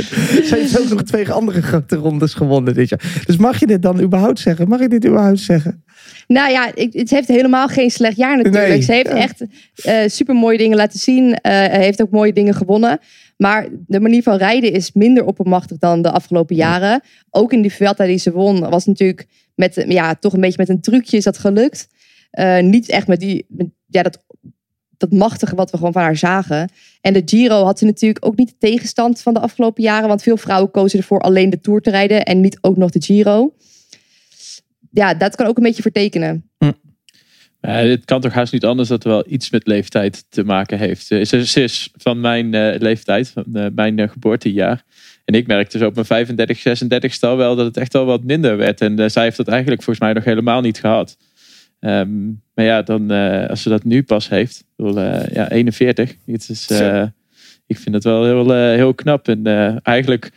Ze 0.46 0.56
heeft 0.56 0.79
ook 0.79 0.89
nog 0.89 1.03
twee 1.03 1.32
andere 1.32 1.62
grote 1.62 1.96
rondes 1.96 2.34
gewonnen 2.34 2.74
dit 2.74 2.89
jaar. 2.89 3.22
Dus 3.25 3.38
mag 3.38 3.60
je 3.60 3.68
dit 3.68 3.82
dan 3.82 4.01
überhaupt 4.01 4.39
zeggen? 4.39 4.68
Mag 4.68 4.79
ik 4.79 4.89
dit 4.89 5.06
überhaupt 5.06 5.39
zeggen? 5.39 5.84
Nou 6.27 6.51
ja, 6.51 6.75
ik, 6.75 6.94
het 6.94 7.10
heeft 7.10 7.27
helemaal 7.27 7.68
geen 7.68 7.91
slecht 7.91 8.18
jaar 8.18 8.38
natuurlijk. 8.38 8.68
Nee, 8.68 8.82
Ze 8.82 8.94
heeft 8.94 9.08
ja. 9.08 9.15
echt 9.15 9.46
eh 9.84 10.08
super 10.08 10.36
mooie 10.36 10.58
dingen 10.58 10.77
laten 10.77 11.00
zien. 11.00 11.34
Eh 11.36 11.68
heeft 11.68 12.01
ook 12.01 12.12
mooie 12.12 12.34
dingen 12.34 12.53
gewonnen. 12.53 13.00
Maar 13.38 13.68
de 13.88 14.00
manier 14.00 14.24
van 14.24 14.38
rijden 14.38 14.72
is 14.72 14.91
minder 14.94 15.25
oppermachtig 15.25 15.77
dan 15.77 16.01
de 16.01 16.12
afgelopen 16.12 16.56
jaren. 16.56 17.01
Ook 17.29 17.53
in 17.53 17.62
die 17.62 17.74
Vuelta 17.74 18.06
die 18.06 18.18
ze 18.18 18.32
won, 18.32 18.70
was 18.70 18.86
natuurlijk 18.86 19.27
met, 19.56 19.86
ja, 19.88 20.15
toch 20.15 20.34
een 20.34 20.41
beetje 20.41 20.58
met 20.58 20.70
een 20.70 20.82
trucje 20.82 21.18
is 21.18 21.24
dat 21.24 21.38
gelukt. 21.38 21.88
Eh, 22.32 22.60
niet 22.60 22.89
echt 22.89 23.08
met, 23.08 23.20
die, 23.20 23.46
met 23.48 23.68
ja, 23.88 24.03
dat, 24.03 24.24
dat 25.00 25.12
machtige 25.12 25.56
wat 25.56 25.72
we 25.72 25.77
gewoon 25.77 25.94
van 25.94 26.01
haar 26.01 26.18
zagen. 26.18 26.70
En 27.01 27.13
de 27.13 27.22
Giro 27.25 27.63
had 27.63 27.79
ze 27.79 27.86
natuurlijk 27.86 28.25
ook 28.25 28.38
niet 28.38 28.50
de 28.50 28.58
tegenstand 28.60 29.22
van 29.22 29.34
de 29.34 29.39
afgelopen 29.39 29.84
jaren. 29.84 30.08
Want 30.08 30.22
veel 30.22 30.38
vrouwen 30.38 30.72
kozen 30.72 31.00
ervoor 31.00 31.20
alleen 31.20 31.50
de 31.50 31.62
Tour 31.62 31.82
te 31.82 31.89
rijden 31.89 32.25
en 32.25 32.41
niet 32.41 32.58
ook 32.62 32.77
nog 32.77 32.89
de 32.89 33.01
Giro. 33.01 33.53
Ja, 34.91 35.13
dat 35.13 35.36
kan 35.36 35.48
ook 35.48 35.58
een 35.58 35.63
beetje 35.63 35.82
vertekenen. 35.82 36.50
Ja, 37.62 37.72
het 37.72 38.06
kan 38.06 38.22
toch 38.22 38.34
haast 38.34 38.53
niet 38.53 38.65
anders 38.65 38.89
dat 38.89 39.03
er 39.03 39.10
wel 39.10 39.24
iets 39.27 39.50
met 39.50 39.68
leeftijd 39.68 40.25
te 40.29 40.44
maken 40.44 40.77
heeft. 40.77 41.12
Eh, 41.12 41.24
Ze, 41.25 41.62
is 41.63 41.89
van 41.96 42.20
mijn 42.20 42.53
eh, 42.53 42.79
leeftijd, 42.79 43.29
van 43.29 43.46
eh, 43.53 43.65
mijn 43.75 44.00
eh, 44.00 44.10
geboortejaar. 44.10 44.86
En 45.29 45.36
ik 45.36 45.48
merkte 45.48 45.77
dus 45.77 45.88
op 45.88 45.94
mijn 45.94 46.06
35, 46.06 46.60
36 46.60 47.13
stel 47.13 47.38
wel 47.38 47.56
dat 47.56 47.65
het 47.65 47.77
echt 47.77 47.94
wel 47.94 48.06
wat 48.06 48.24
minder 48.24 48.58
werd. 48.58 48.82
En 48.82 49.00
eh, 49.00 49.10
zij 49.10 49.24
heeft 49.24 49.38
dat 49.38 49.48
eigenlijk 49.48 49.84
volgens 49.84 50.06
mij 50.06 50.13
nog 50.13 50.24
helemaal 50.24 50.62
niet 50.62 50.79
gehad. 50.79 51.18
Ehm, 51.79 52.27
maar 52.53 52.65
ja, 52.65 52.81
dan, 52.81 53.12
eh, 53.12 53.50
als 53.50 53.62
ze 53.62 53.69
dat 53.69 53.83
nu 53.83 54.03
pas 54.03 54.29
heeft, 54.29 54.65
bedoel, 54.75 55.00
eh, 55.00 55.33
ja, 55.33 55.50
41. 55.50 56.15
Het 56.25 56.50
is, 56.50 56.69
eh, 56.69 57.03
ik 57.67 57.77
vind 57.77 57.95
het 57.95 58.03
wel 58.03 58.25
heel, 58.25 58.53
heel 58.53 58.93
knap. 58.93 59.27
En 59.27 59.45
eigenlijk 59.83 60.31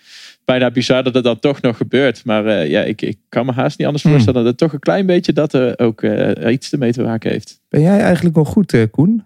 bijna 0.45 0.71
bizar 0.71 1.03
dat 1.03 1.15
het 1.15 1.25
dan 1.25 1.39
toch 1.39 1.61
nog 1.61 1.77
gebeurt. 1.77 2.25
Maar 2.25 2.67
ja, 2.67 2.83
ik, 2.83 3.03
ik 3.03 3.19
kan 3.29 3.47
me 3.47 3.53
haast 3.53 3.79
niet 3.79 3.87
anders 3.87 4.05
Hmm. 4.05 4.13
voorstellen 4.13 4.41
dat 4.41 4.51
het 4.51 4.61
toch 4.61 4.73
een 4.73 4.79
klein 4.79 5.07
beetje 5.07 5.33
dat 5.33 5.53
er 5.53 5.79
ook 5.79 6.03
iets 6.49 6.73
ermee 6.73 6.93
te 6.93 7.03
maken 7.03 7.31
heeft. 7.31 7.61
Ben 7.69 7.81
jij 7.81 8.01
eigenlijk 8.01 8.37
nog 8.37 8.49
goed, 8.49 8.87
Koen? 8.91 9.25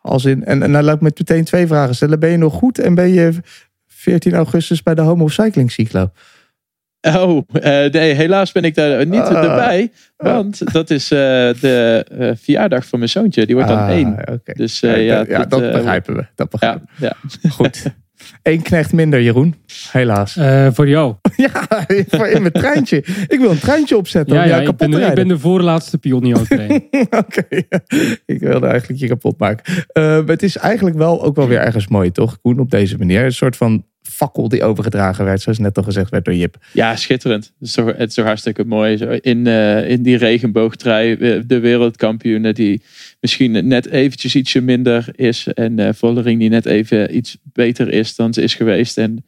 Als 0.00 0.24
in, 0.24 0.44
en, 0.44 0.62
en 0.62 0.70
nou 0.70 0.84
laat 0.84 0.94
ik 0.94 1.00
met 1.00 1.18
meteen 1.18 1.44
twee 1.44 1.66
vragen 1.66 1.94
stellen. 1.94 2.20
Ben 2.20 2.30
je 2.30 2.36
nog 2.36 2.54
goed 2.54 2.78
en 2.78 2.94
ben 2.94 3.08
je 3.08 3.32
14 3.86 4.34
augustus 4.34 4.82
bij 4.82 4.94
de 4.94 5.00
Homo 5.00 5.28
Cycling 5.28 5.70
Cyclo? 5.70 6.10
Oh, 7.06 7.42
eh, 7.52 7.90
nee, 7.90 8.12
helaas 8.14 8.52
ben 8.52 8.62
ik 8.62 8.74
daar 8.74 9.06
niet 9.06 9.20
Ah. 9.20 9.44
erbij. 9.44 9.90
Want 10.16 10.72
dat 10.72 10.90
is 10.90 11.10
eh, 11.10 11.18
de 11.60 12.06
eh, 12.18 12.30
verjaardag 12.36 12.86
van 12.86 12.98
mijn 12.98 13.10
zoontje. 13.10 13.46
Die 13.46 13.54
wordt 13.54 13.70
dan 13.70 13.78
Ah, 13.78 13.88
één. 13.90 14.16
Dus 14.44 14.82
eh, 14.82 14.90
Ja, 14.90 14.96
ja, 14.96 15.18
dat, 15.18 15.28
ja, 15.28 15.44
dat 15.44 15.72
begrijpen 15.72 16.16
we. 16.16 16.26
Dat 16.34 16.50
begrijpen 16.50 16.88
ja. 16.96 17.16
Goed. 17.50 17.82
Eén 18.42 18.62
knecht 18.62 18.92
minder, 18.92 19.22
Jeroen. 19.22 19.54
Helaas. 19.92 20.36
Eh, 20.36 20.68
voor 20.72 20.88
jou. 20.88 21.14
Ja, 21.36 21.50
voor 22.08 22.26
in 22.26 22.40
mijn 22.40 22.52
treintje. 22.52 22.96
Ik 23.26 23.38
wil 23.38 23.50
een 23.50 23.58
treintje 23.58 23.96
opzetten 23.96 24.34
Ja, 24.34 24.42
om 24.42 24.48
ja 24.48 24.54
jou 24.54 24.60
ik, 24.60 24.66
kapot 24.76 24.90
ben, 24.90 25.00
te 25.00 25.06
ik 25.06 25.14
ben 25.14 25.28
de 25.28 25.38
voorlaatste 25.38 25.98
pion 25.98 26.22
in 26.22 26.28
jouw 26.28 26.44
trein. 26.44 26.84
Oké, 27.10 27.46
ik 28.26 28.40
wilde 28.40 28.66
eigenlijk 28.66 29.00
je 29.00 29.08
kapot 29.08 29.38
maken. 29.38 29.84
Eh, 29.92 30.02
maar 30.02 30.24
het 30.26 30.42
is 30.42 30.56
eigenlijk 30.56 30.96
wel 30.96 31.22
ook 31.24 31.36
wel 31.36 31.48
weer 31.48 31.58
ergens 31.58 31.88
mooi, 31.88 32.10
toch, 32.12 32.40
Koen, 32.40 32.58
op 32.58 32.70
deze 32.70 32.98
manier. 32.98 33.24
Een 33.24 33.32
soort 33.32 33.56
van 33.56 33.84
fakkel 34.10 34.48
die 34.48 34.62
overgedragen 34.64 35.24
werd, 35.24 35.40
zoals 35.40 35.58
net 35.58 35.76
al 35.76 35.82
gezegd 35.82 36.10
werd 36.10 36.24
door 36.24 36.34
Jip. 36.34 36.56
Ja, 36.72 36.96
schitterend. 36.96 37.44
Het 37.58 37.68
is 37.68 37.72
toch, 37.74 37.86
het 37.96 38.08
is 38.08 38.14
toch 38.14 38.24
hartstikke 38.24 38.64
mooi. 38.64 38.96
Zo 38.96 39.18
in, 39.20 39.46
eh, 39.46 39.90
in 39.90 40.02
die 40.02 40.16
regenboogtrui, 40.16 41.12
eh, 41.12 41.40
de 41.46 41.58
wereldkampioenen 41.58 42.54
die 42.54 42.82
misschien 43.20 43.68
net 43.68 43.86
eventjes 43.86 44.34
ietsje 44.34 44.60
minder 44.60 45.08
is. 45.12 45.46
En 45.46 45.78
eh 45.78 45.92
Vollering 45.94 46.38
die 46.38 46.48
net 46.48 46.66
even 46.66 47.16
iets 47.16 47.36
beter 47.42 47.88
is 47.88 48.16
dan 48.16 48.34
ze 48.34 48.42
is 48.42 48.54
geweest. 48.54 48.98
En 48.98 49.24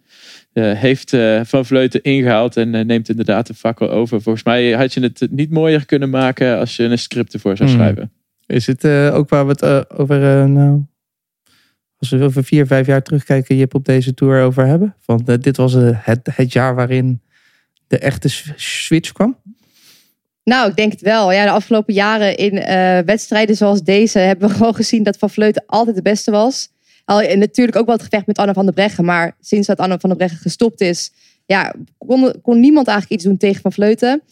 heeft 0.53 1.17
Van 1.43 1.67
Vleuten 1.67 2.03
ingehaald 2.03 2.57
en 2.57 2.87
neemt 2.87 3.09
inderdaad 3.09 3.47
de 3.47 3.55
fakkel 3.55 3.91
over. 3.91 4.23
Volgens 4.23 4.45
mij 4.45 4.71
had 4.73 4.93
je 4.95 5.01
het 5.01 5.27
niet 5.31 5.51
mooier 5.51 5.87
kunnen 5.87 6.11
maken 6.11 6.59
als 6.59 6.77
je 6.77 6.83
een 6.83 6.99
script 6.99 7.35
ervoor 7.35 7.57
zou 7.57 7.69
Hmm. 7.69 7.79
schrijven. 7.79 8.13
Is 8.47 8.67
het 8.67 8.87
ook 9.13 9.29
waar 9.29 9.47
we 9.47 9.53
het 9.53 9.91
over, 9.91 10.49
nou, 10.49 10.83
als 11.99 12.11
we 12.11 12.23
over 12.23 12.45
vier, 12.45 12.67
vijf 12.67 12.87
jaar 12.87 13.03
terugkijken, 13.03 13.57
Jip, 13.57 13.75
op 13.75 13.85
deze 13.85 14.15
tour 14.15 14.43
over 14.43 14.67
hebben? 14.67 14.95
Van 15.01 15.23
eh, 15.27 15.35
dit 15.41 15.57
was 15.57 15.75
eh, 15.75 15.89
het, 15.93 16.29
het 16.33 16.53
jaar 16.53 16.75
waarin 16.75 17.21
de 17.87 17.99
echte 17.99 18.29
switch 18.57 19.13
kwam? 19.13 19.37
Nou, 20.45 20.71
ik 20.71 20.77
denk 20.77 20.93
het 20.93 21.01
wel. 21.01 21.33
Ja, 21.33 21.45
de 21.45 21.51
afgelopen 21.51 21.95
jaren 21.95 22.37
in 22.37 22.59
eh, 22.59 22.99
wedstrijden 22.99 23.57
zoals 23.57 23.83
deze 23.83 24.19
hebben 24.19 24.49
we 24.49 24.55
gewoon 24.57 24.75
gezien 24.75 25.03
dat 25.03 25.19
Van 25.19 25.31
Vleuten 25.31 25.65
altijd 25.67 25.97
de 25.97 26.03
beste 26.03 26.31
was. 26.31 26.69
Al, 27.05 27.37
natuurlijk 27.37 27.77
ook 27.77 27.87
wel 27.87 27.95
het 27.95 28.05
gevecht 28.05 28.27
met 28.27 28.39
Anne 28.39 28.53
van 28.53 28.65
der 28.65 28.75
Breggen. 28.75 29.05
Maar 29.05 29.37
sinds 29.41 29.67
dat 29.67 29.79
Anne 29.79 29.99
van 30.01 30.09
der 30.09 30.19
Breggen 30.19 30.39
gestopt 30.39 30.81
is, 30.81 31.13
ja, 31.47 31.75
kon, 31.99 32.35
kon 32.43 32.61
niemand 32.61 32.87
eigenlijk 32.87 33.21
iets 33.21 33.29
doen 33.29 33.39
tegen 33.39 33.61
Van 33.61 33.73
Vleuten. 33.73 34.23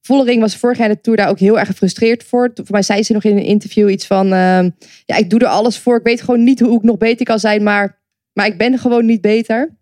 Vollering 0.00 0.40
was 0.40 0.56
vorig 0.56 0.78
jaar 0.78 0.88
in 0.88 0.94
de 0.94 1.00
Tour 1.00 1.18
daar 1.18 1.28
ook 1.28 1.38
heel 1.38 1.58
erg 1.58 1.68
gefrustreerd 1.68 2.24
voor. 2.24 2.50
Voor 2.54 2.66
mij 2.68 2.82
zei 2.82 3.02
ze 3.02 3.12
nog 3.12 3.24
in 3.24 3.36
een 3.36 3.44
interview 3.44 3.90
iets 3.90 4.06
van... 4.06 4.32
ehm, 4.32 4.70
ja, 5.06 5.16
ik 5.16 5.30
doe 5.30 5.40
er 5.40 5.46
alles 5.46 5.78
voor. 5.78 5.96
Ik 5.96 6.04
weet 6.04 6.20
gewoon 6.20 6.44
niet 6.44 6.60
hoe 6.60 6.76
ik 6.76 6.82
nog 6.82 6.96
beter 6.96 7.26
kan 7.26 7.38
zijn. 7.38 7.62
Maar, 7.62 8.00
maar 8.32 8.46
ik 8.46 8.58
ben 8.58 8.78
gewoon 8.78 9.06
niet 9.06 9.20
beter. 9.20 9.76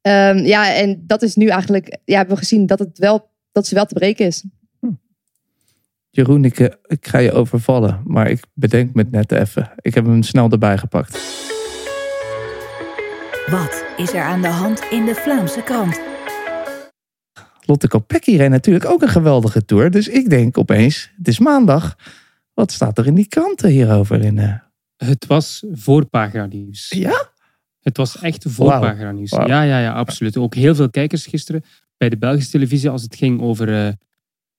Ehm, 0.00 0.38
ja, 0.38 0.74
en 0.74 1.04
dat 1.06 1.22
is 1.22 1.34
nu 1.34 1.46
eigenlijk... 1.46 1.98
Ja, 2.04 2.16
hebben 2.16 2.34
we 2.34 2.40
gezien 2.40 2.66
dat, 2.66 2.78
het 2.78 2.98
wel, 2.98 3.30
dat 3.52 3.66
ze 3.66 3.74
wel 3.74 3.86
te 3.86 3.94
breken 3.94 4.26
is. 4.26 4.44
Jeroen, 6.10 6.44
ik, 6.44 6.58
eh, 6.60 6.68
ik 6.86 7.06
ga 7.06 7.18
je 7.18 7.32
overvallen, 7.32 8.00
maar 8.04 8.30
ik 8.30 8.44
bedenk 8.54 8.94
me 8.94 9.02
het 9.02 9.10
net 9.10 9.32
even. 9.32 9.72
Ik 9.76 9.94
heb 9.94 10.04
hem 10.04 10.22
snel 10.22 10.50
erbij 10.50 10.78
gepakt. 10.78 11.12
Wat 13.46 13.84
is 13.96 14.12
er 14.12 14.22
aan 14.22 14.42
de 14.42 14.48
hand 14.48 14.82
in 14.90 15.04
de 15.04 15.14
Vlaamse 15.14 15.62
krant? 15.62 16.11
Lotte 17.64 17.88
Kopecky 17.88 18.36
reed 18.36 18.50
natuurlijk 18.50 18.84
ook 18.84 19.02
een 19.02 19.08
geweldige 19.08 19.64
tour. 19.64 19.90
Dus 19.90 20.08
ik 20.08 20.30
denk 20.30 20.58
opeens, 20.58 21.10
het 21.16 21.28
is 21.28 21.38
maandag. 21.38 21.96
Wat 22.54 22.72
staat 22.72 22.98
er 22.98 23.06
in 23.06 23.14
die 23.14 23.28
kranten 23.28 23.70
hierover? 23.70 24.22
In, 24.22 24.38
eh? 24.38 24.54
Het 24.96 25.26
was 25.26 25.64
voorpagina 25.72 26.46
nieuws. 26.46 26.90
Ja? 26.96 27.30
Het 27.80 27.96
was 27.96 28.18
echt 28.18 28.44
voorpagina 28.48 29.10
nieuws. 29.10 29.30
Ja, 29.30 29.62
ja, 29.62 29.78
ja, 29.78 29.92
absoluut. 29.92 30.36
Ook 30.36 30.54
heel 30.54 30.74
veel 30.74 30.90
kijkers 30.90 31.26
gisteren 31.26 31.64
bij 31.96 32.08
de 32.08 32.18
Belgische 32.18 32.50
televisie 32.50 32.90
als 32.90 33.02
het 33.02 33.16
ging 33.16 33.40
over, 33.40 33.86
eh, 33.86 33.92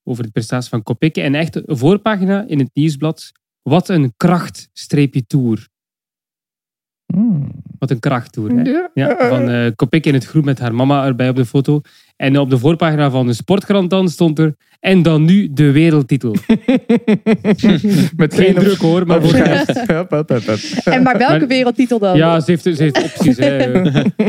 over 0.03 0.23
de 0.23 0.31
prestatie 0.31 0.69
van 0.69 0.83
Kopecky. 0.83 1.21
En 1.21 1.35
echt 1.35 1.61
voorpagina 1.65 2.45
in 2.47 2.59
het 2.59 2.69
nieuwsblad. 2.73 3.31
Wat 3.61 3.89
een 3.89 4.13
krachtstreepje 4.17 5.25
tour. 5.25 5.67
Hmm. 7.13 7.51
Wat 7.79 7.91
een 7.91 7.99
krachttour. 7.99 8.49
Hè? 8.51 8.61
Ja. 8.61 8.89
Ja, 8.93 9.27
van 9.29 9.49
eh 9.49 9.71
Kopecky 9.75 10.07
in 10.07 10.13
het 10.13 10.25
groen 10.25 10.45
met 10.45 10.59
haar 10.59 10.75
mama 10.75 11.05
erbij 11.05 11.29
op 11.29 11.35
de 11.35 11.45
foto. 11.45 11.81
En 12.15 12.39
op 12.39 12.49
de 12.49 12.57
voorpagina 12.57 13.09
van 13.09 13.27
de 13.27 13.33
Sportkrant 13.33 13.89
dan 13.89 14.09
stond 14.09 14.39
er... 14.39 14.55
En 14.79 15.01
dan 15.01 15.25
nu 15.25 15.49
de 15.53 15.71
wereldtitel. 15.71 16.31
Met 18.17 18.33
Geen 18.33 18.53
druk 18.53 18.77
hoor, 18.77 19.05
maar 19.07 19.21
voor. 19.21 19.33
En 19.33 21.03
maar 21.03 21.17
welke 21.17 21.37
Maar- 21.39 21.47
wereldtitel 21.47 21.99
dan? 21.99 22.17
Ja, 22.17 22.39
ze 22.39 22.51
heeft, 22.51 22.63
ze 22.63 22.83
heeft 22.83 23.03
opties. 23.03 23.37
Hè. 23.37 23.81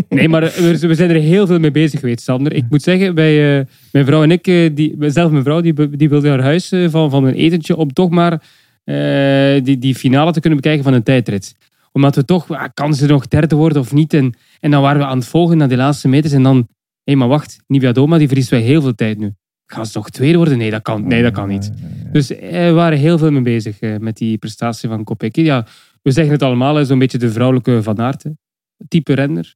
Nee, 0.08 0.28
maar 0.28 0.42
we, 0.42 0.78
we 0.80 0.94
zijn 0.94 1.10
er 1.10 1.20
heel 1.20 1.46
veel 1.46 1.58
mee 1.58 1.70
bezig 1.70 2.00
geweest, 2.00 2.20
Sander. 2.20 2.52
Ik 2.52 2.64
moet 2.70 2.82
zeggen, 2.82 3.14
bij, 3.14 3.58
eh, 3.58 3.64
mijn 3.92 4.04
vrouw 4.04 4.22
en 4.22 4.30
ik, 4.30 4.46
eh, 4.46 4.70
die, 4.74 4.96
zelf 4.98 5.30
mijn 5.30 5.44
vrouw, 5.44 5.60
die, 5.60 5.96
die 5.96 6.08
wilde 6.08 6.28
naar 6.28 6.42
huis 6.42 6.72
eh, 6.72 6.88
van, 6.88 7.10
van 7.10 7.24
een 7.24 7.34
etentje 7.34 7.76
om 7.76 7.92
toch 7.92 8.10
maar 8.10 8.42
eh, 8.84 9.64
die, 9.64 9.78
die 9.78 9.94
finale 9.94 10.32
te 10.32 10.40
kunnen 10.40 10.60
bekijken 10.60 10.84
van 10.84 10.92
een 10.92 11.02
tijdrit. 11.02 11.54
Omdat 11.94 12.14
we 12.16 12.24
toch, 12.24 12.50
ah, 12.50 12.68
kan 12.74 12.94
ze 12.94 13.06
nog 13.06 13.28
derde 13.28 13.54
worden 13.54 13.80
of 13.82 13.92
niet? 13.92 14.12
En, 14.14 14.34
en 14.60 14.70
dan 14.70 14.82
waren 14.82 15.00
we 15.00 15.06
aan 15.06 15.18
het 15.18 15.26
volgen 15.26 15.56
naar 15.56 15.68
die 15.68 15.76
laatste 15.76 16.08
meters 16.08 16.32
en 16.32 16.42
dan, 16.42 16.68
hé 17.04 17.14
maar 17.14 17.28
wacht, 17.28 17.58
Nivea 17.66 17.92
Doma 17.92 18.18
die 18.18 18.26
verliest 18.26 18.50
wel 18.50 18.60
heel 18.60 18.82
veel 18.82 18.94
tijd 18.94 19.18
nu. 19.18 19.32
Gaan 19.66 19.86
ze 19.86 19.98
nog 19.98 20.10
tweede 20.10 20.36
worden? 20.36 20.58
Nee, 20.58 20.70
dat 20.70 20.82
kan, 20.82 21.06
nee, 21.06 21.22
dat 21.22 21.32
kan 21.32 21.48
niet. 21.48 21.72
Dus 22.12 22.30
eh, 22.34 22.50
we 22.50 22.72
waren 22.72 22.98
heel 22.98 23.18
veel 23.18 23.30
mee 23.30 23.42
bezig 23.42 23.80
eh, 23.80 23.96
met 23.96 24.16
die 24.16 24.38
prestatie 24.38 24.88
van 24.88 25.04
Kopecky. 25.04 25.40
Ja, 25.40 25.66
we 26.02 26.10
zeggen 26.10 26.32
het 26.32 26.42
allemaal, 26.42 26.84
zo'n 26.84 26.98
beetje 26.98 27.18
de 27.18 27.30
vrouwelijke 27.30 27.82
Van 27.82 28.00
Aert. 28.00 28.24
Type 28.88 29.14
renner. 29.14 29.54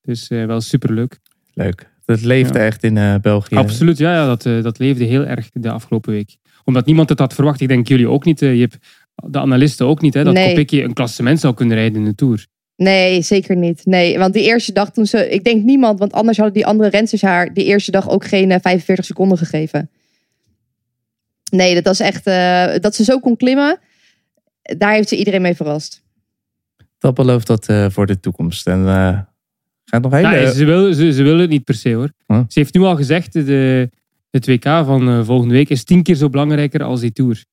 Dus 0.00 0.28
eh, 0.28 0.44
wel 0.46 0.60
superleuk. 0.60 1.18
Leuk. 1.54 1.92
Dat 2.04 2.20
leefde 2.22 2.58
Ja. 2.58 2.64
echt 2.64 2.82
in 2.84 2.96
eh, 2.96 3.14
België. 3.20 3.54
Absoluut, 3.54 3.98
ja, 3.98 4.12
ja 4.14 4.26
dat, 4.26 4.46
eh, 4.46 4.62
dat 4.62 4.78
leefde 4.78 5.04
heel 5.04 5.24
erg 5.24 5.50
de 5.52 5.70
afgelopen 5.70 6.12
week. 6.12 6.36
Omdat 6.64 6.86
niemand 6.86 7.08
het 7.08 7.18
had 7.18 7.34
verwacht. 7.34 7.60
Ik 7.60 7.68
denk 7.68 7.88
jullie 7.88 8.08
ook 8.08 8.24
niet. 8.24 8.40
je 8.40 8.46
hebt 8.46 8.78
de 9.26 9.38
analisten 9.38 9.86
ook 9.86 10.00
niet. 10.00 10.14
Hè, 10.14 10.24
dat 10.24 10.34
Nee. 10.34 10.48
Kopecky 10.48 10.82
een 10.82 10.92
klassement 10.92 11.40
zou 11.40 11.54
kunnen 11.54 11.76
rijden 11.76 11.98
in 11.98 12.04
de 12.04 12.14
Tour. 12.14 12.46
Nee, 12.76 13.22
zeker 13.22 13.56
niet. 13.56 13.80
Nee, 13.84 14.18
want 14.18 14.34
die 14.34 14.42
eerste 14.42 14.72
dag 14.72 14.90
toen 14.90 15.06
ze... 15.06 15.30
Ik 15.30 15.44
denk 15.44 15.64
niemand, 15.64 15.98
want 15.98 16.12
anders 16.12 16.36
hadden 16.36 16.54
die 16.54 16.66
andere 16.66 16.88
rensters 16.90 17.22
haar 17.22 17.54
die 17.54 17.64
eerste 17.64 17.90
dag 17.90 18.08
ook 18.08 18.24
geen 18.24 18.50
eh, 18.50 18.58
45 18.60 19.04
seconden 19.04 19.38
gegeven. 19.38 19.90
Nee, 21.50 21.74
dat 21.74 21.84
was 21.84 22.00
echt... 22.00 22.26
eh, 22.26 22.74
dat 22.80 22.94
ze 22.94 23.04
zo 23.04 23.18
kon 23.18 23.36
klimmen, 23.36 23.78
daar 24.62 24.92
heeft 24.92 25.08
ze 25.08 25.16
iedereen 25.16 25.42
mee 25.42 25.54
verrast. 25.54 26.02
Dat 26.98 27.14
belooft 27.14 27.46
dat 27.46 27.66
eh, 27.66 27.86
voor 27.90 28.06
de 28.06 28.20
toekomst. 28.20 28.66
En 28.66 28.86
eh 28.86 29.18
gaat 29.84 30.02
nog 30.02 30.12
hele... 30.12 30.40
Ja, 30.40 30.52
ze, 30.52 30.64
wil, 30.64 30.94
ze, 30.94 31.12
ze 31.12 31.22
wil 31.22 31.38
het 31.38 31.50
niet 31.50 31.64
per 31.64 31.74
se 31.74 31.92
hoor. 31.92 32.12
Huh? 32.26 32.40
Ze 32.48 32.58
heeft 32.58 32.74
nu 32.74 32.80
al 32.80 32.96
gezegd, 32.96 33.32
de, 33.32 33.90
het 34.30 34.46
WK 34.46 34.64
van 34.64 35.08
eh, 35.08 35.24
volgende 35.24 35.54
week 35.54 35.68
is 35.68 35.84
tien 35.84 36.02
keer 36.02 36.14
zo 36.14 36.28
belangrijker 36.28 36.82
als 36.82 37.00
die 37.00 37.12
Tour. 37.12 37.44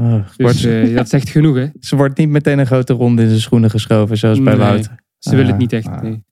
Oh, 0.00 0.14
Dus 0.14 0.36
wordt- 0.36 0.64
eh, 0.64 0.96
dat 0.96 1.08
zegt 1.08 1.28
genoeg, 1.28 1.56
hè. 1.56 1.66
Ze 1.80 1.96
wordt 1.96 2.18
niet 2.18 2.28
meteen 2.28 2.58
een 2.58 2.66
grote 2.66 2.92
ronde 2.92 3.22
in 3.22 3.28
zijn 3.28 3.40
schoenen 3.40 3.70
geschoven, 3.70 4.16
zoals 4.16 4.42
bij 4.42 4.54
Nee, 4.56 4.62
Wout. 4.66 4.88
Ze 5.18 5.30
wil 5.36 5.44
het 5.44 5.52
Ah, 5.52 5.58
niet 5.58 5.72
echt. 5.72 5.86
ah. 5.86 6.00
Nee. 6.00 6.22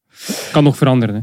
Kan 0.53 0.65
nog 0.65 0.77
veranderen, 0.77 1.15
hè. 1.15 1.21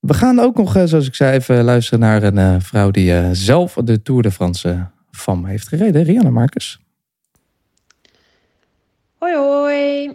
We 0.00 0.14
gaan 0.14 0.38
ook 0.38 0.56
nog, 0.56 0.76
eh, 0.76 0.82
zoals 0.84 1.06
ik 1.06 1.14
zei, 1.14 1.36
even 1.36 1.64
luisteren 1.64 2.00
naar 2.00 2.22
een 2.22 2.38
eh, 2.38 2.54
vrouw 2.58 2.90
die 2.90 3.12
eh, 3.16 3.28
zelf 3.32 3.74
de 3.84 4.02
Tour 4.02 4.22
de 4.22 4.30
France 4.30 4.68
eh, 4.68 4.80
van 5.10 5.46
heeft 5.46 5.68
gereden. 5.68 6.02
Rianne 6.02 6.30
Marcus. 6.30 6.78
Hoi 9.18 9.34
hoi. 9.36 10.06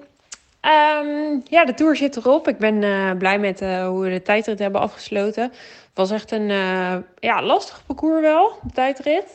Ehm, 0.60 1.40
ja, 1.50 1.66
de 1.66 1.74
tour 1.76 1.96
zit 1.96 2.16
erop. 2.16 2.48
Ik 2.48 2.58
ben 2.58 2.84
eh, 2.84 3.12
blij 3.18 3.40
met 3.40 3.62
eh, 3.62 3.88
hoe 3.88 4.04
we 4.04 4.10
de 4.10 4.22
tijdrit 4.22 4.60
hebben 4.60 4.82
afgesloten. 4.82 5.44
Het 5.44 5.52
was 5.94 6.12
echt 6.12 6.32
een 6.32 6.50
eh, 6.50 6.96
ja, 7.20 7.42
lastig 7.44 7.82
parcours 7.86 8.22
wel, 8.22 8.58
de 8.64 8.72
tijdrit. 8.74 9.26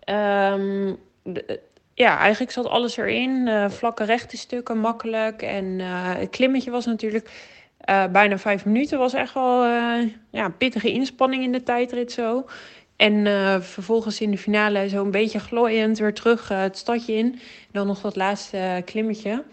Ehm, 0.00 0.92
de- 1.22 1.60
ja, 1.94 2.18
eigenlijk 2.18 2.52
zat 2.52 2.66
alles 2.66 2.96
erin. 2.96 3.48
Eh, 3.48 3.70
vlakke 3.70 4.04
rechte 4.04 4.36
stukken, 4.36 4.78
makkelijk. 4.78 5.42
En 5.42 5.80
eh, 5.80 5.86
het 6.16 6.30
klimmetje 6.30 6.70
was 6.70 6.86
natuurlijk 6.86 7.30
eh, 7.80 8.06
bijna 8.06 8.38
vijf 8.38 8.64
minuten. 8.64 8.98
was 8.98 9.12
echt 9.14 9.34
wel 9.34 9.64
eh, 9.64 10.08
ja, 10.30 10.48
pittige 10.48 10.92
inspanning 10.92 11.42
in 11.42 11.52
de 11.52 11.62
tijdrit 11.62 12.12
zo. 12.12 12.44
En 12.96 13.26
eh, 13.26 13.60
vervolgens 13.60 14.20
in 14.20 14.30
de 14.30 14.38
finale 14.38 14.88
zo 14.88 15.04
een 15.04 15.10
beetje 15.10 15.38
glooiend 15.38 15.98
weer 15.98 16.14
terug 16.14 16.50
eh, 16.50 16.60
het 16.60 16.76
stadje 16.78 17.12
in. 17.14 17.40
Dan 17.72 17.86
nog 17.86 18.00
dat 18.00 18.16
laatste 18.16 18.56
eh, 18.58 18.84
klimmetje. 18.84 19.44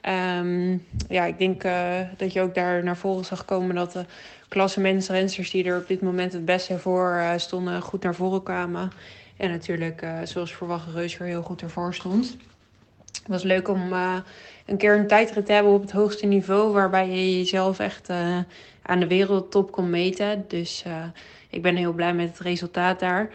Ehm, 0.00 0.70
ja, 1.08 1.24
ik 1.24 1.38
denk 1.38 1.64
eh, 1.64 2.00
dat 2.16 2.32
je 2.32 2.40
ook 2.40 2.54
daar 2.54 2.84
naar 2.84 2.96
voren 2.96 3.24
zag 3.24 3.44
komen 3.44 3.74
dat 3.74 3.92
de 3.92 4.04
klassementsrensters 4.48 5.50
die 5.50 5.64
er 5.64 5.78
op 5.78 5.86
dit 5.88 6.00
moment 6.02 6.32
het 6.32 6.44
beste 6.44 6.78
voor 6.78 7.12
eh, 7.14 7.30
stonden, 7.36 7.82
goed 7.82 8.02
naar 8.02 8.14
voren 8.14 8.42
kwamen. 8.42 8.90
En 9.36 9.50
natuurlijk, 9.50 10.02
eh, 10.02 10.18
zoals 10.24 10.54
verwacht, 10.54 10.94
Reus 10.94 11.18
weer 11.18 11.28
heel 11.28 11.42
goed 11.42 11.62
ervoor 11.62 11.94
stond. 11.94 12.36
Het 13.06 13.26
was 13.26 13.42
leuk 13.42 13.68
om 13.68 13.92
eh, 13.92 14.16
een 14.66 14.76
keer 14.76 14.98
een 14.98 15.06
tijdrit 15.06 15.46
te 15.46 15.52
hebben 15.52 15.72
op 15.72 15.80
het 15.80 15.90
hoogste 15.90 16.26
niveau, 16.26 16.72
waarbij 16.72 17.08
je 17.08 17.38
jezelf 17.38 17.78
echt 17.78 18.08
eh, 18.08 18.38
aan 18.82 19.00
de 19.00 19.06
wereldtop 19.06 19.72
kon 19.72 19.90
meten. 19.90 20.44
Dus 20.48 20.84
ik 21.50 21.62
ben 21.62 21.76
heel 21.76 21.92
blij 21.92 22.14
met 22.14 22.28
het 22.28 22.38
resultaat 22.38 23.00
daar. 23.00 23.30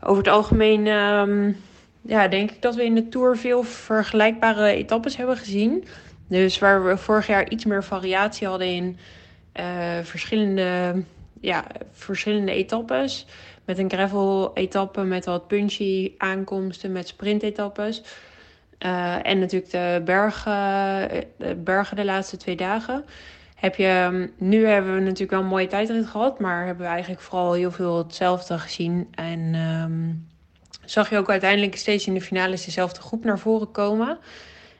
Over 0.00 0.22
het 0.22 0.32
algemeen 0.32 0.86
ehm, 0.86 1.52
ja, 2.00 2.28
denk 2.28 2.50
ik 2.50 2.62
dat 2.62 2.74
we 2.74 2.84
in 2.84 2.94
de 2.94 3.08
Tour 3.08 3.36
veel 3.36 3.62
vergelijkbare 3.62 4.66
etappes 4.66 5.16
hebben 5.16 5.36
gezien. 5.36 5.84
Dus 6.28 6.58
waar 6.58 6.84
we 6.84 6.96
vorig 6.96 7.26
jaar 7.26 7.50
iets 7.50 7.64
meer 7.64 7.84
variatie 7.84 8.46
hadden 8.46 8.68
in 8.68 8.98
verschillende, 10.02 11.02
ja, 11.40 11.64
verschillende 11.92 12.52
etappes. 12.52 13.26
Met 13.64 13.78
een 13.78 13.90
gravel-etappe, 13.90 15.02
met 15.02 15.24
wat 15.24 15.46
punchy 15.46 16.12
aankomsten, 16.18 16.92
met 16.92 17.08
sprint-etappes. 17.08 18.02
Eh, 18.78 19.26
en 19.26 19.38
natuurlijk 19.38 19.70
de 19.70 20.02
bergen, 20.04 21.08
de 21.36 21.54
bergen 21.54 21.96
de 21.96 22.04
laatste 22.04 22.36
twee 22.36 22.56
dagen. 22.56 23.04
Heb 23.54 23.76
je, 23.76 23.86
ehm, 23.86 24.26
nu 24.36 24.66
hebben 24.66 24.94
we 24.94 25.00
natuurlijk 25.00 25.30
wel 25.30 25.40
een 25.40 25.46
mooie 25.46 25.66
tijdrit 25.66 26.06
gehad, 26.06 26.40
maar 26.40 26.66
hebben 26.66 26.84
we 26.84 26.92
eigenlijk 26.92 27.22
vooral 27.22 27.52
heel 27.52 27.70
veel 27.70 27.98
hetzelfde 27.98 28.58
gezien. 28.58 29.08
En 29.10 29.54
ehm, 29.54 30.12
zag 30.84 31.10
je 31.10 31.18
ook 31.18 31.30
uiteindelijk 31.30 31.76
steeds 31.76 32.06
in 32.06 32.14
de 32.14 32.20
finales 32.20 32.64
dezelfde 32.64 33.00
groep 33.00 33.24
naar 33.24 33.38
voren 33.38 33.70
komen. 33.70 34.18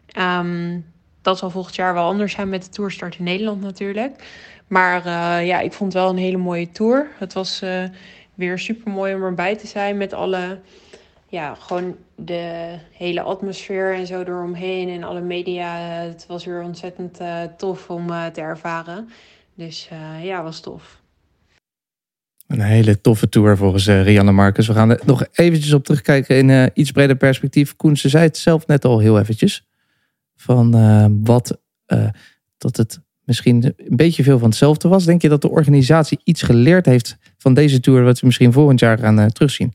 Ehm, 0.07 0.81
dat 1.23 1.39
zal 1.39 1.51
volgend 1.51 1.75
jaar 1.75 1.95
wel 1.95 2.05
anders 2.05 2.33
zijn 2.33 2.49
met 2.49 2.65
de 2.65 2.71
toerstart 2.71 3.17
in 3.19 3.25
Nederland 3.25 3.61
natuurlijk. 3.61 4.25
Maar 4.67 5.07
eh, 5.07 5.47
ja, 5.47 5.61
ik 5.61 5.73
vond 5.73 5.93
het 5.93 6.03
wel 6.03 6.11
een 6.11 6.17
hele 6.17 6.37
mooie 6.37 6.71
tour. 6.71 7.07
Het 7.19 7.33
was 7.33 7.63
eh, 7.63 7.85
weer 8.35 8.59
super 8.59 8.93
mooi 8.93 9.15
om 9.15 9.23
erbij 9.23 9.57
te 9.57 9.67
zijn 9.67 9.97
met 9.97 10.13
alle, 10.13 10.59
ja, 11.29 11.55
gewoon 11.55 11.97
de 12.17 12.75
hele 12.93 13.21
atmosfeer 13.21 13.95
en 13.95 14.07
zo 14.07 14.21
eromheen 14.21 14.89
en 14.89 15.03
alle 15.03 15.21
media. 15.21 15.77
Het 15.79 16.25
was 16.29 16.45
weer 16.45 16.63
ontzettend 16.63 17.19
eh, 17.19 17.43
tof 17.57 17.91
om 17.91 18.11
eh, 18.11 18.27
te 18.27 18.41
ervaren. 18.41 19.09
Dus 19.55 19.89
eh, 19.91 20.25
ja, 20.25 20.43
was 20.43 20.61
tof. 20.61 21.03
Een 22.47 22.61
hele 22.61 23.01
toffe 23.01 23.29
tour 23.29 23.57
volgens 23.57 23.87
Rianne 23.87 24.33
Marcus. 24.33 24.67
We 24.67 24.73
gaan 24.73 24.91
er 24.91 25.01
nog 25.05 25.27
eventjes 25.33 25.73
op 25.73 25.85
terugkijken 25.85 26.37
in 26.37 26.71
iets 26.75 26.91
breder 26.91 27.17
perspectief. 27.17 27.77
Koen, 27.77 27.97
ze 27.97 28.09
zei 28.09 28.25
het 28.25 28.37
zelf 28.37 28.67
net 28.67 28.85
al 28.85 28.99
heel 28.99 29.19
eventjes. 29.19 29.67
Van 30.37 30.71
wat, 31.25 31.61
dat 32.59 32.77
het 32.77 33.01
misschien 33.25 33.65
een 33.65 33.97
beetje 33.97 34.23
veel 34.23 34.39
van 34.39 34.49
hetzelfde 34.49 34.89
was. 34.89 35.05
Denk 35.05 35.23
je 35.23 35.29
dat 35.29 35.43
de 35.43 35.51
organisatie 35.51 36.21
iets 36.25 36.43
geleerd 36.43 36.87
heeft 36.87 37.19
van 37.45 37.55
deze 37.55 37.81
tour... 37.81 38.05
wat 38.05 38.21
we 38.21 38.27
misschien 38.27 38.53
volgend 38.53 38.81
jaar 38.81 38.99
gaan 38.99 39.21
eh, 39.21 39.27
terugzien? 39.27 39.73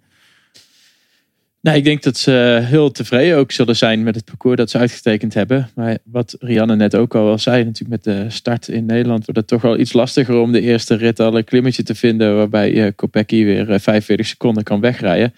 Nou, 1.61 1.77
ik 1.77 1.83
denk 1.83 2.03
dat 2.03 2.17
ze 2.17 2.59
heel 2.63 2.91
tevreden 2.91 3.37
ook 3.37 3.51
zullen 3.51 3.75
zijn 3.75 4.03
met 4.03 4.15
het 4.15 4.25
parcours 4.25 4.57
dat 4.57 4.69
ze 4.69 4.77
uitgetekend 4.77 5.33
hebben. 5.33 5.69
Maar 5.75 5.97
wat 6.03 6.35
Rianne 6.39 6.75
net 6.75 6.95
ook 6.95 7.15
al 7.15 7.39
zei, 7.39 7.63
natuurlijk 7.63 8.03
met 8.05 8.15
de 8.15 8.29
start 8.29 8.67
in 8.67 8.85
Nederland 8.85 9.25
wordt 9.25 9.39
het 9.39 9.47
toch 9.47 9.61
wel 9.61 9.79
iets 9.79 9.93
lastiger 9.93 10.35
om 10.35 10.51
de 10.51 10.61
eerste 10.61 10.95
rit 10.95 11.19
al 11.19 11.37
een 11.37 11.43
klimmetje 11.43 11.83
te 11.83 11.95
vinden 11.95 12.35
waarbij 12.35 12.85
eh 12.85 12.91
Kopecky 12.95 13.43
weer 13.43 13.69
eh, 13.69 13.79
45 13.79 14.27
seconden 14.27 14.63
kan 14.63 14.79
wegrijden. 14.79 15.33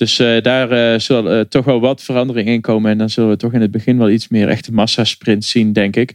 Dus 0.00 0.18
eh, 0.18 0.42
daar 0.42 0.70
eh, 0.70 1.08
eh, 1.08 1.40
toch 1.48 1.64
wel 1.64 1.80
wat 1.80 2.02
verandering 2.02 2.48
in 2.48 2.60
komen 2.60 2.90
en 2.90 2.98
dan 2.98 3.10
zullen 3.10 3.30
we 3.30 3.36
toch 3.36 3.52
in 3.52 3.60
het 3.60 3.70
begin 3.70 3.98
wel 3.98 4.10
iets 4.10 4.28
meer 4.28 4.48
echte 4.48 4.72
massasprint 4.72 5.44
zien, 5.44 5.72
denk 5.72 5.96
ik. 5.96 6.14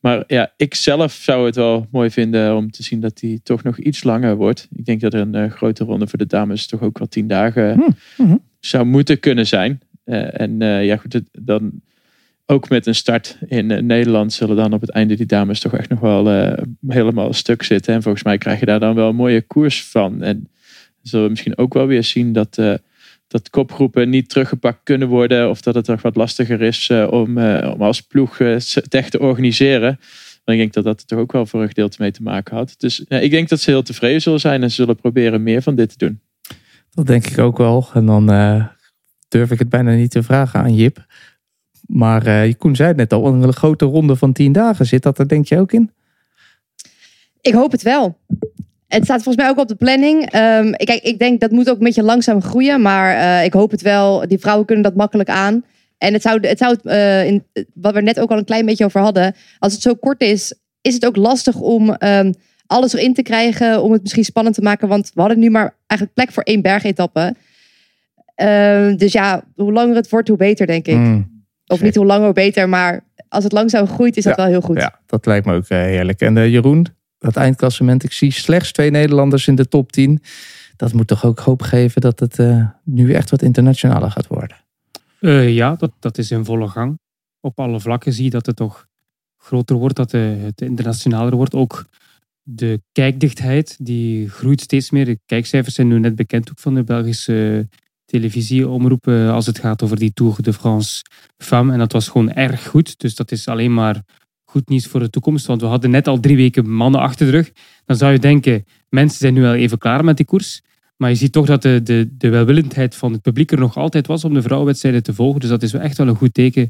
Maar 0.00 0.24
ja, 0.26 0.52
ik 0.56 0.74
zelf 0.74 1.12
zou 1.12 1.46
het 1.46 1.56
wel 1.56 1.86
mooi 1.90 2.10
vinden 2.10 2.56
om 2.56 2.70
te 2.70 2.82
zien 2.82 3.00
dat 3.00 3.18
die 3.18 3.40
toch 3.42 3.62
nog 3.62 3.78
iets 3.78 4.04
langer 4.04 4.36
wordt. 4.36 4.68
Ik 4.74 4.84
denk 4.84 5.00
dat 5.00 5.14
er 5.14 5.20
een 5.20 5.34
eh, 5.34 5.50
grote 5.50 5.84
ronde 5.84 6.06
voor 6.06 6.18
de 6.18 6.26
dames 6.26 6.66
toch 6.66 6.80
ook 6.82 6.98
wel 6.98 7.08
tien 7.08 7.26
dagen 7.26 7.94
mhm. 8.16 8.36
zou 8.60 8.84
moeten 8.84 9.20
kunnen 9.20 9.46
zijn. 9.46 9.80
Eh, 10.04 10.40
en 10.40 10.62
eh, 10.62 10.84
ja, 10.84 10.96
goed, 10.96 11.12
het- 11.12 11.28
dan 11.32 11.72
ook 12.46 12.68
met 12.68 12.86
een 12.86 12.94
start 12.94 13.38
in 13.46 13.86
Nederland 13.86 14.32
zullen 14.32 14.56
dan 14.56 14.72
op 14.72 14.80
het 14.80 14.90
einde 14.90 15.16
die 15.16 15.26
dames 15.26 15.60
toch 15.60 15.74
echt 15.74 15.88
nog 15.88 16.00
wel 16.00 16.54
helemaal 16.86 17.32
stuk 17.32 17.62
zitten. 17.62 17.94
En 17.94 18.02
volgens 18.02 18.24
mij 18.24 18.38
krijg 18.38 18.60
je 18.60 18.66
daar 18.66 18.80
dan 18.80 18.94
wel 18.94 19.08
een 19.08 19.16
mooie 19.16 19.42
koers 19.42 19.84
van. 19.84 20.22
En 20.22 20.48
zullen 21.02 21.24
we 21.24 21.30
misschien 21.30 21.58
ook 21.58 21.74
wel 21.74 21.86
weer 21.86 22.04
zien 22.04 22.32
dat, 22.32 22.58
dat 23.28 23.50
kopgroepen 23.50 24.08
niet 24.08 24.28
teruggepakt 24.28 24.80
kunnen 24.82 25.08
worden. 25.08 25.50
Of 25.50 25.60
dat 25.60 25.74
het 25.74 25.84
toch 25.84 26.02
wat 26.02 26.16
lastiger 26.16 26.62
is 26.62 26.88
eh, 26.88 27.08
om, 27.10 27.38
eh, 27.38 27.72
om 27.72 27.82
als 27.82 28.00
ploeg 28.00 28.40
eh, 28.40 28.48
het 28.54 28.94
echt 28.94 29.10
te 29.10 29.20
organiseren. 29.20 29.98
Maar 30.46 30.54
ik 30.54 30.60
denk 30.60 30.72
dat 30.72 30.84
dat 30.84 31.00
er 31.00 31.06
toch 31.06 31.18
ook 31.18 31.32
wel 31.32 31.46
voor 31.46 31.62
een 31.62 31.68
gedeelte 31.68 31.96
mee 32.00 32.10
te 32.10 32.22
maken 32.22 32.56
had. 32.56 32.74
Dus 32.78 33.04
ja, 33.08 33.18
ik 33.18 33.30
denk 33.30 33.48
dat 33.48 33.60
ze 33.60 33.70
heel 33.70 33.82
tevreden 33.82 34.22
zullen 34.22 34.40
zijn 34.40 34.62
en 34.62 34.68
ze 34.68 34.74
zullen 34.74 34.96
proberen 34.96 35.42
meer 35.42 35.62
van 35.62 35.74
dit 35.74 35.88
te 35.88 36.06
doen. 36.06 36.20
Dat 36.90 37.06
denk 37.06 37.26
ik 37.26 37.38
ook 37.38 37.58
wel. 37.58 37.88
En 37.94 38.06
dan 38.06 38.30
eh, 38.30 38.66
durf 39.28 39.50
ik 39.50 39.58
het 39.58 39.68
bijna 39.68 39.94
niet 39.94 40.10
te 40.10 40.22
vragen 40.22 40.60
aan 40.60 40.74
Jip. 40.74 41.06
Maar 41.86 42.26
eh 42.26 42.54
Koen 42.58 42.76
zei 42.76 42.88
het 42.88 42.96
net 42.96 43.12
al, 43.12 43.26
een 43.26 43.52
grote 43.52 43.84
ronde 43.84 44.16
van 44.16 44.32
tien 44.32 44.52
dagen. 44.52 44.86
Zit 44.86 45.02
dat 45.02 45.18
er 45.18 45.28
denk 45.28 45.46
je 45.46 45.58
ook 45.58 45.72
in? 45.72 45.90
Ik 47.40 47.54
hoop 47.54 47.72
het 47.72 47.82
wel. 47.82 48.18
Het 48.88 49.04
staat 49.04 49.22
volgens 49.22 49.36
mij 49.44 49.48
ook 49.48 49.58
op 49.58 49.68
de 49.68 49.74
planning. 49.74 50.30
Ehm, 50.30 50.66
ik- 50.66 50.86
kijk, 50.86 51.02
ik 51.02 51.18
denk 51.18 51.40
dat 51.40 51.50
moet 51.50 51.70
ook 51.70 51.78
een 51.78 51.84
beetje 51.84 52.02
langzaam 52.02 52.42
groeien. 52.42 52.82
Maar 52.82 53.16
eh, 53.16 53.44
ik 53.44 53.52
hoop 53.52 53.70
het 53.70 53.82
wel. 53.82 54.28
Die 54.28 54.38
vrouwen 54.38 54.66
kunnen 54.66 54.84
dat 54.84 54.94
makkelijk 54.94 55.28
aan. 55.28 55.64
En 55.98 56.12
het 56.12 56.22
zou, 56.22 56.46
het 56.46 56.58
zou 56.58 56.76
eh, 56.82 57.26
in, 57.26 57.44
wat 57.74 57.94
we 57.94 58.00
net 58.00 58.20
ook 58.20 58.30
al 58.30 58.38
een 58.38 58.44
klein 58.44 58.66
beetje 58.66 58.84
over 58.84 59.00
hadden. 59.00 59.34
Als 59.58 59.72
het 59.72 59.82
zo 59.82 59.94
kort 59.94 60.20
is, 60.20 60.54
is 60.80 60.94
het 60.94 61.06
ook 61.06 61.16
lastig 61.16 61.60
om 61.60 61.90
ehm, 61.94 62.32
alles 62.66 62.92
erin 62.94 63.14
te 63.14 63.22
krijgen. 63.22 63.82
Om 63.82 63.92
het 63.92 64.02
misschien 64.02 64.24
spannend 64.24 64.54
te 64.54 64.62
maken. 64.62 64.88
Want 64.88 65.10
we 65.14 65.20
hadden 65.20 65.38
nu 65.38 65.50
maar 65.50 65.74
eigenlijk 65.86 66.12
plek 66.20 66.32
voor 66.32 66.42
één 66.42 66.62
bergetappe. 66.62 67.34
Ehm, 68.34 68.96
dus 68.96 69.12
ja, 69.12 69.44
hoe 69.54 69.72
langer 69.72 69.96
het 69.96 70.08
wordt, 70.10 70.28
hoe 70.28 70.36
beter, 70.36 70.66
denk 70.66 70.86
ik. 70.86 70.94
Mm, 70.96 71.44
Of 71.66 71.82
niet 71.82 71.94
hoe 71.96 72.06
langer, 72.06 72.24
hoe 72.24 72.34
beter. 72.34 72.68
Maar 72.68 73.04
als 73.28 73.44
het 73.44 73.52
langzaam 73.52 73.86
groeit, 73.86 74.16
is 74.16 74.24
dat 74.24 74.36
Ja, 74.36 74.42
wel 74.42 74.52
heel 74.52 74.60
goed. 74.60 74.76
Ja, 74.80 74.98
dat 75.06 75.26
lijkt 75.26 75.46
me 75.46 75.54
ook 75.54 75.68
eh, 75.68 75.78
heerlijk. 75.78 76.20
En 76.20 76.50
Jeroen, 76.50 76.86
dat 77.26 77.36
eindklassement. 77.36 78.04
Ik 78.04 78.12
zie 78.12 78.30
slechts 78.30 78.72
twee 78.72 78.90
Nederlanders 78.90 79.46
in 79.46 79.54
de 79.54 79.68
top 79.68 79.92
10. 79.92 80.22
Dat 80.76 80.92
moet 80.92 81.06
toch 81.06 81.24
ook 81.24 81.38
hoop 81.38 81.62
geven 81.62 82.00
dat 82.00 82.20
het 82.20 82.38
eh, 82.38 82.68
nu 82.84 83.12
echt 83.12 83.30
wat 83.30 83.42
internationaler 83.42 84.10
gaat 84.10 84.26
worden. 84.26 84.56
Eh, 85.20 85.54
ja, 85.54 85.74
dat, 85.74 85.92
dat 86.00 86.18
is 86.18 86.30
in 86.30 86.44
volle 86.44 86.68
gang. 86.68 86.98
Op 87.40 87.58
alle 87.58 87.80
vlakken 87.80 88.12
zie 88.12 88.24
je 88.24 88.30
dat 88.30 88.46
het 88.46 88.56
toch 88.56 88.86
groter 89.36 89.76
wordt, 89.76 89.96
dat 89.96 90.10
de- 90.10 90.38
het 90.44 90.60
internationaler 90.60 91.36
wordt. 91.36 91.54
Ook 91.54 91.84
de 92.42 92.80
kijkdichtheid, 92.92 93.76
die 93.80 94.28
groeit 94.28 94.60
steeds 94.60 94.90
meer. 94.90 95.04
De 95.04 95.18
kijkcijfers 95.26 95.74
zijn 95.74 95.88
nu 95.88 95.98
net 95.98 96.16
bekend 96.16 96.50
ook 96.50 96.58
van 96.58 96.74
de 96.74 96.82
Belgische 96.84 97.68
televisieomroep 98.04 99.06
eh, 99.08 99.32
als 99.32 99.46
het 99.46 99.58
gaat 99.58 99.82
over 99.82 99.98
die 99.98 100.12
Tour 100.12 100.42
de 100.42 100.52
France 100.52 101.02
Femme. 101.38 101.72
En 101.72 101.78
dat 101.78 101.92
was 101.92 102.08
gewoon 102.08 102.32
erg 102.32 102.66
goed. 102.68 102.98
Dus 102.98 103.14
dat 103.14 103.30
is 103.32 103.48
alleen 103.48 103.74
maar 103.74 104.02
goed 104.56 104.68
nieuws 104.68 104.86
voor 104.86 105.00
de 105.00 105.10
toekomst. 105.10 105.46
Want 105.46 105.60
we 105.60 105.66
hadden 105.66 105.90
net 105.90 106.08
al 106.08 106.20
drie 106.20 106.36
weken 106.36 106.70
mannen 106.70 107.00
achter 107.00 107.26
de 107.26 107.32
rug. 107.32 107.52
Dan 107.84 107.96
zou 107.96 108.12
je 108.12 108.18
denken, 108.18 108.64
mensen 108.88 109.18
zijn 109.18 109.34
nu 109.34 109.40
wel 109.40 109.54
even 109.54 109.78
klaar 109.78 110.04
met 110.04 110.16
die 110.16 110.26
koers. 110.26 110.62
Maar 110.96 111.10
je 111.10 111.16
ziet 111.16 111.32
toch 111.32 111.46
dat 111.46 111.62
de, 111.62 111.80
de, 111.82 112.08
de 112.16 112.28
welwillendheid 112.28 112.94
van 112.94 113.12
het 113.12 113.22
publiek 113.22 113.52
er 113.52 113.58
nog 113.58 113.76
altijd 113.76 114.06
was 114.06 114.24
om 114.24 114.34
de 114.34 114.42
vrouwenwedstrijden 114.42 115.02
te 115.02 115.14
volgen. 115.14 115.40
Dus 115.40 115.48
dat 115.48 115.62
is 115.62 115.72
wel 115.72 115.80
echt 115.82 115.98
wel 115.98 116.08
een 116.08 116.16
goed 116.16 116.34
teken 116.34 116.68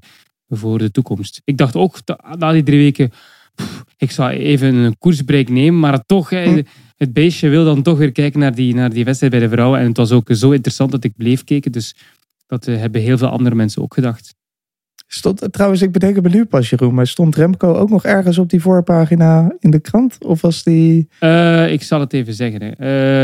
voor 0.49 0.79
de 0.79 0.91
toekomst. 0.91 1.41
Ik 1.45 1.57
dacht 1.57 1.77
ook 1.77 1.99
na 2.39 2.53
die 2.53 2.63
drie 2.63 2.79
weken, 2.79 3.11
pff, 3.55 3.85
ik 3.97 4.11
zou 4.11 4.31
even 4.31 4.75
een 4.75 4.99
koersbreak 4.99 5.49
nemen. 5.49 5.81
Maar 5.81 6.07
toch, 6.07 6.31
hè, 6.31 6.63
het 6.97 7.13
beestje 7.13 7.49
wil 7.49 7.65
dan 7.65 7.83
toch 7.83 7.99
weer 7.99 8.13
kijken 8.13 8.41
naar 8.41 8.55
die, 8.55 8.75
naar 8.75 8.91
die 8.91 9.05
wedstrijd 9.05 9.33
bij 9.33 9.43
de 9.43 9.49
vrouwen. 9.49 9.81
En 9.81 9.87
het 9.87 9.97
was 9.97 10.13
ook 10.13 10.29
zo 10.33 10.51
interessant 10.51 10.91
dat 10.91 11.05
ik 11.05 11.17
bleef 11.17 11.45
kijken. 11.45 11.73
Dus 11.73 11.97
Dat 12.47 12.67
eh, 12.67 12.77
hebben 12.77 13.01
heel 13.01 13.19
veel 13.19 13.29
andere 13.29 13.55
mensen 13.55 13.83
ook 13.83 13.95
gedacht. 13.95 14.36
Stond, 15.09 15.47
trouwens, 15.51 15.83
ik 15.83 15.93
bedenk 15.93 16.23
me 16.23 16.29
nu 16.29 16.45
pas, 16.45 16.71
Jeroen, 16.71 16.95
maar 16.95 17.07
stond 17.07 17.37
Remco 17.37 17.75
ook 17.75 17.91
nog 17.91 18.05
ergens 18.05 18.39
op 18.39 18.51
die 18.51 18.61
voorpagina 18.61 19.55
in 19.61 19.71
de 19.71 19.79
krant? 19.81 20.17
Of 20.25 20.41
was 20.41 20.63
die... 20.63 21.09
Eh, 21.19 21.73
ik 21.73 21.83
zal 21.83 22.01
het 22.01 22.13
even 22.13 22.35
zeggen. 22.35 22.63
Hè. 22.63 22.71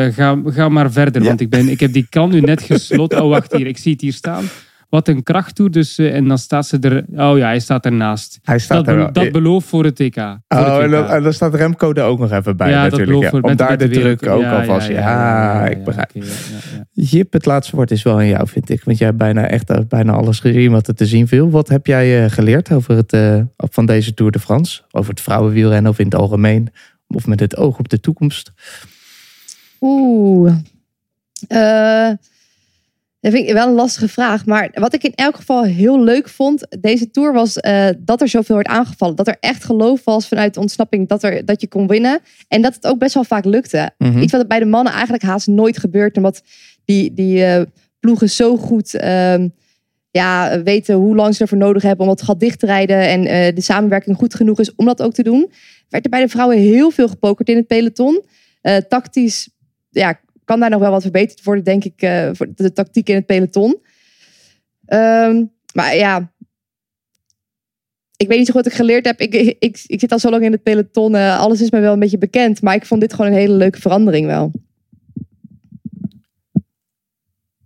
Eh, 0.07 0.15
ga, 0.15 0.41
ga 0.45 0.69
maar 0.69 0.93
verder, 0.93 1.23
Ja. 1.23 1.29
want 1.29 1.41
ik, 1.41 1.51
ben, 1.51 1.69
ik 1.69 1.81
heb 1.81 1.93
die 1.93 2.07
krant 2.11 2.33
nu 2.33 2.41
net 2.41 2.63
gesloten. 2.63 3.23
Oh, 3.23 3.29
wacht 3.29 3.53
hier. 3.53 3.67
Ik 3.67 3.79
zie 3.79 3.93
het 3.93 4.01
hier 4.01 4.13
staan. 4.13 4.45
Wat 4.93 5.09
een 5.09 5.23
krachttoer. 5.23 5.71
Dus, 5.71 5.99
eh, 5.99 6.15
en 6.15 6.29
dan 6.29 6.39
staat 6.39 6.67
ze 6.67 6.79
er... 6.79 7.05
Oh 7.31 7.39
ja, 7.39 7.47
hij 7.47 7.59
staat 7.61 7.85
ernaast. 7.85 8.39
Hij 8.43 8.59
staat 8.59 8.85
dat, 8.85 8.95
er 8.95 9.13
dat 9.13 9.33
belooft 9.33 9.69
voor 9.69 9.85
het 9.85 9.97
TK. 9.97 10.15
Voor 10.15 10.41
Oh, 10.49 10.75
het 10.75 10.83
en 10.83 10.91
dan, 10.91 11.03
WK. 11.05 11.11
en 11.11 11.23
dan 11.23 11.33
staat 11.33 11.55
Remco 11.55 11.93
er 11.93 12.05
ook 12.05 12.19
nog 12.19 12.33
even 12.33 12.57
bij 12.57 12.71
Ja, 12.71 12.83
dat 12.83 12.91
natuurlijk. 12.91 13.23
Ja. 13.23 13.31
voor 13.31 13.41
Om 13.41 13.57
daar 13.57 13.79
de 13.79 13.89
de 13.89 14.01
druk 14.01 14.27
ook 14.27 14.41
ja, 14.41 14.59
alvast. 14.59 14.89
Ja, 14.89 14.95
ja, 14.95 15.01
ja, 15.01 15.61
ja, 15.61 15.67
ik 15.69 15.77
ja, 15.77 15.83
begrijp. 15.83 16.11
Jip, 16.93 17.33
het 17.33 17.47
laatste 17.47 17.77
woord 17.77 17.91
is 17.91 18.03
wel 18.03 18.15
aan 18.15 18.27
jou, 18.27 18.49
vind 18.49 18.71
ik. 18.71 18.85
Want 18.85 18.99
jij 18.99 19.07
hebt 19.07 19.19
bijna 19.19 19.49
echt 19.49 19.71
eh, 19.71 19.79
bijna 19.89 20.13
alles 20.13 20.41
gezien 20.41 20.71
wat 20.71 20.89
er 20.89 20.95
te 20.95 21.07
zien 21.07 21.29
viel. 21.29 21.51
Wat 21.51 21.69
heb 21.69 21.87
jij 21.87 22.25
eh, 22.25 22.31
geleerd 22.31 22.73
over 22.73 22.97
het, 22.97 23.13
eh, 23.13 23.41
van 23.57 23.87
deze 23.87 24.15
Tour 24.15 24.33
de 24.33 24.39
France? 24.41 24.83
Over 24.91 25.11
het 25.11 25.21
vrouwenwielrennen 25.21 25.91
of 25.91 25.99
in 25.99 26.05
het 26.05 26.15
algemeen? 26.15 26.69
Of 27.07 27.27
met 27.27 27.41
het 27.41 27.57
oog 27.57 27.79
op 27.79 27.89
de 27.89 28.01
toekomst? 28.01 28.53
Oeh. 29.81 30.53
Eh, 31.49 32.11
dat 33.23 33.33
vind 33.33 33.49
ik 33.49 33.53
wel 33.53 33.69
een 33.69 33.75
lastige 33.75 34.09
vraag. 34.09 34.47
Maar 34.47 34.71
wat 34.73 34.95
ik 34.95 35.03
in 35.03 35.15
elk 35.15 35.37
geval 35.37 35.65
heel 35.65 36.03
leuk 36.03 36.29
vond, 36.29 36.67
deze 36.81 37.11
tour, 37.11 37.33
was 37.33 37.57
eh, 37.57 37.89
dat 37.99 38.21
er 38.21 38.29
zoveel 38.29 38.55
werd 38.55 38.67
aangevallen. 38.67 39.17
Dat 39.17 39.29
er 39.29 39.37
echt 39.41 39.65
geloof 39.65 40.05
was 40.05 40.29
vanuit 40.29 40.55
de 40.55 40.61
ontsnapping 40.61 41.09
dat, 41.09 41.23
er, 41.23 41.45
dat 41.45 41.61
je 41.61 41.69
kon 41.69 41.87
winnen. 41.87 42.21
En 42.49 42.63
dat 42.63 42.75
het 42.75 42.87
ook 42.87 42.99
best 42.99 43.15
wel 43.15 43.25
vaak 43.25 43.45
lukte. 43.45 43.91
Mhm. 43.99 44.19
Iets 44.19 44.33
wat 44.33 44.49
bij 44.49 44.59
de 44.59 44.65
mannen 44.65 44.93
eigenlijk 44.93 45.23
haast 45.23 45.47
nooit 45.47 45.79
gebeurt. 45.79 46.17
Omdat 46.17 46.43
die, 46.85 47.15
die 47.15 47.45
eh, 47.45 47.63
ploegen 48.01 48.31
zo 48.31 48.57
goed 48.57 48.95
ehm, 48.95 49.49
ja, 50.11 50.63
weten 50.63 50.95
hoe 50.95 51.17
lang 51.17 51.35
ze 51.35 51.43
ervoor 51.43 51.59
nodig 51.59 51.83
hebben 51.83 52.05
om 52.07 52.13
het 52.13 52.23
gat 52.23 52.41
dicht 52.41 52.59
te 52.59 52.67
rijden. 52.67 53.09
En 53.09 53.27
eh, 53.27 53.55
de 53.55 53.61
samenwerking 53.61 54.17
goed 54.17 54.35
genoeg 54.35 54.61
is 54.61 54.75
om 54.75 54.87
dat 54.87 55.03
ook 55.03 55.13
te 55.13 55.23
doen. 55.23 55.51
Werd 55.89 56.05
er 56.05 56.11
bij 56.11 56.23
de 56.23 56.29
vrouwen 56.29 56.59
heel 56.59 56.91
veel 56.91 57.09
gepokerd 57.09 57.49
in 57.49 57.57
het 57.57 57.67
peloton. 57.67 58.25
Tactisch 58.89 59.49
ja, 59.91 60.21
kan 60.53 60.61
daar 60.61 60.71
nog 60.71 60.81
wel 60.81 60.91
wat 60.91 61.03
verbeterd 61.03 61.45
worden, 61.45 61.65
denk 61.65 61.85
ik, 61.85 62.03
eh, 62.03 62.31
voor 62.33 62.49
de 62.55 62.73
tactiek 62.73 63.09
in 63.09 63.15
het 63.15 63.27
peloton. 63.27 63.83
Ehm, 64.87 65.45
maar 65.75 65.97
ja, 65.97 66.33
ik 68.17 68.29
weet 68.29 68.39
niet 68.39 68.47
zo 68.47 68.53
goed 68.53 68.63
wat 68.63 68.73
ik 68.73 68.79
geleerd 68.79 69.05
heb. 69.05 69.21
Ik, 69.21 69.35
ik, 69.35 69.85
ik, 69.87 70.01
zit 70.01 70.13
al 70.13 70.19
zo 70.19 70.31
lang 70.31 70.45
in 70.45 70.53
het 70.53 70.63
peloton. 70.63 71.15
eh, 71.15 71.39
alles 71.39 71.61
is 71.61 71.71
mij 71.71 71.81
wel 71.81 71.93
een 71.93 71.99
beetje 71.99 72.19
bekend. 72.19 72.63
Maar 72.63 72.75
ik 72.75 72.87
vond 72.87 73.01
dit 73.01 73.15
gewoon 73.15 73.31
een 73.31 73.39
hele 73.39 73.55
leuke 73.55 73.81
verandering 73.81 74.27
wel. 74.27 74.53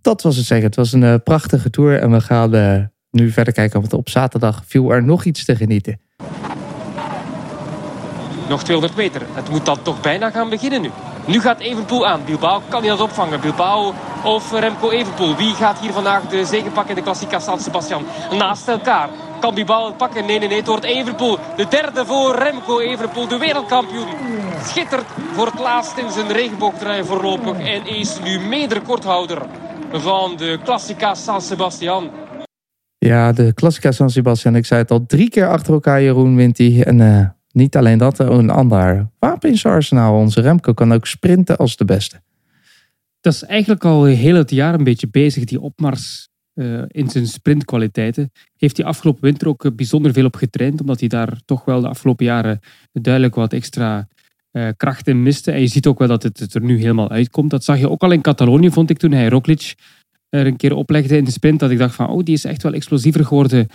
Dat 0.00 0.22
was 0.22 0.36
het 0.36 0.46
zeggen. 0.46 0.66
Het 0.66 0.76
was 0.76 0.92
een 0.92 1.02
eh, 1.02 1.14
prachtige 1.24 1.70
tour. 1.70 2.00
En 2.00 2.10
we 2.10 2.20
gaan 2.20 2.90
nu 3.10 3.30
verder 3.30 3.52
kijken. 3.52 3.80
Want 3.80 3.92
op 3.92 4.08
zaterdag 4.08 4.62
viel 4.66 4.90
er 4.92 5.04
nog 5.04 5.24
iets 5.24 5.44
te 5.44 5.56
genieten. 5.56 6.00
Nog 8.48 8.64
200 8.64 8.96
meter. 8.96 9.22
Het 9.34 9.48
moet 9.48 9.66
dan 9.66 9.82
toch 9.82 10.00
bijna 10.00 10.30
gaan 10.30 10.50
beginnen 10.50 10.80
nu. 10.80 10.90
Nu 11.26 11.40
gaat 11.40 11.60
Evenpoel 11.60 12.06
aan. 12.06 12.20
Bilbao 12.24 12.62
kan 12.68 12.80
hij 12.80 12.90
dat 12.90 13.00
opvangen. 13.00 13.40
Bilbao 13.40 13.94
of 14.24 14.52
Remco 14.52 14.90
Evenpoel. 14.90 15.36
Wie 15.36 15.54
gaat 15.54 15.78
hier 15.78 15.92
vandaag 15.92 16.22
de 16.22 16.44
zege 16.44 16.70
pakken 16.70 16.88
in 16.88 16.94
de 16.94 17.02
Klassica 17.02 17.38
San 17.38 17.60
Sebastian? 17.60 18.04
Naast 18.38 18.68
elkaar. 18.68 19.08
Kan 19.40 19.54
Bilbao 19.54 19.86
het 19.86 19.96
pakken? 19.96 20.26
Nee, 20.26 20.38
nee, 20.38 20.48
nee. 20.48 20.58
Het 20.58 20.66
wordt 20.66 20.84
Evenpoel. 20.84 21.38
De 21.56 21.66
derde 21.68 22.04
voor 22.04 22.36
Remco 22.38 22.80
Evenpoel. 22.80 23.28
De 23.28 23.38
wereldkampioen. 23.38 24.06
Schittert 24.64 25.04
voor 25.32 25.46
het 25.46 25.58
laatst 25.58 25.96
in 25.96 26.10
zijn 26.10 26.32
regenboogtrui 26.32 27.04
voorlopig. 27.04 27.58
En 27.58 27.86
is 27.86 28.18
nu 28.24 28.40
mede-recordhouder 28.40 29.42
van 29.92 30.36
de 30.36 30.58
Klassica 30.64 31.14
San 31.14 31.40
Sebastian. 31.40 32.10
Ja, 32.98 33.32
de 33.32 33.54
Classica 33.54 33.92
San 33.92 34.10
Sebastian. 34.10 34.56
Ik 34.56 34.66
zei 34.66 34.80
het 34.80 34.90
al 34.90 35.06
drie 35.06 35.28
keer 35.28 35.48
achter 35.48 35.72
elkaar. 35.72 36.02
Jeroen 36.02 36.36
wint 36.36 36.56
die. 36.56 36.84
En 36.84 37.00
eh, 37.00 37.35
niet 37.56 37.76
alleen 37.76 37.98
dat, 37.98 38.22
ook 38.22 38.38
een 38.38 38.50
ander 38.50 39.08
wapen 39.18 39.48
in 39.48 39.58
zijn 39.58 39.74
arsenaal. 39.74 40.14
Onze 40.14 40.40
Remco 40.40 40.72
kan 40.72 40.92
ook 40.92 41.06
sprinten 41.06 41.56
als 41.56 41.76
de 41.76 41.84
beste. 41.84 42.20
Dat 43.20 43.32
is 43.32 43.42
eigenlijk 43.42 43.84
al 43.84 44.04
heel 44.04 44.34
het 44.34 44.50
jaar 44.50 44.74
een 44.74 44.84
beetje 44.84 45.08
bezig, 45.08 45.44
die 45.44 45.60
opmars 45.60 46.28
eh, 46.54 46.82
in 46.88 47.08
zijn 47.08 47.26
sprintkwaliteiten. 47.26 48.30
Heeft 48.56 48.76
hij 48.76 48.86
afgelopen 48.86 49.22
winter 49.22 49.48
ook 49.48 49.64
eh, 49.64 49.72
bijzonder 49.72 50.12
veel 50.12 50.24
op 50.24 50.34
getraind, 50.34 50.80
omdat 50.80 51.00
hij 51.00 51.08
daar 51.08 51.40
toch 51.44 51.64
wel 51.64 51.80
de 51.80 51.88
afgelopen 51.88 52.24
jaren 52.24 52.60
duidelijk 52.92 53.34
wat 53.34 53.52
extra 53.52 54.08
eh, 54.50 54.68
kracht 54.76 55.08
in 55.08 55.22
miste. 55.22 55.52
En 55.52 55.60
je 55.60 55.66
ziet 55.66 55.86
ook 55.86 55.98
wel 55.98 56.08
dat 56.08 56.22
het, 56.22 56.38
het 56.38 56.54
er 56.54 56.62
nu 56.62 56.78
helemaal 56.78 57.10
uitkomt. 57.10 57.50
Dat 57.50 57.64
zag 57.64 57.78
je 57.78 57.90
ook 57.90 58.02
al 58.02 58.10
in 58.10 58.20
Catalonië, 58.20 58.70
vond 58.70 58.90
ik, 58.90 58.98
toen 58.98 59.12
hij 59.12 59.28
Roglic 59.28 59.74
er 60.28 60.46
een 60.46 60.56
keer 60.56 60.74
oplegde 60.74 61.16
in 61.16 61.24
de 61.24 61.30
sprint. 61.30 61.60
Dat 61.60 61.70
ik 61.70 61.78
dacht 61.78 61.94
van, 61.94 62.08
oh, 62.08 62.24
die 62.24 62.34
is 62.34 62.44
echt 62.44 62.62
wel 62.62 62.72
explosiever 62.72 63.24
geworden 63.24 63.68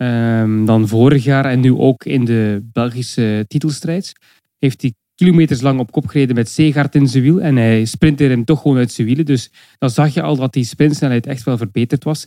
ehm, 0.00 0.64
dan 0.64 0.88
vorig 0.88 1.24
jaar. 1.24 1.44
En 1.44 1.60
nu 1.60 1.72
ook 1.72 2.04
in 2.04 2.24
de 2.24 2.68
Belgische 2.72 3.44
titelstrijd. 3.48 4.12
Heeft 4.58 4.82
hij 4.82 4.94
kilometers 5.14 5.60
lang 5.60 5.78
op 5.78 5.90
kop 5.90 6.06
gereden 6.06 6.34
met 6.34 6.48
Zeegaard 6.48 6.94
in 6.94 7.08
zijn 7.08 7.22
wiel. 7.22 7.40
En 7.40 7.56
hij 7.56 7.84
sprintte 7.84 8.24
hem 8.24 8.44
toch 8.44 8.60
gewoon 8.60 8.76
uit 8.76 8.92
zijn 8.92 9.06
wielen. 9.06 9.24
Dus 9.24 9.50
dan 9.78 9.90
zag 9.90 10.14
je 10.14 10.22
al 10.22 10.36
dat 10.36 10.52
die 10.52 10.64
sprintsnelheid 10.64 11.26
echt 11.26 11.42
wel 11.42 11.56
verbeterd 11.56 12.04
was. 12.04 12.26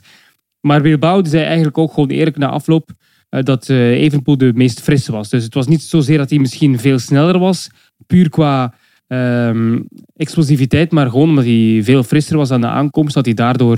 Maar 0.60 0.82
Bilbao 0.82 1.24
zei 1.24 1.44
eigenlijk 1.44 1.78
ook 1.78 1.94
gewoon 1.94 2.10
eerlijk 2.10 2.38
na 2.38 2.48
afloop 2.48 2.92
eh, 3.30 3.44
dat 3.44 3.70
eh, 3.70 4.02
Evenpoel 4.02 4.38
de 4.38 4.52
meest 4.56 4.82
frisse 4.82 5.12
was. 5.12 5.30
Dus 5.30 5.44
het 5.44 5.54
was 5.54 5.68
niet 5.68 5.82
zozeer 5.82 6.18
dat 6.18 6.30
hij 6.30 6.40
misschien 6.40 6.80
veel 6.80 7.00
sneller 7.00 7.40
was, 7.40 7.70
puur 8.08 8.30
qua 8.30 8.74
ehm, 9.08 9.80
explosiviteit, 10.16 10.92
maar 10.92 11.10
gewoon 11.10 11.30
omdat 11.30 11.44
hij 11.44 11.80
veel 11.84 12.04
frisser 12.04 12.38
was 12.38 12.52
aan 12.52 12.62
de 12.62 12.68
aankomst, 12.68 13.14
dat 13.14 13.26
hij 13.26 13.34
daardoor 13.34 13.78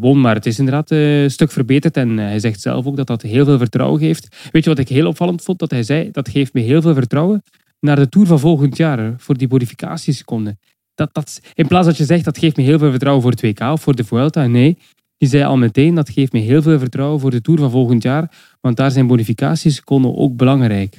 won. 0.00 0.20
Maar 0.20 0.34
het 0.34 0.46
is 0.46 0.58
inderdaad 0.58 0.90
eh, 0.90 1.22
een 1.22 1.30
stuk 1.30 1.50
verbeterd 1.50 1.96
en 1.96 2.18
eh, 2.18 2.24
hij 2.24 2.38
zegt 2.38 2.60
zelf 2.60 2.86
ook 2.86 2.96
dat 2.96 3.06
dat 3.06 3.22
heel 3.22 3.44
veel 3.44 3.58
vertrouwen 3.58 4.00
geeft. 4.00 4.48
Weet 4.52 4.64
je 4.64 4.70
wat 4.70 4.78
ik 4.78 4.88
heel 4.88 5.06
opvallend 5.06 5.42
vond? 5.42 5.58
Dat 5.58 5.70
hij 5.70 5.82
zei, 5.82 6.10
dat 6.10 6.28
geeft 6.28 6.52
me 6.52 6.60
heel 6.60 6.82
veel 6.82 6.94
vertrouwen 6.94 7.42
naar 7.80 7.96
de 7.96 8.08
Tour 8.08 8.26
van 8.26 8.40
volgend 8.40 8.76
jaar, 8.76 9.14
voor 9.16 9.36
die 9.36 9.48
bonificatieseconden. 9.48 10.58
Dat, 10.94 11.14
dat, 11.14 11.40
in 11.54 11.66
plaats 11.66 11.86
dat 11.86 11.96
je 11.96 12.04
zegt, 12.04 12.24
dat 12.24 12.38
geeft 12.38 12.56
me 12.56 12.62
heel 12.62 12.78
veel 12.78 12.90
vertrouwen 12.90 13.22
voor 13.22 13.30
het 13.30 13.40
WK 13.40 13.60
of 13.60 13.80
voor 13.80 13.94
de 13.94 14.04
Vuelta. 14.04 14.46
Nee, 14.46 14.78
die 15.16 15.28
zei 15.28 15.44
al 15.44 15.56
meteen, 15.56 15.94
dat 15.94 16.10
geeft 16.10 16.32
me 16.32 16.38
heel 16.38 16.62
veel 16.62 16.78
vertrouwen 16.78 17.20
voor 17.20 17.30
de 17.30 17.40
Tour 17.40 17.58
van 17.58 17.70
volgend 17.70 18.02
jaar, 18.02 18.32
want 18.60 18.76
daar 18.76 18.90
zijn 18.90 19.06
bonificatieseconden 19.06 20.16
ook 20.16 20.36
belangrijk. 20.36 20.98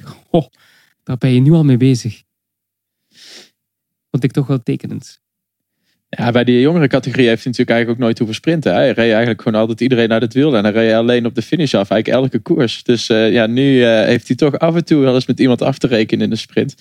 Daar 1.04 1.18
ben 1.18 1.30
je 1.30 1.40
nu 1.40 1.52
al 1.52 1.64
mee 1.64 1.76
bezig. 1.76 2.22
Vond 4.10 4.24
ik 4.24 4.32
toch 4.32 4.46
wel 4.46 4.62
tekenend. 4.62 5.21
Ja, 6.18 6.30
bij 6.30 6.44
die 6.44 6.60
jongere 6.60 6.86
categorie 6.86 7.26
heeft 7.26 7.42
hij 7.42 7.52
natuurlijk 7.52 7.70
eigenlijk 7.70 7.98
ook 7.98 8.04
nooit 8.04 8.18
hoeven 8.18 8.36
sprinten. 8.36 8.74
Hij 8.74 8.86
reed 8.86 9.10
eigenlijk 9.10 9.42
gewoon 9.42 9.60
altijd 9.60 9.80
iedereen 9.80 10.08
naar 10.08 10.20
het 10.20 10.34
wiel. 10.34 10.56
En 10.56 10.64
hij 10.64 10.72
reed 10.72 10.94
alleen 10.94 11.26
op 11.26 11.34
de 11.34 11.42
finish 11.42 11.74
af, 11.74 11.90
eigenlijk 11.90 12.22
elke 12.22 12.38
koers. 12.38 12.82
Dus 12.82 13.08
eh, 13.08 13.32
ja, 13.32 13.46
nu 13.46 13.84
eh, 13.84 14.04
heeft 14.04 14.26
hij 14.26 14.36
toch 14.36 14.58
af 14.58 14.74
en 14.74 14.84
toe 14.84 15.02
wel 15.02 15.14
eens 15.14 15.26
met 15.26 15.40
iemand 15.40 15.62
af 15.62 15.78
te 15.78 15.86
rekenen 15.86 16.24
in 16.24 16.30
de 16.30 16.36
sprint. 16.36 16.74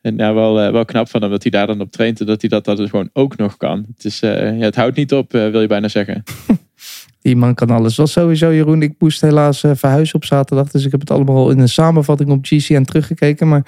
En 0.00 0.16
ja, 0.16 0.34
wel, 0.34 0.60
eh, 0.60 0.72
wel 0.72 0.84
knap 0.84 1.08
van 1.08 1.22
hem 1.22 1.30
dat 1.30 1.42
hij 1.42 1.50
daar 1.50 1.66
dan 1.66 1.80
op 1.80 1.90
traint. 1.90 2.20
En 2.20 2.26
dat 2.26 2.40
hij 2.40 2.50
dat, 2.50 2.64
dat 2.64 2.76
dus 2.76 2.90
gewoon 2.90 3.10
ook 3.12 3.36
nog 3.36 3.56
kan. 3.56 3.86
Het, 3.94 4.04
is, 4.04 4.18
ja, 4.20 4.28
het 4.52 4.76
houdt 4.76 4.96
niet 4.96 5.12
op, 5.12 5.32
wil 5.32 5.60
je 5.60 5.66
bijna 5.66 5.88
zeggen. 5.88 6.22
Die 7.22 7.36
man 7.36 7.54
kan 7.54 7.70
alles. 7.70 7.96
Was 7.96 8.12
sowieso, 8.12 8.52
Jeroen. 8.52 8.82
Ik 8.82 8.94
moest 8.98 9.20
helaas 9.20 9.60
verhuizen 9.60 10.14
op 10.14 10.24
zaterdag. 10.24 10.70
Dus 10.70 10.84
ik 10.84 10.90
heb 10.90 11.00
het 11.00 11.10
allemaal 11.10 11.50
in 11.50 11.58
een 11.58 11.68
samenvatting 11.68 12.30
op 12.30 12.44
GCN 12.44 12.82
teruggekeken. 12.82 13.48
Maar 13.48 13.62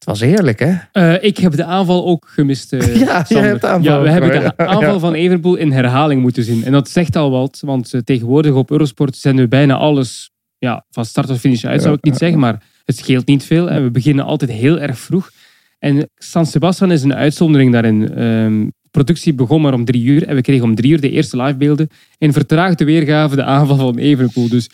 het 0.00 0.08
was 0.08 0.20
heerlijk, 0.20 0.58
hè? 0.58 0.74
Eh, 0.92 1.24
ik 1.24 1.36
heb 1.38 1.52
de 1.52 1.64
aanval 1.64 2.06
ook 2.06 2.28
gemist. 2.28 2.72
eh, 2.72 2.96
Ja, 3.06 3.24
Sander. 3.24 3.46
hebt 3.48 3.60
de 3.60 3.66
aanval 3.66 3.92
Ja, 3.92 4.00
we 4.02 4.10
hebben 4.10 4.30
de 4.30 4.56
aanval 4.56 4.92
Ja. 4.92 4.98
van 4.98 5.14
Everpoel 5.14 5.56
in 5.56 5.72
herhaling 5.72 6.22
moeten 6.22 6.44
zien. 6.44 6.64
En 6.64 6.72
dat 6.72 6.88
zegt 6.88 7.16
al 7.16 7.30
wat, 7.30 7.58
want 7.64 7.94
eh, 7.94 8.00
tegenwoordig 8.00 8.52
op 8.54 8.70
Eurosport 8.70 9.16
zenden 9.16 9.44
we 9.44 9.50
bijna 9.50 9.74
alles 9.74 10.30
ja, 10.58 10.84
van 10.90 11.04
start 11.04 11.26
tot 11.26 11.38
finish 11.38 11.64
uit, 11.64 11.82
zou 11.82 11.94
ik 11.94 12.04
niet 12.04 12.16
zeggen. 12.16 12.38
Maar 12.38 12.62
het 12.84 12.96
scheelt 12.98 13.26
niet 13.26 13.44
veel 13.44 13.70
en 13.70 13.82
we 13.82 13.90
beginnen 13.90 14.24
altijd 14.24 14.50
heel 14.50 14.78
erg 14.80 14.98
vroeg. 14.98 15.30
En 15.78 16.10
San 16.16 16.46
Sebastian 16.46 16.92
is 16.92 17.02
een 17.02 17.14
uitzondering 17.14 17.72
daarin. 17.72 18.14
Ehm, 18.14 18.66
productie 18.90 19.34
begon 19.34 19.60
maar 19.60 19.74
om 19.74 19.84
drie 19.84 20.04
uur 20.04 20.26
en 20.26 20.34
we 20.34 20.40
kregen 20.40 20.64
om 20.64 20.74
drie 20.74 20.90
uur 20.92 21.00
de 21.00 21.10
eerste 21.10 21.36
livebeelden. 21.42 21.88
In 22.18 22.32
vertraagde 22.32 22.84
weergave 22.84 23.36
de 23.36 23.44
aanval 23.44 23.76
van 23.76 23.98
Evenepoel. 23.98 24.48
Dus 24.48 24.70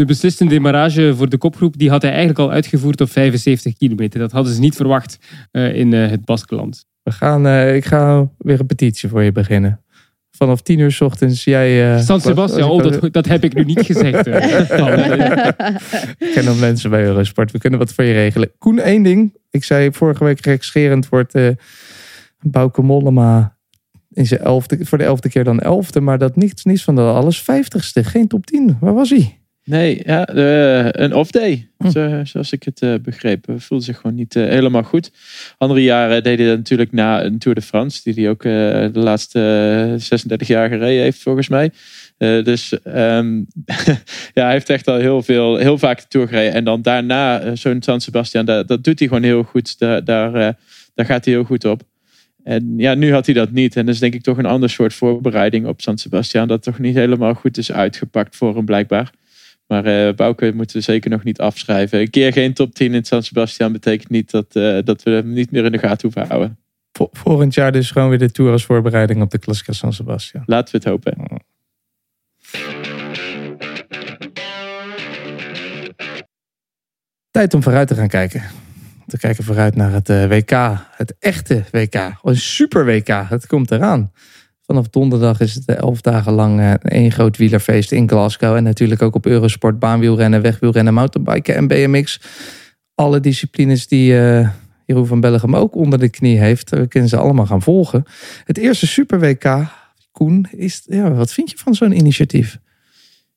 de 0.00 0.06
beslissende 0.06 0.52
demarrage 0.52 1.14
voor 1.16 1.28
de 1.28 1.38
kopgroep 1.38 1.78
die 1.78 1.90
had 1.90 2.02
hij 2.02 2.10
eigenlijk 2.10 2.40
al 2.40 2.50
uitgevoerd 2.50 3.00
op 3.00 3.10
75 3.10 3.76
kilometer. 3.76 4.20
Dat 4.20 4.32
hadden 4.32 4.54
ze 4.54 4.60
niet 4.60 4.76
verwacht 4.76 5.18
eh, 5.50 5.74
in 5.74 5.92
eh, 5.92 6.10
het 6.10 6.24
Baskeland. 6.24 6.84
We 7.02 7.12
gaan, 7.12 7.46
eh, 7.46 7.74
ik 7.76 7.84
ga 7.84 8.30
weer 8.38 8.60
een 8.60 8.66
petitie 8.66 9.08
voor 9.08 9.22
je 9.22 9.32
beginnen. 9.32 9.80
Vanaf 10.30 10.62
tien 10.62 10.78
uur 10.78 10.92
's 10.92 11.00
ochtends. 11.00 11.44
Jij, 11.44 12.02
San 12.02 12.20
Sebastian, 12.20 12.70
oh, 12.70 12.82
dat, 12.82 13.12
dat 13.12 13.26
heb 13.26 13.44
ik 13.44 13.54
nu 13.54 13.64
niet 13.64 13.86
gezegd. 13.86 14.26
Ik 16.26 16.32
ken 16.34 16.44
nog 16.44 16.60
mensen 16.60 16.90
bij 16.90 17.04
Eurosport. 17.04 17.50
We 17.50 17.58
kunnen 17.58 17.78
wat 17.78 17.92
voor 17.92 18.04
je 18.04 18.12
regelen. 18.12 18.50
Koen, 18.58 18.78
één 18.78 19.02
ding. 19.02 19.36
Ik 19.50 19.64
zei 19.64 19.92
vorige 19.92 20.24
week 20.24 20.40
rekscherend 20.40 21.08
wordt 21.08 21.34
Bouke 22.40 22.82
Mollema 22.82 23.56
in 24.10 24.26
zijn 24.26 24.40
elfde, 24.40 24.84
voor 24.84 24.98
de 24.98 25.04
elfde 25.04 25.28
keer 25.28 25.44
dan 25.44 25.60
elfde. 25.60 26.00
Maar 26.00 26.18
dat 26.18 26.36
niets, 26.36 26.64
niets 26.64 26.84
van 26.84 26.94
de 26.94 27.02
alles 27.02 27.42
vijftigste. 27.42 28.04
Geen 28.04 28.28
top 28.28 28.46
10. 28.46 28.76
Waar 28.80 28.94
was 28.94 29.10
hij? 29.10 29.39
Nee, 29.70 30.02
ja, 30.04 30.26
eh, 30.26 30.88
een 31.04 31.14
off-day, 31.14 31.68
Hm. 31.78 31.90
zo- 31.90 32.20
zoals 32.24 32.52
ik 32.52 32.62
het 32.62 32.82
eh, 32.82 32.94
begreep. 33.02 33.46
Hij 33.46 33.58
voelde 33.58 33.84
zich 33.84 33.96
gewoon 33.96 34.16
niet 34.16 34.36
eh, 34.36 34.44
helemaal 34.44 34.82
goed. 34.82 35.10
Andere 35.58 35.82
jaren 35.82 36.22
deed 36.22 36.38
hij 36.38 36.48
dat 36.48 36.56
natuurlijk 36.56 36.92
na 36.92 37.24
een 37.24 37.38
Tour 37.38 37.56
de 37.58 37.64
France, 37.64 38.00
die 38.04 38.14
hij 38.14 38.30
ook 38.30 38.44
eh, 38.44 38.50
de 38.92 38.98
laatste 39.00 39.40
eh, 39.94 40.00
36 40.00 40.48
jaar 40.48 40.68
gereden 40.68 41.02
heeft, 41.02 41.22
volgens 41.22 41.48
mij. 41.48 41.70
Eh, 42.18 42.44
dus 42.44 42.82
ehm, 42.82 43.36
ja, 44.34 44.42
hij 44.44 44.50
heeft 44.52 44.70
echt 44.70 44.88
al 44.88 44.96
heel, 44.98 45.22
veel, 45.22 45.56
heel 45.56 45.78
vaak 45.78 45.98
de 46.00 46.06
Tour 46.08 46.28
gereden. 46.28 46.52
En 46.52 46.64
dan 46.64 46.82
daarna 46.82 47.40
eh, 47.40 47.50
zo'n 47.54 47.82
San 47.82 48.00
Sebastian, 48.00 48.44
dat, 48.44 48.68
dat 48.68 48.84
doet 48.84 48.98
hij 48.98 49.08
gewoon 49.08 49.22
heel 49.22 49.42
goed. 49.42 49.78
Daar, 49.78 50.04
daar, 50.04 50.34
eh, 50.34 50.48
daar 50.94 51.06
gaat 51.06 51.24
hij 51.24 51.34
heel 51.34 51.44
goed 51.44 51.64
op. 51.64 51.82
En 52.44 52.74
ja, 52.76 52.94
nu 52.94 53.12
had 53.12 53.26
hij 53.26 53.34
dat 53.34 53.50
niet. 53.50 53.76
En 53.76 53.86
dat 53.86 53.94
is 53.94 54.00
denk 54.00 54.14
ik 54.14 54.22
toch 54.22 54.38
een 54.38 54.46
ander 54.46 54.70
soort 54.70 54.94
voorbereiding 54.94 55.66
op 55.66 55.80
San 55.80 55.98
Sebastian. 55.98 56.48
Dat 56.48 56.62
toch 56.62 56.78
niet 56.78 56.94
helemaal 56.94 57.34
goed 57.34 57.58
is 57.58 57.72
uitgepakt 57.72 58.36
voor 58.36 58.54
hem 58.56 58.64
blijkbaar. 58.64 59.10
Maar 59.70 59.84
eh 59.84 60.14
Bouke 60.14 60.52
moeten 60.54 60.76
we 60.76 60.82
zeker 60.82 61.10
nog 61.10 61.24
niet 61.24 61.38
afschrijven. 61.40 62.00
Een 62.00 62.10
keer 62.10 62.32
geen 62.32 62.54
top 62.54 62.74
10 62.74 62.94
in 62.94 63.04
San 63.04 63.22
Sebastian 63.22 63.72
betekent 63.72 64.10
niet 64.10 64.30
dat, 64.30 64.56
eh, 64.56 64.78
dat 64.84 65.02
we 65.02 65.10
hem 65.10 65.32
niet 65.32 65.50
meer 65.50 65.64
in 65.64 65.72
de 65.72 65.78
gaten 65.78 66.00
hoeven 66.12 66.26
houden. 66.26 66.58
Vo- 66.92 67.08
Volgend 67.12 67.54
jaar 67.54 67.72
dus 67.72 67.90
gewoon 67.90 68.08
weer 68.08 68.18
de 68.18 68.30
Tour 68.30 68.52
als 68.52 68.64
voorbereiding 68.64 69.22
op 69.22 69.30
de 69.30 69.38
Classica 69.38 69.72
San 69.72 69.92
Sebastian. 69.92 70.42
Laten 70.46 70.72
we 70.72 70.78
het 70.78 70.88
hopen. 70.88 71.16
Tijd 77.30 77.54
om 77.54 77.62
vooruit 77.62 77.88
te 77.88 77.94
gaan 77.94 78.08
kijken. 78.08 78.42
Te 79.06 79.18
kijken 79.18 79.44
vooruit 79.44 79.74
naar 79.76 79.92
het 79.92 80.08
eh, 80.08 80.26
WK. 80.28 80.50
Het 80.96 81.14
echte 81.18 81.64
WK. 81.70 81.94
Een 82.22 82.36
super 82.36 82.84
WK. 82.84 83.08
Het 83.28 83.46
komt 83.46 83.70
eraan. 83.70 84.12
Vanaf 84.70 84.88
donderdag 84.88 85.40
is 85.40 85.54
het 85.54 85.64
eh, 85.64 85.76
elf 85.76 86.00
dagen 86.00 86.32
lang 86.32 86.60
eh, 86.60 86.72
één 86.72 87.12
groot 87.12 87.36
wielerfeest 87.36 87.92
in 87.92 88.08
Glasgow. 88.08 88.56
En 88.56 88.62
natuurlijk 88.62 89.02
ook 89.02 89.14
op 89.14 89.26
Eurosport, 89.26 89.78
baanwielrennen, 89.78 90.42
wegwielrennen, 90.42 90.94
mountainbiken 90.94 91.54
en 91.54 91.66
BMX. 91.66 92.20
Alle 92.94 93.20
disciplines 93.20 93.86
die 93.86 94.18
eh, 94.18 94.48
Jeroen 94.86 95.06
van 95.06 95.20
Bellegem 95.20 95.56
ook 95.56 95.74
onder 95.74 95.98
de 95.98 96.08
knie 96.08 96.38
heeft. 96.38 96.72
Kunnen 96.88 97.08
ze 97.08 97.16
allemaal 97.16 97.46
gaan 97.46 97.62
volgen. 97.62 98.04
Het 98.44 98.58
eerste 98.58 98.86
super 98.86 99.20
WK. 99.20 99.66
Koen, 100.12 100.46
is, 100.50 100.82
ja, 100.86 101.12
wat 101.12 101.32
vind 101.32 101.50
je 101.50 101.58
van 101.58 101.74
zo'n 101.74 101.96
initiatief? 101.96 102.58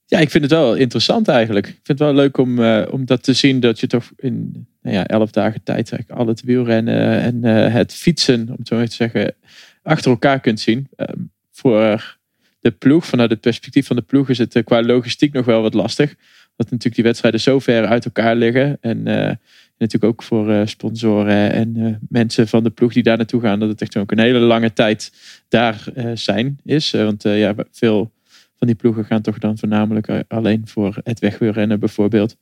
Ja, 0.06 0.20
ik 0.20 0.30
vind 0.30 0.44
het 0.44 0.54
wel 0.54 0.76
interessant 0.76 1.28
eigenlijk. 1.28 1.68
Ik 1.68 1.80
vind 1.84 2.00
het 2.00 2.00
wel 2.00 2.14
leuk 2.14 2.38
om, 2.38 2.64
om 2.92 3.06
dat 3.06 3.24
te 3.24 3.34
zien 3.34 3.60
dat 3.60 3.80
je 3.80 3.88
toch 3.88 4.12
in 4.18 4.68
nou 4.82 4.96
ja, 4.96 5.08
elf 5.08 5.32
dagen 5.32 5.64
tijd 5.64 5.98
al 6.08 6.28
het 6.28 6.44
wielrennen 6.44 7.20
en 7.20 7.44
het 7.72 7.94
fietsen, 7.94 8.42
om 8.50 8.56
het 8.58 8.68
zo 8.68 8.86
te 8.86 8.94
zeggen, 8.94 9.36
achter 9.84 10.12
elkaar 10.12 10.40
kunt 10.40 10.60
zien. 10.60 10.88
Ehm, 10.96 11.20
voor 11.52 12.18
de 12.60 12.72
ploeg, 12.72 13.06
vanuit 13.06 13.30
het 13.30 13.40
perspectief 13.40 13.88
van 13.88 13.96
de 13.96 14.02
ploeg, 14.02 14.30
is 14.30 14.38
het 14.38 14.56
eh, 14.56 14.64
qua 14.64 14.84
logistiek 14.84 15.34
nog 15.34 15.46
wel 15.46 15.62
wat 15.62 15.74
lastig. 15.74 16.16
Dat 16.56 16.70
natuurlijk 16.70 16.96
die 16.96 17.04
wedstrijden 17.04 17.40
zo 17.40 17.60
ver 17.60 17.86
uit 17.86 18.06
elkaar 18.06 18.36
liggen. 18.36 18.78
En 18.82 19.08
eh, 19.08 19.36
natuurlijk 19.78 20.14
ook 20.14 20.24
voor 20.24 20.52
eh, 20.52 20.66
sponsoren 20.66 21.52
en 21.52 22.00
mensen 22.10 22.48
van 22.48 22.64
de 22.64 22.70
ploeg 22.70 22.94
die 22.94 23.04
daar 23.04 23.18
naartoe 23.18 23.42
gaan, 23.42 23.60
dat 23.60 23.70
het 23.70 23.82
echt 23.82 23.98
ook 23.98 24.12
een 24.12 24.20
hele 24.20 24.40
lange 24.40 24.74
tijd 24.74 25.12
daar 25.48 25.84
zijn 26.14 26.60
is. 26.64 26.92
Want 26.92 27.24
ja, 27.24 27.56
veel 27.72 28.12
van 28.58 28.68
die 28.68 28.76
ploegen 28.76 29.06
gaan 29.06 29.22
toch 29.22 29.38
dan 29.38 29.58
voornamelijk 29.58 30.24
alleen 30.28 30.62
voor 30.66 30.98
het 31.04 31.20
wegwielrennen 31.20 31.80
bijvoorbeeld. 31.80 32.38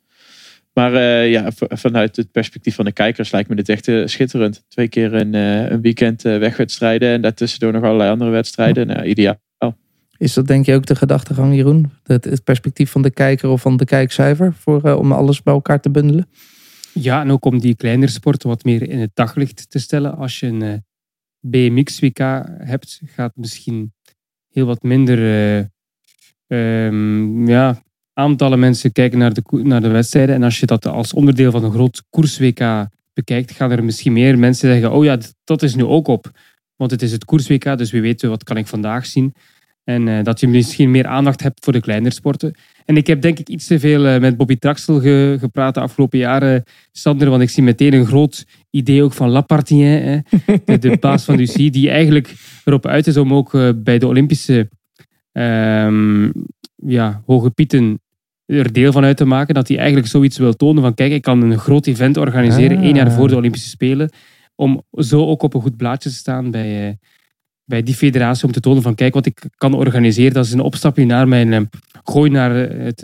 Maar 0.73 0.93
eh, 0.93 1.29
ja, 1.29 1.51
vanuit 1.55 2.15
het 2.15 2.31
perspectief 2.31 2.75
van 2.75 2.85
de 2.85 2.91
kijkers 2.91 3.31
lijkt 3.31 3.49
me 3.49 3.55
dit 3.55 3.69
echt 3.69 3.87
eh, 3.87 4.05
schitterend. 4.05 4.63
Twee 4.67 4.87
keer 4.87 5.13
een, 5.13 5.35
eh, 5.35 5.69
een 5.69 5.81
weekend 5.81 6.25
eh, 6.25 6.37
wegwedstrijden 6.37 7.09
en 7.09 7.21
daartussendoor 7.21 7.71
nog 7.71 7.83
allerlei 7.83 8.09
andere 8.09 8.31
wedstrijden. 8.31 8.87
Nou, 8.87 9.03
ideaal. 9.03 9.39
Is 10.17 10.33
dat 10.33 10.47
denk 10.47 10.65
je 10.65 10.75
ook 10.75 10.85
de 10.85 10.95
gedachtegang, 10.95 11.55
Jeroen? 11.55 11.91
Het, 12.03 12.25
het 12.25 12.43
perspectief 12.43 12.91
van 12.91 13.01
de 13.01 13.11
kijker 13.11 13.49
of 13.49 13.61
van 13.61 13.77
de 13.77 13.85
kijkcijfer 13.85 14.53
voor, 14.53 14.93
om 14.93 15.11
alles 15.11 15.43
bij 15.43 15.53
elkaar 15.53 15.81
te 15.81 15.89
bundelen? 15.89 16.27
Ja, 16.93 17.21
en 17.21 17.31
ook 17.31 17.45
om 17.45 17.59
die 17.59 17.75
kleinere 17.75 18.11
sporten 18.11 18.49
wat 18.49 18.63
meer 18.63 18.89
in 18.89 18.99
het 18.99 19.11
daglicht 19.13 19.69
te 19.69 19.79
stellen. 19.79 20.17
Als 20.17 20.39
je 20.39 20.47
een 20.47 20.83
BMX-WK 21.39 22.17
hebt, 22.57 23.01
gaat 23.05 23.35
misschien 23.35 23.93
heel 24.51 24.65
wat 24.65 24.83
minder 24.83 25.17
eh, 25.17 25.65
ehm, 26.47 27.47
ja, 27.47 27.81
aantallen 28.13 28.59
mensen 28.59 28.91
kijken 28.91 29.19
naar 29.19 29.33
de, 29.33 29.41
naar 29.63 29.81
de 29.81 29.87
wedstrijden. 29.87 30.35
En 30.35 30.43
als 30.43 30.59
je 30.59 30.65
dat 30.65 30.85
als 30.85 31.13
onderdeel 31.13 31.51
van 31.51 31.63
een 31.63 31.71
groot 31.71 32.03
koers-WK 32.09 32.87
bekijkt, 33.13 33.51
gaan 33.51 33.71
er 33.71 33.83
misschien 33.83 34.13
meer 34.13 34.39
mensen 34.39 34.69
zeggen, 34.69 34.91
oh 34.91 35.03
ja, 35.03 35.17
dat 35.43 35.61
is 35.63 35.75
nu 35.75 35.83
ook 35.83 36.07
op. 36.07 36.31
Want 36.75 36.91
het 36.91 37.01
is 37.01 37.11
het 37.11 37.25
koers-WK, 37.25 37.77
dus 37.77 37.91
wie 37.91 38.01
weet 38.01 38.21
wat 38.21 38.43
kan 38.43 38.57
ik 38.57 38.67
vandaag 38.67 39.05
zien. 39.05 39.33
En 39.83 40.07
eh, 40.07 40.23
dat 40.23 40.39
je 40.39 40.47
misschien 40.47 40.91
meer 40.91 41.07
aandacht 41.07 41.41
hebt 41.41 41.63
voor 41.63 41.73
de 41.73 41.79
kleinere 41.81 42.13
sporten. 42.13 42.55
En 42.85 42.97
ik 42.97 43.07
heb 43.07 43.21
denk 43.21 43.39
ik 43.39 43.49
iets 43.49 43.67
te 43.67 43.79
veel 43.79 44.05
eh, 44.07 44.19
met 44.19 44.37
Bobby 44.37 44.55
Traxel 44.57 44.99
ge- 44.99 45.37
gepraat 45.39 45.73
de 45.73 45.79
afgelopen 45.79 46.19
jaren, 46.19 46.63
Sander. 46.91 47.29
Want 47.29 47.41
ik 47.41 47.49
zie 47.49 47.63
meteen 47.63 47.93
een 47.93 48.05
groot 48.05 48.45
idee 48.69 49.03
ook 49.03 49.13
van 49.13 49.29
Lapartien, 49.29 50.23
de, 50.65 50.77
de 50.77 50.97
baas 50.99 51.23
van 51.23 51.39
UCI, 51.39 51.69
die 51.69 51.89
eigenlijk 51.89 52.33
erop 52.65 52.85
uit 52.87 53.07
is 53.07 53.17
om 53.17 53.33
ook 53.33 53.53
eh, 53.53 53.69
bij 53.75 53.97
de 53.99 54.07
Olympische 54.07 54.69
ehm, 55.31 56.29
ja, 56.85 57.21
hoge 57.25 57.49
pieten 57.49 58.01
er 58.45 58.73
deel 58.73 58.91
van 58.91 59.03
uit 59.03 59.17
te 59.17 59.25
maken. 59.25 59.53
Dat 59.53 59.67
hij 59.67 59.77
eigenlijk 59.77 60.07
zoiets 60.07 60.37
wil 60.37 60.53
tonen 60.53 60.83
van 60.83 60.93
kijk, 60.93 61.11
ik 61.11 61.21
kan 61.21 61.41
een 61.41 61.57
groot 61.57 61.85
event 61.85 62.17
organiseren 62.17 62.77
Ah. 62.77 62.83
één 62.83 62.95
jaar 62.95 63.11
voor 63.11 63.27
de 63.27 63.35
Olympische 63.35 63.69
Spelen. 63.69 64.09
Om 64.55 64.83
zo 64.91 65.25
ook 65.25 65.41
op 65.41 65.53
een 65.53 65.61
goed 65.61 65.77
blaadje 65.77 66.09
te 66.09 66.15
staan 66.15 66.51
bij, 66.51 66.87
eh, 66.87 66.93
bij 67.65 67.83
die 67.83 67.95
federatie. 67.95 68.45
Om 68.45 68.51
te 68.51 68.59
tonen 68.59 68.81
van 68.81 68.95
kijk 68.95 69.13
wat 69.13 69.25
ik 69.25 69.43
kan 69.55 69.73
organiseren. 69.73 70.33
Dat 70.33 70.45
is 70.45 70.51
een 70.51 70.59
opstapje 70.59 71.05
naar 71.05 71.27
mijn 71.27 71.53
eh, 71.53 71.61
gooi 72.03 72.29
naar 72.29 72.69
eh, 72.69 72.83
het, 72.83 73.01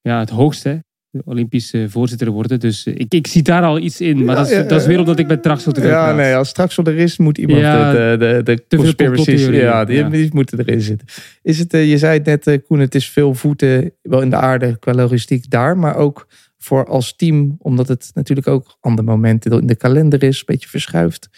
ja, 0.00 0.18
het 0.18 0.30
hoogste. 0.30 0.84
Olympische 1.24 1.86
voorzitter 1.90 2.30
worden. 2.30 2.60
Dus 2.60 2.86
eh, 2.86 2.94
ik, 2.96 3.14
ik 3.14 3.26
zie 3.26 3.42
daar 3.42 3.62
al 3.62 3.78
iets 3.78 4.00
in. 4.00 4.24
Maar 4.24 4.34
Ja, 4.34 4.40
dat, 4.42 4.50
is, 4.50 4.56
ja, 4.56 4.62
dat 4.62 4.80
is 4.80 4.86
weer 4.86 4.98
omdat 4.98 5.18
ik 5.18 5.26
met 5.26 5.42
Traxel 5.42 5.72
te 5.72 5.86
Ja, 5.86 6.12
nee, 6.12 6.34
als 6.34 6.48
straks 6.48 6.76
wel 6.76 6.86
er 6.86 6.98
is, 6.98 7.16
moet 7.16 7.38
iemand 7.38 7.60
Ja, 7.60 7.92
de, 7.92 8.16
de, 8.18 8.40
de, 8.42 8.64
de 8.68 8.76
conspiracies, 8.76 9.46
ja, 9.46 9.84
die, 9.84 10.28
moeten 10.32 10.58
erin 10.58 10.80
zitten. 10.80 11.06
Is 11.42 11.58
het, 11.58 11.74
eh, 11.74 11.90
je 11.90 11.98
zei 11.98 12.18
het 12.18 12.26
net, 12.26 12.46
eh, 12.46 12.58
Koen, 12.66 12.78
het 12.78 12.94
is 12.94 13.08
veel 13.08 13.34
voeten 13.34 13.92
wel 14.02 14.22
in 14.22 14.30
de 14.30 14.36
aarde 14.36 14.76
qua 14.78 14.94
logistiek 14.94 15.50
daar, 15.50 15.78
maar 15.78 15.96
ook 15.96 16.26
voor 16.58 16.86
als 16.86 17.16
team, 17.16 17.56
omdat 17.58 17.88
het 17.88 18.10
natuurlijk 18.14 18.46
ook 18.46 18.76
andere 18.80 19.06
momenten 19.06 19.60
in 19.60 19.66
de 19.66 19.76
kalender 19.76 20.22
is, 20.22 20.38
een 20.38 20.44
beetje 20.46 20.68
verschuift. 20.68 21.28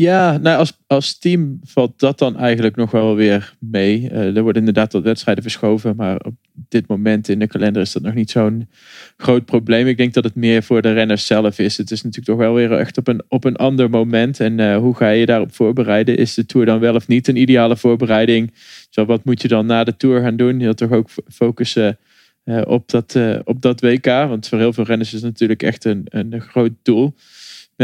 Ja, 0.00 0.38
nou 0.38 0.58
als, 0.58 0.72
als 0.86 1.18
team 1.18 1.60
valt 1.64 1.98
dat 1.98 2.18
dan 2.18 2.36
eigenlijk 2.36 2.76
nog 2.76 2.90
wel 2.90 3.14
weer 3.14 3.54
mee. 3.58 4.10
Eh, 4.10 4.36
er 4.36 4.42
worden 4.42 4.62
inderdaad 4.62 4.92
wat 4.92 5.02
wedstrijden 5.02 5.42
verschoven, 5.42 5.96
maar 5.96 6.20
op 6.20 6.34
dit 6.52 6.86
moment 6.86 7.28
in 7.28 7.38
de 7.38 7.46
kalender 7.46 7.82
is 7.82 7.92
dat 7.92 8.02
nog 8.02 8.14
niet 8.14 8.30
zo'n 8.30 8.68
groot 9.16 9.44
probleem. 9.44 9.86
Ik 9.86 9.96
denk 9.96 10.14
dat 10.14 10.24
het 10.24 10.34
meer 10.34 10.62
voor 10.62 10.82
de 10.82 10.92
renners 10.92 11.26
zelf 11.26 11.58
is. 11.58 11.76
Het 11.76 11.90
is 11.90 12.02
natuurlijk 12.02 12.28
toch 12.28 12.46
wel 12.46 12.54
weer 12.54 12.72
echt 12.72 12.98
op 12.98 13.08
een, 13.08 13.22
op 13.28 13.44
een 13.44 13.56
ander 13.56 13.90
moment. 13.90 14.40
En 14.40 14.60
eh, 14.60 14.76
hoe 14.76 14.96
ga 14.96 15.08
je 15.08 15.26
daarop 15.26 15.54
voorbereiden? 15.54 16.16
Is 16.16 16.34
de 16.34 16.46
Tour 16.46 16.66
dan 16.66 16.80
wel 16.80 16.94
of 16.94 17.08
niet 17.08 17.28
een 17.28 17.36
ideale 17.36 17.76
voorbereiding? 17.76 18.54
Zo, 18.90 19.04
wat 19.04 19.24
moet 19.24 19.42
je 19.42 19.48
dan 19.48 19.66
na 19.66 19.84
de 19.84 19.96
Tour 19.96 20.20
gaan 20.20 20.36
doen? 20.36 20.58
Je 20.58 20.64
wilt 20.64 20.76
toch 20.76 20.92
ook 20.92 21.08
focussen 21.28 21.98
eh, 22.44 22.60
op, 22.64 22.88
dat, 22.88 23.18
op 23.44 23.62
dat 23.62 23.80
WK? 23.80 24.06
Want 24.06 24.48
voor 24.48 24.58
heel 24.58 24.72
veel 24.72 24.84
renners 24.84 25.14
is 25.14 25.22
het 25.22 25.30
natuurlijk 25.30 25.62
echt 25.62 25.84
een, 25.84 26.04
een 26.04 26.40
groot 26.40 26.72
doel 26.82 27.14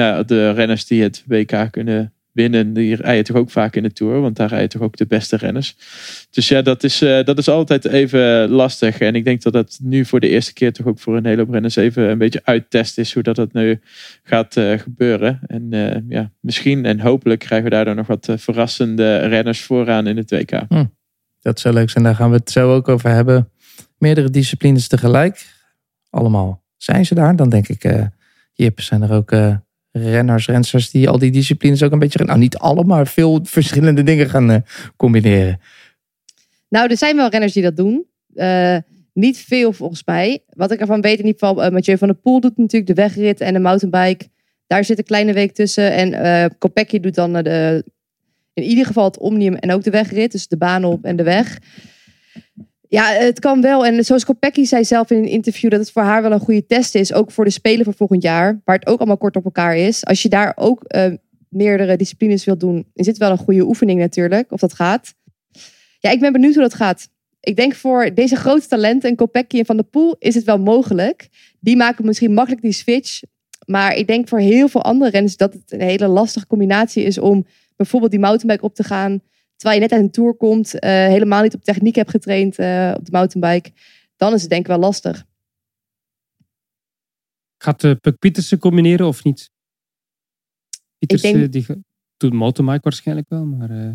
ja, 0.02 0.22
de 0.22 0.50
renners 0.50 0.86
die 0.86 1.02
het 1.02 1.24
WK 1.26 1.68
kunnen 1.70 2.12
winnen, 2.36 2.72
die 2.72 2.94
rijden 2.94 3.24
toch 3.24 3.36
ook 3.36 3.50
vaak 3.50 3.76
in 3.76 3.82
de 3.82 3.92
Tour. 3.92 4.20
Want 4.20 4.36
daar 4.36 4.48
rijden 4.48 4.68
toch 4.68 4.82
ook 4.82 4.96
de 4.96 5.06
beste 5.06 5.36
renners. 5.36 5.76
Dus 6.30 6.48
ja, 6.48 6.62
dat 6.62 6.84
is, 6.84 7.02
eh, 7.02 7.24
dat 7.24 7.38
is 7.38 7.48
altijd 7.48 7.84
even 7.84 8.48
lastig. 8.48 8.98
En 8.98 9.14
ik 9.14 9.24
denk 9.24 9.42
dat 9.42 9.52
dat 9.52 9.78
nu 9.82 10.04
voor 10.04 10.20
de 10.20 10.28
eerste 10.28 10.52
keer 10.52 10.72
toch 10.72 10.86
ook 10.86 10.98
voor 10.98 11.16
een 11.16 11.26
heleboel 11.26 11.52
renners 11.52 11.76
even 11.76 12.10
een 12.10 12.18
beetje 12.18 12.40
uittest 12.44 12.98
is. 12.98 13.14
Hoe 13.14 13.22
dat, 13.22 13.36
dat 13.36 13.52
nu 13.52 13.80
gaat 14.22 14.56
eh, 14.56 14.78
gebeuren. 14.78 15.40
En 15.46 15.72
eh, 15.72 16.02
ja, 16.08 16.30
misschien 16.40 16.84
en 16.84 17.00
hopelijk 17.00 17.40
krijgen 17.40 17.68
we 17.68 17.74
daardoor 17.74 17.94
nog 17.94 18.06
wat 18.06 18.28
verrassende 18.36 19.16
renners 19.16 19.62
vooraan 19.62 20.06
in 20.06 20.16
het 20.16 20.30
WK. 20.30 20.62
Dat 21.40 21.60
zou 21.60 21.74
leuk 21.74 21.90
zijn, 21.90 22.04
daar 22.04 22.14
gaan 22.14 22.30
we 22.30 22.36
het 22.36 22.50
zo 22.50 22.74
ook 22.74 22.88
over 22.88 23.10
hebben. 23.10 23.50
Meerdere 23.98 24.30
disciplines 24.30 24.88
tegelijk. 24.88 25.46
Allemaal 26.10 26.62
zijn 26.76 27.06
ze 27.06 27.14
daar. 27.14 27.36
Dan 27.36 27.48
denk 27.48 27.68
ik, 27.68 28.10
Jip, 28.52 28.80
zijn 28.80 29.02
er 29.02 29.12
ook 29.12 29.32
renners, 29.96 30.46
rensters 30.46 30.90
die 30.90 31.08
al 31.08 31.18
die 31.18 31.30
disciplines 31.30 31.82
ook 31.82 31.92
een 31.92 31.98
beetje, 31.98 32.24
nou 32.24 32.38
niet 32.38 32.56
alle, 32.56 32.84
maar 32.84 33.06
veel 33.06 33.40
verschillende 33.42 34.02
dingen 34.02 34.28
gaan 34.28 34.50
eh, 34.50 34.60
combineren. 34.96 35.60
Nou, 36.68 36.90
er 36.90 36.96
zijn 36.96 37.16
wel 37.16 37.28
renners 37.28 37.52
die 37.52 37.62
dat 37.62 37.76
doen. 37.76 38.06
Eh, 38.34 38.76
niet 39.12 39.38
veel 39.38 39.72
volgens 39.72 40.02
mij. 40.04 40.42
Wat 40.48 40.72
ik 40.72 40.80
ervan 40.80 41.00
weet 41.00 41.18
in 41.18 41.26
ieder 41.26 41.38
geval, 41.38 41.64
eh, 41.64 41.72
Mathieu 41.72 41.98
van 41.98 42.08
der 42.08 42.16
Poel 42.16 42.40
doet 42.40 42.56
natuurlijk 42.56 42.86
de 42.86 43.02
wegrit 43.02 43.40
en 43.40 43.52
de 43.52 43.60
mountainbike. 43.60 44.28
Daar 44.66 44.84
zit 44.84 44.98
een 44.98 45.04
kleine 45.04 45.32
week 45.32 45.54
tussen. 45.54 45.92
En 45.92 46.12
eh 46.12 46.50
Kopecky 46.58 47.00
doet 47.00 47.14
dan 47.14 47.32
de, 47.32 47.84
in 48.52 48.62
ieder 48.62 48.86
geval 48.86 49.04
het 49.04 49.18
omnium 49.18 49.54
en 49.54 49.72
ook 49.72 49.82
de 49.82 49.90
wegrit. 49.90 50.32
Dus 50.32 50.48
de 50.48 50.56
baan 50.56 50.84
op 50.84 51.04
en 51.04 51.16
de 51.16 51.22
weg. 51.22 51.58
Ja, 52.88 53.12
het 53.12 53.38
kan 53.38 53.60
wel. 53.60 53.86
En 53.86 54.04
zoals 54.04 54.24
Kopecky 54.24 54.64
zei 54.64 54.84
zelf 54.84 55.10
in 55.10 55.16
een 55.16 55.28
interview 55.28 55.70
dat 55.70 55.80
het 55.80 55.90
voor 55.90 56.02
haar 56.02 56.22
wel 56.22 56.32
een 56.32 56.40
goede 56.40 56.66
test 56.66 56.94
is. 56.94 57.12
Ook 57.12 57.30
voor 57.30 57.44
de 57.44 57.50
Spelen 57.50 57.84
van 57.84 57.94
volgend 57.94 58.22
jaar. 58.22 58.60
Waar 58.64 58.78
het 58.78 58.86
ook 58.86 58.98
allemaal 58.98 59.16
kort 59.16 59.36
op 59.36 59.44
elkaar 59.44 59.76
is. 59.76 60.04
Als 60.04 60.22
je 60.22 60.28
daar 60.28 60.52
ook 60.56 60.82
eh, 60.84 61.12
meerdere 61.48 61.96
disciplines 61.96 62.44
wilt 62.44 62.60
doen, 62.60 62.86
is 62.94 63.06
dit 63.06 63.18
wel 63.18 63.30
een 63.30 63.38
goede 63.38 63.66
oefening 63.66 64.00
natuurlijk. 64.00 64.52
Of 64.52 64.60
dat 64.60 64.74
gaat. 64.74 65.14
Ja, 65.98 66.10
ik 66.10 66.20
ben 66.20 66.32
benieuwd 66.32 66.54
hoe 66.54 66.62
dat 66.62 66.74
gaat. 66.74 67.08
Ik 67.40 67.56
denk 67.56 67.74
voor 67.74 68.14
deze 68.14 68.36
grote 68.36 68.66
talenten, 68.66 69.16
en 69.16 69.30
en 69.48 69.66
Van 69.66 69.76
der 69.76 69.84
Poel, 69.84 70.16
is 70.18 70.34
het 70.34 70.44
wel 70.44 70.58
mogelijk. 70.58 71.28
Die 71.60 71.76
maken 71.76 72.04
misschien 72.04 72.34
makkelijk 72.34 72.62
die 72.62 72.72
switch. 72.72 73.20
Maar 73.66 73.94
ik 73.94 74.06
denk 74.06 74.28
voor 74.28 74.38
heel 74.38 74.68
veel 74.68 74.82
andere 74.82 75.10
renners 75.10 75.36
dat 75.36 75.52
het 75.52 75.72
een 75.72 75.80
hele 75.80 76.06
lastige 76.06 76.46
combinatie 76.46 77.02
is 77.04 77.18
om 77.18 77.46
bijvoorbeeld 77.76 78.10
die 78.10 78.20
mountainbike 78.20 78.64
op 78.64 78.74
te 78.74 78.84
gaan. 78.84 79.20
Terwijl 79.56 79.80
je 79.80 79.86
net 79.88 79.92
uit 79.96 80.02
een 80.06 80.10
tour 80.10 80.34
komt, 80.34 80.78
eh, 80.78 80.90
helemaal 80.90 81.42
niet 81.42 81.54
op 81.54 81.64
techniek 81.64 81.94
hebt 81.94 82.10
getraind 82.10 82.58
eh, 82.58 82.92
op 82.96 83.04
de 83.04 83.10
mountainbike, 83.10 83.70
dan 84.16 84.32
is 84.34 84.40
het 84.40 84.50
denk 84.50 84.60
ik 84.62 84.66
wel 84.66 84.78
lastig. 84.78 85.24
Gaat 87.58 87.82
uh, 87.82 87.92
Puck 88.00 88.18
Pietersen 88.18 88.58
combineren 88.58 89.06
of 89.06 89.24
niet? 89.24 89.50
Pietersen, 90.98 91.32
denk- 91.40 91.52
die 91.52 91.66
doet 92.16 92.32
mountainbike 92.32 92.82
waarschijnlijk 92.82 93.28
wel, 93.28 93.44
maar 93.44 93.70
eh, 93.70 93.90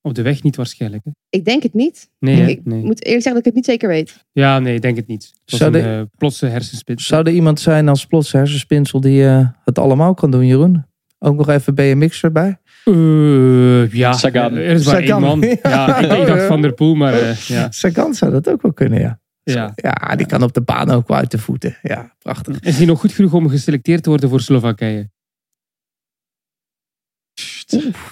op 0.00 0.14
de 0.14 0.22
weg 0.22 0.42
niet 0.42 0.56
waarschijnlijk. 0.56 1.04
Hè? 1.04 1.10
Ik 1.28 1.44
denk 1.44 1.62
het 1.62 1.74
niet. 1.74 2.10
Nee, 2.18 2.50
ik 2.50 2.64
nee. 2.64 2.82
moet 2.84 3.04
eerlijk 3.04 3.22
zeggen 3.22 3.30
dat 3.32 3.38
ik 3.38 3.44
het 3.44 3.54
niet 3.54 3.64
zeker 3.64 3.88
weet. 3.88 4.24
Ja, 4.32 4.58
nee, 4.58 4.74
ik 4.74 4.82
denk 4.82 4.96
het 4.96 5.06
niet. 5.06 5.32
Het 5.44 5.54
Zou 5.58 5.74
een 5.76 5.82
de- 5.82 5.88
eh, 6.10 6.18
plotse 6.18 6.46
hersenspits. 6.46 7.06
Zou 7.06 7.26
er 7.26 7.32
iemand 7.32 7.60
zijn 7.60 7.88
als 7.88 8.06
plots 8.06 8.32
hersenspinsel 8.32 9.00
die 9.00 9.26
eh, 9.26 9.48
het 9.64 9.78
allemaal 9.78 10.14
kan 10.14 10.30
doen, 10.30 10.46
Jeroen? 10.46 10.84
Ook 11.18 11.36
nog 11.36 11.48
even 11.48 11.74
BMX 11.74 12.22
erbij? 12.22 12.59
Eh, 12.84 13.92
ja, 13.92 14.12
Sagan. 14.12 14.56
er 14.56 14.64
is 14.64 14.86
maar 14.86 14.94
één 14.96 15.06
Sagan. 15.06 15.22
man. 15.22 15.40
Ja, 15.62 15.96
ik, 15.98 16.12
ik 16.18 16.26
dacht 16.26 16.42
Van 16.46 16.62
der 16.62 16.72
Poel, 16.72 16.94
maar 16.94 17.12
eh, 17.12 17.34
ja. 17.36 17.70
Sagan 17.70 18.14
zou 18.14 18.30
dat 18.30 18.48
ook 18.48 18.62
wel 18.62 18.72
kunnen, 18.72 19.00
ja. 19.00 19.20
ja. 19.42 19.72
Ja, 19.74 20.16
die 20.16 20.26
kan 20.26 20.42
op 20.42 20.52
de 20.52 20.60
baan 20.62 20.90
ook 20.90 21.08
wel 21.08 21.16
uit 21.16 21.30
de 21.30 21.38
voeten. 21.38 21.76
Ja, 21.82 22.14
prachtig. 22.18 22.60
Is 22.60 22.76
hij 22.76 22.86
nog 22.86 23.00
goed 23.00 23.12
genoeg 23.12 23.32
om 23.32 23.48
geselecteerd 23.48 24.02
te 24.02 24.08
worden 24.08 24.28
voor 24.28 24.40
Slowakije? 24.40 25.08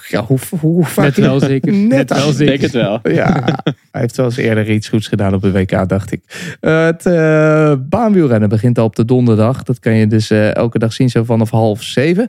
Ja, 0.08 0.24
hoe, 0.24 0.38
hoe 0.60 0.84
vaak... 0.84 1.04
Net 1.04 1.16
wel 1.16 1.40
zeker. 1.40 1.72
Net 1.96 2.10
wel 2.10 2.28
Ik 2.28 2.34
zeker. 2.34 2.46
denk 2.46 2.60
het 2.60 2.72
wel. 2.72 3.00
Ja, 3.14 3.58
hij 3.90 4.00
heeft 4.00 4.16
wel 4.16 4.26
eens 4.26 4.36
eerder 4.36 4.70
iets 4.70 4.88
goeds 4.88 5.08
gedaan 5.08 5.34
op 5.34 5.42
de 5.42 5.52
WK, 5.52 5.88
dacht 5.88 6.12
ik. 6.12 6.56
Eh, 6.60 6.84
het 6.84 7.06
eh, 7.06 7.74
baanwielrennen 7.88 8.48
begint 8.48 8.78
al 8.78 8.84
op 8.84 8.96
de 8.96 9.04
donderdag. 9.04 9.62
Dat 9.62 9.78
kan 9.78 9.94
je 9.94 10.06
dus 10.06 10.30
eh, 10.30 10.54
elke 10.54 10.78
dag 10.78 10.92
zien, 10.92 11.10
zo 11.10 11.24
vanaf 11.24 11.50
half 11.50 11.82
zeven. 11.82 12.28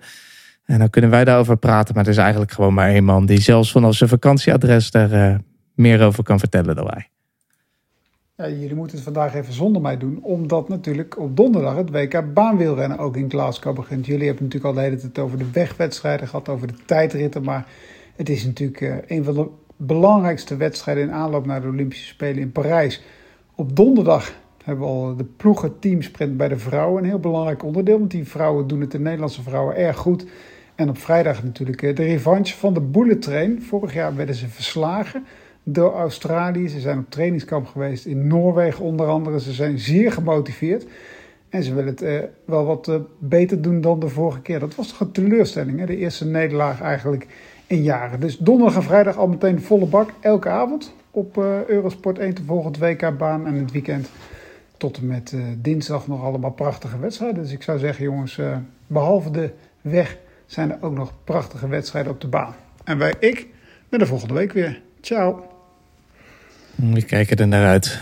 En 0.70 0.80
dan 0.80 0.90
kunnen 0.90 1.10
wij 1.10 1.24
daarover 1.24 1.58
praten. 1.58 1.96
Maar 1.96 2.04
er 2.04 2.10
is 2.10 2.18
eigenlijk 2.18 2.52
gewoon 2.52 2.74
maar 2.74 2.90
één 2.90 3.04
man 3.04 3.26
die 3.26 3.42
zelfs 3.42 3.72
vanaf 3.72 3.96
zijn 3.96 4.10
vakantieadres 4.10 4.92
daar 4.92 5.12
eh, 5.12 5.36
meer 5.74 6.06
over 6.06 6.24
kan 6.24 6.40
vertellen 6.40 6.76
dan 6.76 6.86
wij. 6.86 7.10
Ja, 8.36 8.50
jullie 8.50 8.76
moeten 8.76 8.96
het 8.96 9.06
vandaag 9.06 9.36
even 9.36 9.54
zonder 9.54 9.82
mij 9.82 9.98
doen, 9.98 10.20
omdat 10.22 10.70
natuurlijk 10.70 11.20
op 11.20 11.38
donderdag 11.38 11.76
het 11.76 11.90
WK 11.90 12.34
baanwielrennen 12.34 12.98
ook 12.98 13.18
in 13.18 13.30
Glasgow 13.30 13.76
begint. 13.76 14.06
Jullie 14.06 14.26
hebben 14.26 14.44
natuurlijk 14.44 14.76
al 14.76 14.82
de 14.82 14.88
hele 14.88 15.00
tijd 15.02 15.20
over 15.20 15.38
de 15.38 15.52
wegwedstrijden 15.52 16.28
gehad, 16.28 16.50
over 16.50 16.68
de 16.68 16.74
tijdritten, 16.86 17.44
maar 17.44 17.68
het 18.16 18.30
is 18.30 18.46
natuurlijk 18.46 18.82
eh, 18.82 19.18
een 19.18 19.24
van 19.24 19.34
de 19.34 19.48
belangrijkste 19.78 20.56
wedstrijden 20.56 21.04
in 21.04 21.12
aanloop 21.12 21.46
naar 21.46 21.62
de 21.62 21.68
Olympische 21.68 22.06
Spelen 22.06 22.42
in 22.42 22.52
Parijs. 22.52 23.04
Op 23.56 23.76
donderdag 23.76 24.32
hebben 24.64 24.86
we 24.86 24.92
al 24.92 25.16
de 25.16 25.26
ploegen 25.38 25.80
teamsprint 25.80 26.38
bij 26.38 26.48
de 26.48 26.58
vrouwen, 26.58 27.04
een 27.04 27.10
heel 27.10 27.20
belangrijk 27.20 27.64
onderdeel, 27.64 28.00
want 28.00 28.12
die 28.12 28.28
vrouwen 28.28 28.68
doen 28.68 28.82
het, 28.82 28.92
de 28.92 29.00
Nederlandse 29.00 29.42
vrouwen, 29.42 29.76
erg 29.76 29.98
goed. 29.98 30.26
En 30.80 30.90
op 30.90 30.98
vrijdag 30.98 31.44
natuurlijk 31.44 31.82
eh, 31.82 31.96
de 31.96 32.04
revanche 32.04 32.58
van 32.58 32.74
de 32.74 32.82
bullet 32.82 33.22
train. 33.22 33.62
Vorig 33.62 33.94
jaar 33.94 34.16
werden 34.16 34.36
ze 34.36 34.48
verslagen 34.48 35.26
door 35.64 35.94
Australië. 35.94 36.68
Ze 36.68 36.80
zijn 36.80 37.00
op 37.00 37.10
trainingskamp 37.10 37.68
geweest 37.68 38.06
in 38.06 38.28
Noorwegen 38.28 38.86
onder 38.86 39.08
andere. 39.08 39.40
Ze 39.40 39.52
zijn 39.52 39.80
zeer 39.80 40.12
gemotiveerd. 40.12 40.86
En 41.50 41.64
ze 41.64 41.74
willen 41.74 41.90
het 41.90 42.02
eh, 42.02 42.20
wel 42.46 42.66
wat 42.66 42.88
eh, 42.88 42.96
beter 43.18 43.62
doen 43.62 43.82
dan 43.82 44.00
de 44.00 44.08
vorige 44.08 44.42
keer. 44.42 44.60
Dat 44.60 44.76
was 44.76 44.88
toch 44.88 45.00
een 45.00 45.12
teleurstelling. 45.12 45.80
Hè? 45.80 45.86
De 45.86 45.98
eerste 45.98 46.26
nederlaag 46.26 46.82
eigenlijk 46.82 47.28
in 47.68 47.84
jaren. 47.84 48.20
Dus 48.20 48.38
donderdag 48.38 48.76
en 48.76 48.84
vrijdag 48.84 49.18
al 49.18 49.28
meteen 49.28 49.62
volle 49.62 49.86
bak. 49.86 50.10
Elke 50.20 50.50
avond 50.50 50.94
op 51.12 51.38
eh, 51.38 51.66
Eurosport 51.68 52.20
1 52.20 52.34
te 52.34 52.44
volgen 52.44 52.72
het 52.72 52.80
WK-baan. 52.80 53.48
En 53.48 53.54
het 53.54 53.72
weekend 53.72 54.10
tot 54.78 54.98
en 54.98 55.08
met 55.08 55.32
eh, 55.34 55.42
dinsdag 55.58 56.08
nog 56.08 56.24
allemaal 56.24 56.52
prachtige 56.52 57.00
wedstrijden. 57.00 57.44
Dus 57.44 57.52
ik 57.52 57.64
zou 57.64 57.80
zeggen 57.80 58.04
jongens, 58.04 58.38
eh, 58.38 58.58
behalve 58.88 59.32
de 59.32 59.50
weg 59.82 60.18
zijn 60.50 60.72
er 60.72 60.78
ook 60.82 60.93
nog 60.93 61.14
prachtige 61.24 61.68
wedstrijden 61.68 62.12
op 62.12 62.22
de 62.22 62.28
baan. 62.28 62.56
En 62.84 62.97
wij, 62.97 63.14
ik, 63.20 63.47
ben 63.89 64.00
er 64.00 64.08
volgende 64.08 64.34
week 64.34 64.52
weer. 64.52 64.82
Ciao. 65.02 65.47
We 66.76 67.02
kijken 67.02 67.38
er 67.38 67.47
naar 67.47 67.68
uit. 67.68 68.00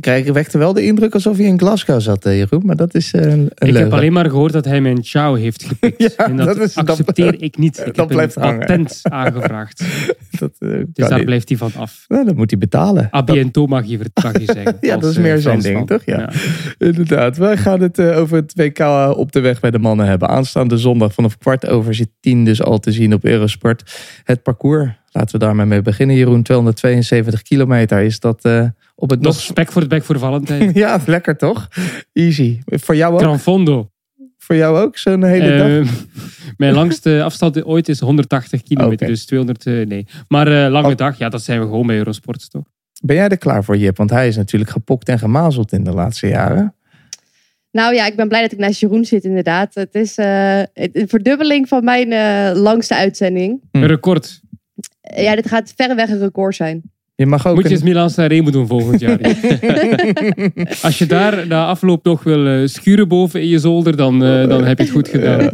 Krijg, 0.00 0.32
wekte 0.32 0.58
wel 0.58 0.72
de 0.72 0.84
indruk 0.84 1.14
alsof 1.14 1.36
hij 1.36 1.46
in 1.46 1.58
Glasgow 1.58 2.00
zat, 2.00 2.24
eh, 2.24 2.36
Jeroen. 2.38 2.62
Maar 2.66 2.76
dat 2.76 2.94
is 2.94 3.12
eh, 3.12 3.22
een, 3.22 3.50
een 3.54 3.68
Ik 3.68 3.76
heb 3.76 3.92
alleen 3.92 4.12
maar 4.12 4.30
gehoord 4.30 4.52
dat 4.52 4.64
hij 4.64 4.80
mijn 4.80 4.98
chow 5.02 5.36
heeft 5.36 5.62
gepikt. 5.62 6.00
Ja, 6.16 6.26
en 6.26 6.36
dat, 6.36 6.46
dat 6.46 6.56
is- 6.60 6.74
dat- 6.74 6.88
accepteer 6.90 7.42
ik 7.42 7.58
niet. 7.58 7.78
Ik 7.86 7.94
dat 7.94 8.08
heb 8.14 8.36
een 8.36 8.42
hangen. 8.42 8.58
patent 8.58 9.00
aangevraagd. 9.02 9.82
Dat, 10.38 10.50
eh, 10.58 10.68
Dus 10.92 11.08
daar 11.08 11.16
niet. 11.16 11.24
blijft 11.26 11.48
hij 11.48 11.58
van 11.58 11.70
af. 11.76 12.04
Nou, 12.08 12.24
dan 12.24 12.36
moet 12.36 12.50
hij 12.50 12.58
betalen. 12.58 13.08
A 13.14 13.24
bientôt 13.24 13.68
mag 13.68 13.84
je, 13.86 13.98
mag 14.22 14.38
je 14.38 14.44
zeggen. 14.52 14.76
Ja, 14.80 14.94
als, 14.94 15.02
dat 15.02 15.10
is 15.10 15.18
meer 15.18 15.38
zijn 15.38 15.62
Fransman. 15.62 15.86
ding, 15.86 16.00
toch? 16.04 16.16
Ja. 16.16 16.30
Inderdaad. 16.78 17.36
Wij 17.36 17.56
gaan 17.56 17.80
het 17.80 18.00
over 18.00 18.36
het 18.36 18.52
WK 18.54 18.78
op 19.16 19.32
de 19.32 19.40
weg 19.40 19.60
bij 19.60 19.70
de 19.70 19.78
mannen 19.78 20.06
hebben. 20.06 20.28
Aanstaande 20.28 20.78
zondag 20.78 21.12
vanaf 21.12 21.38
kwart 21.38 21.66
over 21.68 21.94
zit 21.94 22.08
tien 22.20 22.44
dus 22.44 22.62
al 22.62 22.78
te 22.78 22.92
zien 22.92 23.14
op 23.14 23.24
Eurosport. 23.24 23.92
Het 24.24 24.42
parcours, 24.42 24.90
laten 25.10 25.38
we 25.38 25.44
daarmee 25.44 25.66
mee 25.66 25.82
beginnen. 25.82 26.16
Jeroen, 26.16 26.42
272 26.42 27.42
kilometer. 27.42 28.00
Is 28.00 28.20
dat 28.20 28.44
op 28.94 29.10
het 29.10 29.20
Nog 29.20 29.40
spek 29.40 29.72
voor 29.72 29.80
het 29.80 29.90
bek 29.90 30.04
voor 30.04 30.18
Valentijn. 30.18 30.70
Ja, 30.82 31.00
lekker 31.06 31.36
toch? 31.36 31.68
Easy. 32.12 32.60
Voor 32.64 32.96
jou 32.96 33.12
ook? 33.12 33.20
Granfondo. 33.20 33.90
Voor 34.38 34.56
jou 34.56 34.78
ook 34.78 34.98
zo'n 34.98 35.24
hele 35.24 35.56
dag? 35.56 35.68
Eh, 35.68 35.92
mijn 36.56 36.74
langste 36.74 37.22
afstand 37.24 37.64
ooit 37.64 37.88
is 37.88 38.00
180 38.00 38.62
kilometer, 38.62 39.06
dus 39.06 39.24
200, 39.26 39.66
eh, 39.66 39.86
nee. 39.86 40.06
Maar 40.28 40.64
eh, 40.64 40.70
lange 40.70 40.90
Oh. 40.90 40.96
dag, 40.96 41.18
ja, 41.18 41.28
dat 41.28 41.42
zijn 41.42 41.60
we 41.60 41.66
gewoon 41.66 41.86
bij 41.86 41.96
Eurosport, 41.96 42.50
toch? 42.50 42.64
Ben 43.02 43.16
jij 43.16 43.28
er 43.28 43.38
klaar 43.38 43.64
voor, 43.64 43.76
Jip? 43.76 43.96
Want 43.96 44.10
hij 44.10 44.28
is 44.28 44.36
natuurlijk 44.36 44.70
gepokt 44.70 45.08
en 45.08 45.18
gemazeld 45.18 45.72
in 45.72 45.84
de 45.84 45.92
laatste 45.92 46.26
jaren. 46.26 46.74
Nou 47.70 47.94
ja, 47.94 48.06
ik 48.06 48.16
ben 48.16 48.28
blij 48.28 48.42
dat 48.42 48.52
ik 48.52 48.58
naast 48.58 48.80
Jeroen 48.80 49.04
zit 49.04 49.24
inderdaad. 49.24 49.74
Het 49.74 49.94
is 49.94 50.16
eh, 50.18 50.58
een 50.58 51.08
verdubbeling 51.08 51.68
van 51.68 51.84
mijn 51.84 52.12
eh, 52.12 52.60
langste 52.62 52.94
uitzending. 52.94 53.60
Hm. 53.70 53.78
Een 53.78 53.86
record. 53.86 54.40
Ja, 55.00 55.34
dit 55.34 55.48
gaat 55.48 55.72
verreweg 55.76 56.08
een 56.08 56.18
record 56.18 56.54
zijn. 56.54 56.82
Je 57.22 57.28
mag 57.28 57.46
ook 57.46 57.54
Moet 57.54 57.62
je 57.62 57.68
een- 57.68 57.74
eens 57.74 57.84
Milan 57.84 58.10
Sanremo 58.10 58.50
doen 58.50 58.66
volgend 58.66 59.00
jaar. 59.00 59.18
Als 60.82 60.98
je 60.98 61.06
daar 61.06 61.46
na 61.46 61.66
afloop 61.66 62.04
nog 62.04 62.22
wil 62.22 62.46
eh, 62.46 62.66
schuren 62.66 63.08
boven 63.08 63.40
in 63.40 63.48
je 63.48 63.58
zolder, 63.58 63.96
dan, 63.96 64.24
eh, 64.24 64.48
dan 64.48 64.64
heb 64.64 64.78
je 64.78 64.84
het 64.84 64.92
goed 64.92 65.08
gedaan. 65.08 65.48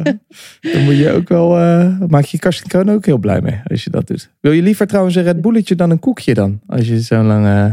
Dan 0.72 0.84
moet 0.84 0.96
je 0.96 1.10
ook 1.12 1.28
wel. 1.28 1.58
eh, 1.58 2.00
maak 2.08 2.24
je 2.24 2.38
Karsten 2.38 2.68
Kroon 2.68 2.90
ook 2.90 3.06
heel 3.06 3.18
blij 3.18 3.40
mee 3.40 3.60
als 3.64 3.84
je 3.84 3.90
dat 3.90 4.06
doet. 4.06 4.30
Wil 4.40 4.52
je 4.52 4.62
liever 4.62 4.86
trouwens 4.86 5.14
een 5.14 5.22
Red 5.22 5.40
Bulletje 5.40 5.74
dan 5.74 5.90
een 5.90 5.98
koekje 5.98 6.34
dan? 6.34 6.60
Als 6.66 6.88
je 6.88 7.02
zo 7.02 7.22
lang. 7.22 7.46
eh, 7.46 7.72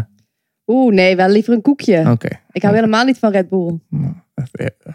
Oeh, 0.68 0.94
nee, 0.94 1.16
wel 1.16 1.30
liever 1.30 1.54
een 1.54 1.62
koekje. 1.62 2.04
Oké. 2.12 2.28
Ik 2.52 2.62
hou 2.62 2.76
helemaal 2.76 3.06
niet 3.06 3.18
van 3.18 3.32
Red 3.32 3.50
Bull. 3.50 3.80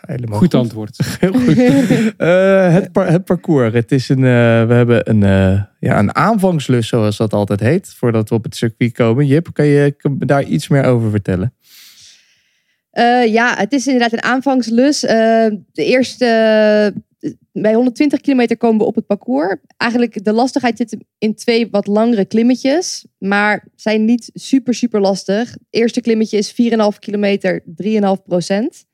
Helemaal 0.06 0.38
Goed 0.38 0.54
antwoord. 0.54 0.98
Heel 1.20 1.32
goed. 1.32 1.58
Eh, 2.16 2.72
het, 2.72 2.92
par- 2.92 3.10
het 3.10 3.24
parcours. 3.24 3.72
Het 3.72 3.92
is 3.92 4.08
een, 4.08 4.24
eh, 4.24 4.66
we 4.66 4.74
hebben 4.74 5.10
een, 5.10 5.22
eh, 5.22 5.62
ja, 5.80 5.98
een 5.98 6.14
aanvangslus, 6.14 6.88
zoals 6.88 7.16
dat 7.16 7.32
altijd 7.32 7.60
heet. 7.60 7.94
Voordat 7.96 8.28
we 8.28 8.34
op 8.34 8.44
het 8.44 8.56
circuit 8.56 8.92
komen. 8.92 9.26
Jip, 9.26 9.48
kan 9.52 9.66
je 9.66 9.94
daar 10.18 10.44
iets 10.44 10.68
meer 10.68 10.84
over 10.84 11.10
vertellen? 11.10 11.54
Eh, 12.90 13.26
ja, 13.26 13.54
het 13.56 13.72
is 13.72 13.86
inderdaad 13.86 14.12
een 14.12 14.22
aanvangslus. 14.22 15.04
Eh, 15.04 15.46
de 15.72 15.84
eerste, 15.84 16.24
bij 17.52 17.74
120 17.74 18.20
kilometer 18.20 18.56
komen 18.56 18.78
we 18.78 18.84
op 18.84 18.94
het 18.94 19.06
parcours. 19.06 19.56
Eigenlijk 19.76 20.24
de 20.24 20.32
lastigheid 20.32 20.76
zit 20.76 20.96
in 21.18 21.34
twee 21.34 21.68
wat 21.70 21.86
langere 21.86 22.24
klimmetjes, 22.24 23.06
maar 23.18 23.68
zijn 23.76 24.04
niet 24.04 24.30
super, 24.34 24.74
super 24.74 25.00
lastig. 25.00 25.50
Het 25.50 25.60
eerste 25.70 26.00
klimmetje 26.00 26.38
is 26.38 26.52
4,5 26.52 26.98
kilometer, 26.98 27.62
3,5 27.64 28.22
procent. 28.26 28.88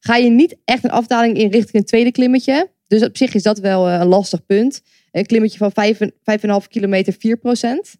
Ga 0.00 0.16
je 0.16 0.30
niet 0.30 0.56
echt 0.64 0.84
een 0.84 0.90
afdaling 0.90 1.36
in 1.36 1.50
richting 1.50 1.74
een 1.74 1.84
tweede 1.84 2.12
klimmetje. 2.12 2.70
Dus 2.86 3.02
op 3.02 3.16
zich 3.16 3.34
is 3.34 3.42
dat 3.42 3.58
wel 3.58 3.88
eh, 3.88 4.00
een 4.00 4.06
lastig 4.06 4.46
punt. 4.46 4.82
Een 5.10 5.26
klimmetje 5.26 5.58
van 5.58 5.72
5 5.72 5.98
5,5 6.00 6.68
kilometer, 6.68 7.14
4 7.18 7.36
procent. 7.36 7.96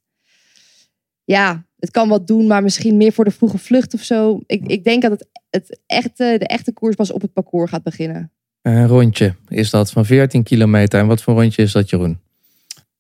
Ja, 1.25 1.67
het 1.79 1.91
kan 1.91 2.09
wat 2.09 2.27
doen, 2.27 2.47
maar 2.47 2.63
misschien 2.63 2.97
meer 2.97 3.13
voor 3.13 3.25
de 3.25 3.31
vroege 3.31 3.59
vlucht 3.59 3.95
of 3.95 4.03
zo. 4.03 4.41
Ik, 4.47 4.67
ik 4.67 4.85
denk 4.85 5.03
dat 5.03 5.11
het, 5.11 5.27
het 5.51 5.81
echte, 5.87 6.37
de 6.39 6.47
echte 6.47 6.73
koers 6.73 6.95
pas 6.95 7.13
op 7.13 7.23
het 7.23 7.33
parcours 7.33 7.71
gaat 7.71 7.83
beginnen. 7.83 8.31
Een 8.63 8.87
rondje 8.87 9.35
is 9.49 9.71
dat 9.71 9.91
van 9.91 10.05
14 10.05 10.43
kilometer. 10.43 11.01
En 11.01 11.07
wat 11.07 11.23
voor 11.23 11.35
rondje 11.35 11.63
is 11.63 11.73
dat, 11.73 11.91
Jeroen? 11.91 12.19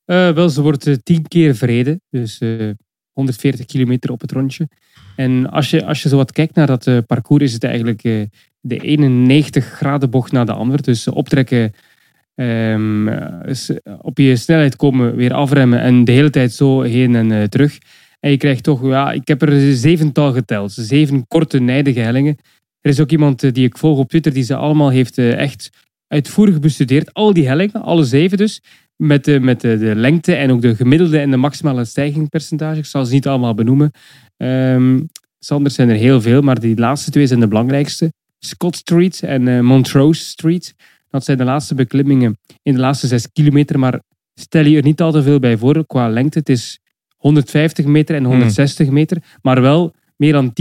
Eh, 0.04 0.32
wel, 0.32 0.48
ze 0.48 0.62
wordt 0.62 0.86
eh, 0.86 0.94
tien 0.94 1.28
keer 1.28 1.56
verreden. 1.56 2.00
Dus 2.10 2.38
eh, 2.38 2.70
140 3.12 3.66
kilometer 3.66 4.10
op 4.10 4.20
het 4.20 4.32
rondje. 4.32 4.68
En 5.16 5.50
als 5.50 5.70
je, 5.70 5.84
als 5.84 6.02
je 6.02 6.08
zo 6.08 6.16
wat 6.16 6.32
kijkt 6.32 6.54
naar 6.54 6.66
dat 6.66 6.86
eh, 6.86 6.98
parcours, 7.06 7.42
is 7.42 7.52
het 7.52 7.64
eigenlijk 7.64 8.04
eh, 8.04 8.22
de 8.60 8.78
91 8.78 9.64
graden 9.64 10.10
bocht 10.10 10.32
na 10.32 10.44
de 10.44 10.52
ander. 10.52 10.82
Dus 10.82 11.08
optrekken, 11.08 11.72
ehm, 12.34 13.08
eh, 13.08 13.74
op 14.00 14.18
je 14.18 14.36
snelheid 14.36 14.76
komen, 14.76 15.16
weer 15.16 15.32
afremmen 15.32 15.80
en 15.80 16.04
de 16.04 16.12
hele 16.12 16.30
tijd 16.30 16.52
zo 16.52 16.80
heen 16.80 17.14
en 17.14 17.50
terug. 17.50 17.78
En 18.20 18.30
je 18.30 18.36
krijgt 18.36 18.62
toch, 18.62 18.82
ja, 18.82 19.12
ik 19.12 19.28
heb 19.28 19.42
er 19.42 19.74
zevental 19.74 20.32
geteld. 20.32 20.72
Zeven 20.72 21.26
korte, 21.26 21.58
nijdige 21.58 22.00
hellingen. 22.00 22.36
Er 22.80 22.90
is 22.90 23.00
ook 23.00 23.10
iemand 23.10 23.54
die 23.54 23.64
ik 23.64 23.78
volg 23.78 23.98
op 23.98 24.08
Twitter 24.08 24.32
die 24.32 24.42
ze 24.42 24.56
allemaal 24.56 24.90
heeft 24.90 25.18
echt 25.18 25.70
uitvoerig 26.08 26.60
bestudeerd. 26.60 27.14
Al 27.14 27.32
die 27.32 27.46
hellingen, 27.46 27.82
alle 27.82 28.04
zeven 28.04 28.38
dus 28.38 28.62
met, 28.96 29.24
de, 29.24 29.40
met 29.40 29.60
de, 29.60 29.78
de 29.78 29.94
lengte 29.94 30.34
en 30.34 30.50
ook 30.50 30.60
de 30.60 30.76
gemiddelde 30.76 31.18
en 31.18 31.30
de 31.30 31.36
maximale 31.36 31.84
stijgingpercentage. 31.84 32.78
Ik 32.78 32.84
zal 32.84 33.04
ze 33.04 33.12
niet 33.12 33.26
allemaal 33.26 33.54
benoemen. 33.54 33.90
Ehm 34.36 34.98
Sanders 35.38 35.74
zijn 35.74 35.88
er 35.88 35.96
heel 35.96 36.20
veel, 36.20 36.40
maar 36.40 36.60
die 36.60 36.76
laatste 36.76 37.10
twee 37.10 37.26
zijn 37.26 37.40
de 37.40 37.48
belangrijkste. 37.48 38.12
Scott 38.38 38.76
Street 38.76 39.22
en 39.22 39.48
eh, 39.48 39.60
Montrose 39.60 40.24
Street. 40.24 40.74
Dat 41.10 41.24
zijn 41.24 41.38
de 41.38 41.44
laatste 41.44 41.74
beklimmingen 41.74 42.38
in 42.62 42.74
de 42.74 42.80
laatste 42.80 43.06
zes 43.06 43.32
kilometer. 43.32 43.78
Maar 43.78 44.00
stel 44.34 44.64
je 44.64 44.76
er 44.76 44.82
niet 44.82 45.00
al 45.00 45.12
te 45.12 45.22
veel 45.22 45.38
bij 45.38 45.56
voor 45.56 45.86
qua 45.86 46.08
lengte. 46.08 46.38
Het 46.38 46.48
is 46.48 46.80
150 47.16 47.84
meter 47.84 48.16
en 48.16 48.24
160 48.24 48.88
meter, 48.88 49.22
maar 49.42 49.60
wel 49.60 49.94
meer 50.16 50.32
dan 50.32 50.52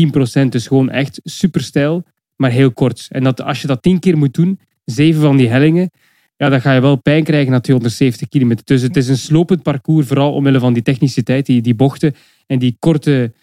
10%. 0.46 0.50
Dus 0.50 0.68
gewoon 0.68 0.90
echt 0.90 1.20
super 1.24 1.62
stijl, 1.62 2.04
maar 2.36 2.52
heel 2.52 2.72
kort. 2.72 3.08
En 3.10 3.24
dat, 3.24 3.42
als 3.42 3.62
je 3.62 3.68
dat 3.68 3.82
10 3.82 4.00
keer 4.00 4.18
moet 4.18 4.34
doen, 4.34 4.60
zeven 4.84 5.22
van 5.22 5.38
die 5.38 5.48
hellingen, 5.48 5.92
ja, 6.38 6.50
dan 6.50 6.62
ga 6.62 6.74
je 6.74 6.82
wel 6.82 6.96
pijn 6.96 7.24
krijgen 7.24 7.52
na 7.52 7.60
270 7.60 8.28
kilometer. 8.28 8.66
Dus 8.66 8.82
het 8.82 8.96
is 8.96 9.08
een 9.08 9.18
slopend 9.18 9.64
parcours, 9.64 10.08
vooral 10.08 10.34
omwille 10.34 10.60
van 10.60 10.74
die 10.74 10.84
techniciteit, 10.84 11.46
die, 11.46 11.62
die 11.62 11.76
bochten 11.76 12.16
en 12.48 12.60
die 12.60 12.76
korte, 12.80 13.34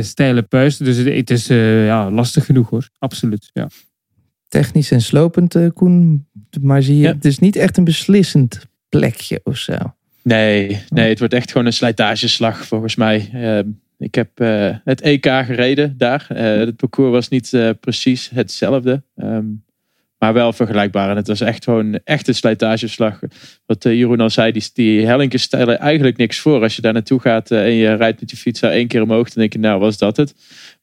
steile 0.00 0.42
puisten. 0.42 0.84
Dus 0.84 0.96
het, 0.96 1.06
het 1.06 1.30
is 1.30 1.48
eh, 1.48 1.86
ja, 1.86 2.10
lastig 2.10 2.44
genoeg 2.44 2.70
hoor, 2.70 2.88
absoluut. 2.98 3.50
Ja. 3.52 3.68
Technisch 4.48 4.90
en 4.90 5.00
slopend, 5.00 5.54
eh, 5.54 5.66
Koen. 5.74 6.26
Maar 6.60 6.82
zie 6.82 6.96
je, 6.96 7.06
het 7.06 7.24
is 7.24 7.38
niet 7.38 7.56
echt 7.56 7.76
een 7.76 7.84
beslissend 7.84 8.66
plekje 8.88 9.40
of 9.44 9.56
zo. 9.56 9.74
Nee, 10.22 10.82
nee, 10.88 11.08
het 11.08 11.18
wordt 11.18 11.34
echt 11.34 11.50
gewoon 11.50 11.66
een 11.66 11.72
slijtageslag 11.72 12.66
volgens 12.66 12.96
mij. 12.96 13.28
Eh, 13.32 13.58
ik 13.98 14.14
heb 14.14 14.40
eh, 14.40 14.76
het 14.84 15.00
EK 15.00 15.26
gereden 15.26 15.94
daar. 15.98 16.26
Eh, 16.28 16.44
het 16.44 16.76
parcours 16.76 17.10
was 17.10 17.28
niet 17.28 17.52
eh, 17.52 17.70
precies 17.80 18.30
hetzelfde. 18.30 19.02
ehm, 19.16 19.44
maar 20.18 20.32
wel 20.32 20.52
vergelijkbaar. 20.52 21.10
En 21.10 21.16
het 21.16 21.26
was 21.26 21.40
echt 21.40 21.64
gewoon 21.64 21.98
een 22.04 22.34
slijtageslag. 22.34 23.20
Wat 23.66 23.84
eh, 23.84 23.92
Jeroen 23.92 24.20
al 24.20 24.30
zei, 24.30 24.52
die, 24.52 24.70
die 24.72 25.06
hellinkjes 25.06 25.42
stellen 25.42 25.78
eigenlijk 25.78 26.16
niks 26.16 26.38
voor. 26.38 26.62
Als 26.62 26.76
je 26.76 26.82
daar 26.82 26.92
naartoe 26.92 27.20
gaat 27.20 27.50
eh, 27.50 27.64
en 27.64 27.72
je 27.72 27.94
rijdt 27.94 28.20
met 28.20 28.30
je 28.30 28.36
fiets 28.36 28.60
daar 28.60 28.70
één 28.70 28.86
keer 28.86 29.02
omhoog, 29.02 29.26
dan 29.26 29.34
denk 29.40 29.52
je, 29.52 29.58
nou 29.58 29.80
was 29.80 29.98
dat 29.98 30.16
het. 30.16 30.34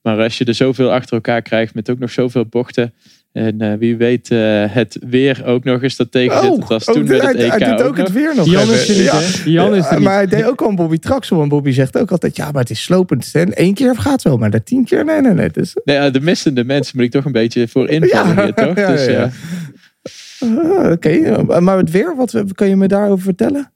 Maar 0.01 0.19
als 0.19 0.38
je 0.38 0.45
er 0.45 0.53
zoveel 0.53 0.91
achter 0.91 1.13
elkaar 1.13 1.41
krijgt 1.41 1.73
met 1.73 1.89
ook 1.89 1.99
nog 1.99 2.11
zoveel 2.11 2.45
bochten. 2.45 2.93
En 3.34 3.61
eh, 3.61 3.73
wie 3.77 3.97
weet 3.97 4.31
eh, 4.31 4.63
het 4.67 4.97
weer 5.09 5.45
ook 5.45 5.63
nog 5.63 5.84
eens 5.84 5.95
dat 5.95 6.11
tegen 6.11 6.39
zit. 6.41 6.59
Dat 6.59 6.67
was 6.67 6.84
toen 6.84 7.01
oh, 7.03 7.09
met 7.09 7.21
het 7.21 7.38
hij, 7.38 7.45
EK 7.45 7.59
hij 7.59 7.69
doet 7.69 7.81
ook 7.81 7.97
het 7.97 8.05
nog. 8.05 8.15
weer 8.15 8.36
nog. 8.36 8.45
Jan 8.45 8.69
is 8.69 8.89
er 8.89 8.95
niet, 8.95 9.05
Ja. 9.45 9.51
Jan 9.51 9.75
is 9.75 9.86
er 9.86 9.91
Ja, 9.91 9.95
niet. 9.95 10.03
Maar 10.03 10.13
hij 10.13 10.27
deed 10.27 10.45
ook 10.45 10.61
al 10.61 10.69
een 10.69 10.75
Bobby 10.75 10.97
Traxel. 10.97 11.41
En 11.41 11.47
Bobby 11.49 11.71
zegt 11.71 11.97
ook 11.97 12.11
altijd, 12.11 12.36
ja, 12.36 12.51
maar 12.51 12.61
het 12.61 12.69
is 12.69 12.84
slopend. 12.84 13.29
En 13.34 13.53
één 13.53 13.73
keer 13.73 13.95
gaat 13.95 14.21
wel, 14.21 14.38
maar 14.38 14.49
de 14.49 14.63
tien 14.63 14.86
keer, 14.86 15.05
nee, 15.05 15.21
nee, 15.21 15.34
nee. 15.34 15.49
Dus, 15.49 15.75
Nee, 15.84 15.95
ja, 15.95 16.09
de 16.09 16.21
missende 16.21 16.63
mensen 16.63 16.93
moet 16.95 17.05
ik 17.05 17.11
toch 17.11 17.25
een 17.25 17.31
beetje 17.31 17.67
voor 17.67 17.89
invallen 17.89 18.43
hier, 18.43 18.53
toch? 18.53 18.75
ja, 18.86 18.91
dus, 18.91 19.05
ja. 19.05 19.11
ja. 19.11 19.29
Ah, 20.39 20.91
Oké, 20.91 21.43
maar 21.59 21.77
het 21.77 21.91
weer, 21.91 22.15
wat 22.15 22.41
kan 22.55 22.69
je 22.69 22.75
me 22.75 22.88
daarover 22.88 23.23
vertellen? 23.23 23.72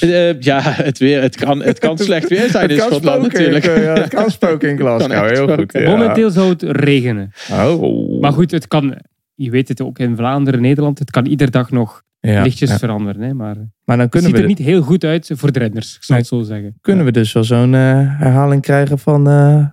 Eh, 0.00 0.40
ja, 0.40 0.60
het 0.62 0.98
weer. 0.98 1.22
Het 1.22 1.36
kan, 1.36 1.62
het 1.62 1.78
kan 1.78 1.98
slecht 2.08 2.28
weer 2.28 2.48
zijn 2.50 2.62
Het 2.62 2.72
in 2.72 2.78
Schotland 2.80 3.22
natuurlijk. 3.22 3.64
eh, 3.64 3.82
ja, 3.84 3.92
het 3.94 4.08
kan 4.08 4.30
spoken 4.30 4.68
in 4.68 4.78
Glasgow, 4.78 5.28
heel 5.30 5.48
goed. 5.56 5.72
Ja. 5.72 5.90
Momenteel 5.90 6.30
zou 6.30 6.48
het 6.48 6.62
regenen. 6.62 7.30
Oh. 7.52 8.20
Maar 8.20 8.32
goed, 8.32 8.50
het 8.50 8.68
kan, 8.68 8.96
je 9.34 9.50
weet 9.50 9.68
het 9.68 9.80
ook 9.80 9.98
in 9.98 10.16
Vlaanderen, 10.16 10.60
Nederland, 10.60 10.98
het 10.98 11.10
kan 11.10 11.26
ieder 11.26 11.50
dag 11.50 11.70
nog 11.70 12.02
Ja, 12.20 12.42
lichtjes 12.42 12.70
ja. 12.70 12.78
veranderen. 12.78 13.22
Hè? 13.22 13.34
Maar 13.34 13.56
Maar 13.56 13.96
dan 13.96 13.98
het 13.98 14.10
kunnen 14.10 14.28
ziet 14.30 14.38
we, 14.38 14.42
er 14.42 14.48
niet 14.48 14.58
heel 14.58 14.82
goed 14.82 15.04
uit 15.04 15.30
voor 15.34 15.52
de 15.52 15.58
renners, 15.58 15.96
ik 15.96 16.02
zal 16.04 16.16
het 16.16 16.26
zo 16.26 16.42
zeggen. 16.42 16.78
kunnen 16.80 17.04
we 17.04 17.10
dus 17.12 17.32
wel 17.32 17.44
zo'n 17.44 17.74
eh, 17.74 17.80
herhaling 18.18 18.62
krijgen 18.62 18.98
van... 18.98 19.28
eh, 19.28 19.66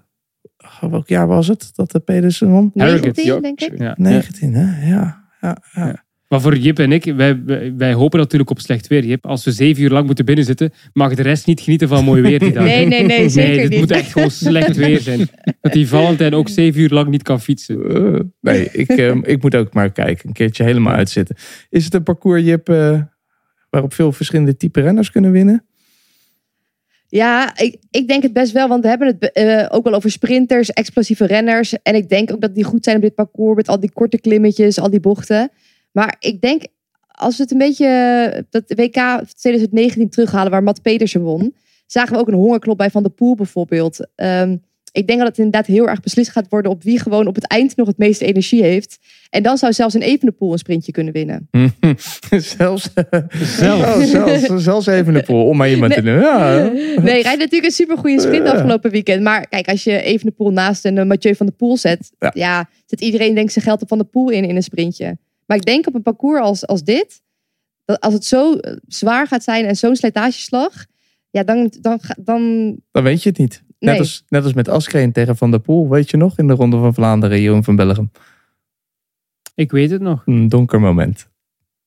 welk 0.89 1.07
jaar 1.07 1.27
was 1.27 1.47
het 1.47 1.71
dat 1.75 1.91
de 1.91 1.99
Pedersen 1.99 2.49
won? 2.49 2.71
Harrogate, 2.75 3.21
19, 3.21 3.41
denk 3.41 3.61
ik. 3.61 3.79
Ja. 3.79 3.93
19, 3.97 4.53
hè? 4.53 4.89
Ja. 4.89 5.23
ja, 5.41 5.57
ja. 5.73 6.05
Maar 6.27 6.41
voor 6.41 6.57
Jip 6.57 6.79
en 6.79 6.91
ik, 6.91 7.03
wij, 7.15 7.43
wij, 7.77 7.93
hopen 7.93 8.19
natuurlijk 8.19 8.49
op 8.49 8.59
slecht 8.59 8.87
weer. 8.87 9.05
Jip, 9.05 9.25
als 9.25 9.45
we 9.45 9.51
zeven 9.51 9.83
uur 9.83 9.89
lang 9.89 10.05
moeten 10.05 10.25
binnenzitten, 10.25 10.71
mag 10.93 11.15
de 11.15 11.21
rest 11.21 11.45
niet 11.45 11.59
genieten 11.59 11.87
van 11.87 12.03
mooi 12.03 12.21
weer 12.21 12.39
die 12.39 12.51
dag. 12.51 12.63
Nee, 12.77 12.85
nee, 12.85 13.03
nee, 13.03 13.29
zeker 13.29 13.61
het 13.61 13.69
niet. 13.69 13.79
moet 13.79 13.91
echt 13.91 14.11
gewoon 14.11 14.31
slecht 14.31 14.75
weer 14.75 14.99
zijn. 14.99 15.27
Dat 15.61 15.73
die 15.73 15.87
Valentijn 15.87 16.33
ook 16.33 16.49
zeven 16.49 16.81
uur 16.81 16.89
lang 16.89 17.07
niet 17.07 17.23
kan 17.23 17.41
fietsen. 17.41 17.89
Eh, 17.89 18.19
nee, 18.41 18.69
ik, 18.71 18.89
eh, 18.89 19.15
ik 19.21 19.41
moet 19.41 19.55
ook 19.55 19.73
maar 19.73 19.91
kijken. 19.91 20.27
Een 20.27 20.33
keertje 20.33 20.63
helemaal 20.63 20.93
uitzitten. 20.93 21.35
Is 21.69 21.85
het 21.85 21.93
een 21.93 22.03
parcours, 22.03 22.43
Jip, 22.43 22.69
eh, 22.69 23.01
waarop 23.69 23.93
veel 23.93 24.11
verschillende 24.11 24.57
type 24.57 24.81
renners 24.81 25.11
kunnen 25.11 25.31
winnen? 25.31 25.65
Ja, 27.09 27.57
ik, 27.57 27.77
ik 27.91 28.07
denk 28.07 28.23
het 28.23 28.33
best 28.33 28.51
wel, 28.51 28.67
want 28.67 28.83
we 28.83 28.89
hebben 28.89 29.07
het 29.07 29.31
eh, 29.31 29.65
ook 29.69 29.83
wel 29.83 29.93
over 29.93 30.11
sprinters, 30.11 30.69
explosieve 30.69 31.25
renners. 31.25 31.81
En 31.81 31.95
ik 31.95 32.09
denk 32.09 32.31
ook 32.31 32.41
dat 32.41 32.55
die 32.55 32.63
goed 32.63 32.83
zijn 32.83 32.95
op 32.95 33.01
dit 33.01 33.15
parcours 33.15 33.55
met 33.55 33.67
al 33.67 33.79
die 33.79 33.91
korte 33.91 34.19
klimmetjes, 34.19 34.79
al 34.79 34.89
die 34.89 34.99
bochten. 34.99 35.51
Maar 35.97 36.15
ik 36.19 36.41
denk, 36.41 36.61
als 37.07 37.37
we 37.37 37.43
het 37.43 37.51
een 37.51 37.57
beetje, 37.57 37.85
eh, 38.33 38.41
dat 38.49 38.63
WK 38.75 39.21
2019 39.39 40.09
terughalen 40.09 40.51
waar 40.51 40.63
Matt 40.63 40.81
Pedersen 40.81 41.21
won, 41.21 41.55
zagen 41.85 42.13
we 42.13 42.19
ook 42.19 42.27
een 42.27 42.33
hongerklop 42.33 42.77
bij 42.77 42.89
Van 42.89 43.03
der 43.03 43.11
Poel 43.11 43.35
bijvoorbeeld. 43.35 44.07
Ehm, 44.15 44.55
ik 44.91 45.07
denk 45.07 45.19
dat 45.19 45.27
het 45.27 45.37
inderdaad 45.37 45.65
heel 45.65 45.87
erg 45.87 45.99
beslist 45.99 46.29
gaat 46.31 46.45
worden 46.49 46.71
op 46.71 46.83
wie 46.83 46.99
gewoon 46.99 47.27
op 47.27 47.35
het 47.35 47.47
eind 47.47 47.75
nog 47.75 47.87
het 47.87 47.97
meeste 47.97 48.25
energie 48.25 48.63
heeft. 48.63 48.97
En 49.29 49.43
dan 49.43 49.57
zou 49.57 49.73
zelfs 49.73 49.93
een 49.93 50.01
Evenepoel 50.01 50.51
een 50.51 50.57
sprintje 50.57 50.91
kunnen 50.91 51.13
winnen. 51.13 51.49
zelfs, 52.57 52.89
Zelfs. 53.39 53.83
Oh, 53.83 54.01
zelfs, 54.03 54.63
zelfs 54.63 54.85
even 54.87 55.15
een 55.15 55.23
pool 55.23 55.47
om 55.47 55.57
maar 55.57 55.69
iemand 55.69 55.93
te 55.93 56.01
Nee. 56.01 56.13
doen. 56.13 56.23
Ja. 56.23 56.57
Nee, 57.03 57.11
hij 57.13 57.21
rijdt 57.21 57.37
natuurlijk 57.39 57.65
een 57.65 57.71
supergoeie 57.71 58.19
sprint 58.19 58.45
Ja. 58.45 58.51
afgelopen 58.53 58.91
weekend. 58.91 59.21
Maar 59.23 59.47
kijk, 59.47 59.67
als 59.67 59.83
je 59.83 60.01
even 60.01 60.25
de 60.25 60.31
pool 60.31 60.51
naast 60.51 60.85
een 60.85 60.97
eh, 60.97 61.05
Mathieu 61.05 61.35
van 61.35 61.45
der 61.45 61.55
Poel 61.55 61.77
zet, 61.77 62.11
Ja. 62.19 62.31
ja. 62.33 62.69
zet 62.85 63.01
iedereen 63.01 63.33
denk 63.33 63.45
ik 63.47 63.51
zijn 63.53 63.65
geld 63.65 63.81
op 63.81 63.87
van 63.87 63.97
de 63.97 64.03
pool 64.03 64.29
in 64.29 64.43
in 64.45 64.55
een 64.55 64.63
sprintje. 64.63 65.17
Maar 65.47 65.57
ik 65.57 65.65
denk 65.65 65.87
op 65.87 65.95
een 65.95 66.01
parcours 66.01 66.41
als, 66.41 66.67
als 66.67 66.83
dit, 66.83 67.21
dat 67.85 67.99
als 67.99 68.13
het 68.13 68.25
zo 68.25 68.53
eh, 68.53 68.75
zwaar 68.87 69.27
gaat 69.27 69.43
zijn 69.43 69.65
en 69.65 69.75
zo'n 69.75 69.95
slijtageslag, 69.95 70.85
ja, 71.29 71.43
dan, 71.43 71.71
dan, 71.81 71.99
dan 72.17 72.75
Dan 72.91 73.03
weet 73.03 73.23
je 73.23 73.29
het 73.29 73.37
niet. 73.37 73.63
Net, 73.79 73.89
Nee. 73.91 73.99
als, 73.99 74.23
net 74.27 74.43
als 74.43 74.53
met 74.53 74.69
Askreen 74.69 75.11
tegen 75.11 75.37
Van 75.37 75.51
der 75.51 75.59
Poel, 75.59 75.89
weet 75.89 76.09
je 76.09 76.17
nog, 76.17 76.37
in 76.37 76.47
de 76.47 76.53
Ronde 76.53 76.77
van 76.77 76.93
Vlaanderen, 76.93 77.41
Jeroen 77.41 77.63
van 77.63 77.75
Bellegem. 77.75 78.11
Ik 79.55 79.71
weet 79.71 79.89
het 79.91 80.01
nog. 80.01 80.21
Een 80.25 80.47
donker 80.47 80.79
moment. 80.79 81.29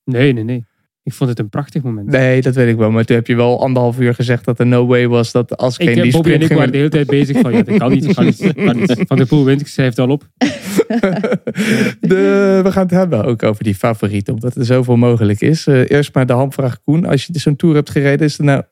Nee, 0.05 0.33
nee, 0.33 0.45
nee. 0.45 0.65
Ik 1.03 1.13
vond 1.13 1.31
het 1.31 1.39
een 1.39 1.49
prachtig 1.49 1.83
moment. 1.83 2.07
Nee, 2.07 2.43
dat 2.43 2.55
weet 2.55 2.69
ik 2.69 2.77
wel. 2.77 2.91
Maar 2.91 3.05
toen 3.05 3.17
heb 3.17 3.27
je 3.27 3.35
wel 3.37 3.61
anderhalf 3.61 3.99
uur 3.99 4.15
gezegd 4.15 4.45
dat 4.45 4.59
er 4.59 4.67
no 4.67 4.87
way 4.87 5.09
was 5.09 5.33
dat 5.33 5.57
Askreen 5.57 5.89
Ik, 5.89 5.95
die 5.95 6.03
heb 6.03 6.13
Bobby 6.13 6.33
en 6.33 6.41
ik 6.41 6.53
waren 6.53 6.73
de 6.73 6.77
hele 6.77 6.89
tijd 6.91 7.07
bezig 7.07 7.41
van, 7.41 7.53
ja, 7.53 7.63
dat 7.63 7.79
kan 7.79 7.91
niet, 7.93 8.05
dat 8.05 8.15
kan 8.15 8.25
niet, 8.25 8.39
dat 8.39 8.55
kan 8.55 8.77
niet. 8.77 9.03
Van 9.09 9.17
de 9.17 9.27
Poel 9.27 9.45
wint, 9.45 9.61
ik 9.61 9.67
schrijf 9.67 9.89
het 9.89 9.99
al 9.99 10.09
op. 10.09 10.29
De, 12.01 12.61
we 12.63 12.73
gaan 12.73 12.83
het 12.83 12.91
hebben 12.91 13.25
ook 13.25 13.43
over 13.43 13.65
die 13.65 13.75
favorieten, 13.75 14.35
omdat 14.35 14.57
er 14.57 14.65
zoveel 14.65 14.97
mogelijk 14.97 15.41
is. 15.41 15.67
Eh, 15.67 15.91
eerst 15.91 16.15
maar 16.15 16.27
de 16.27 16.33
hamvraag, 16.33 16.83
Koen. 16.83 17.05
Als 17.05 17.27
je 17.27 17.39
zo'n 17.39 17.57
tour 17.57 17.75
hebt 17.75 17.91
gereden, 17.91 18.27
is 18.27 18.39
er 18.39 18.45
nou 18.45 18.63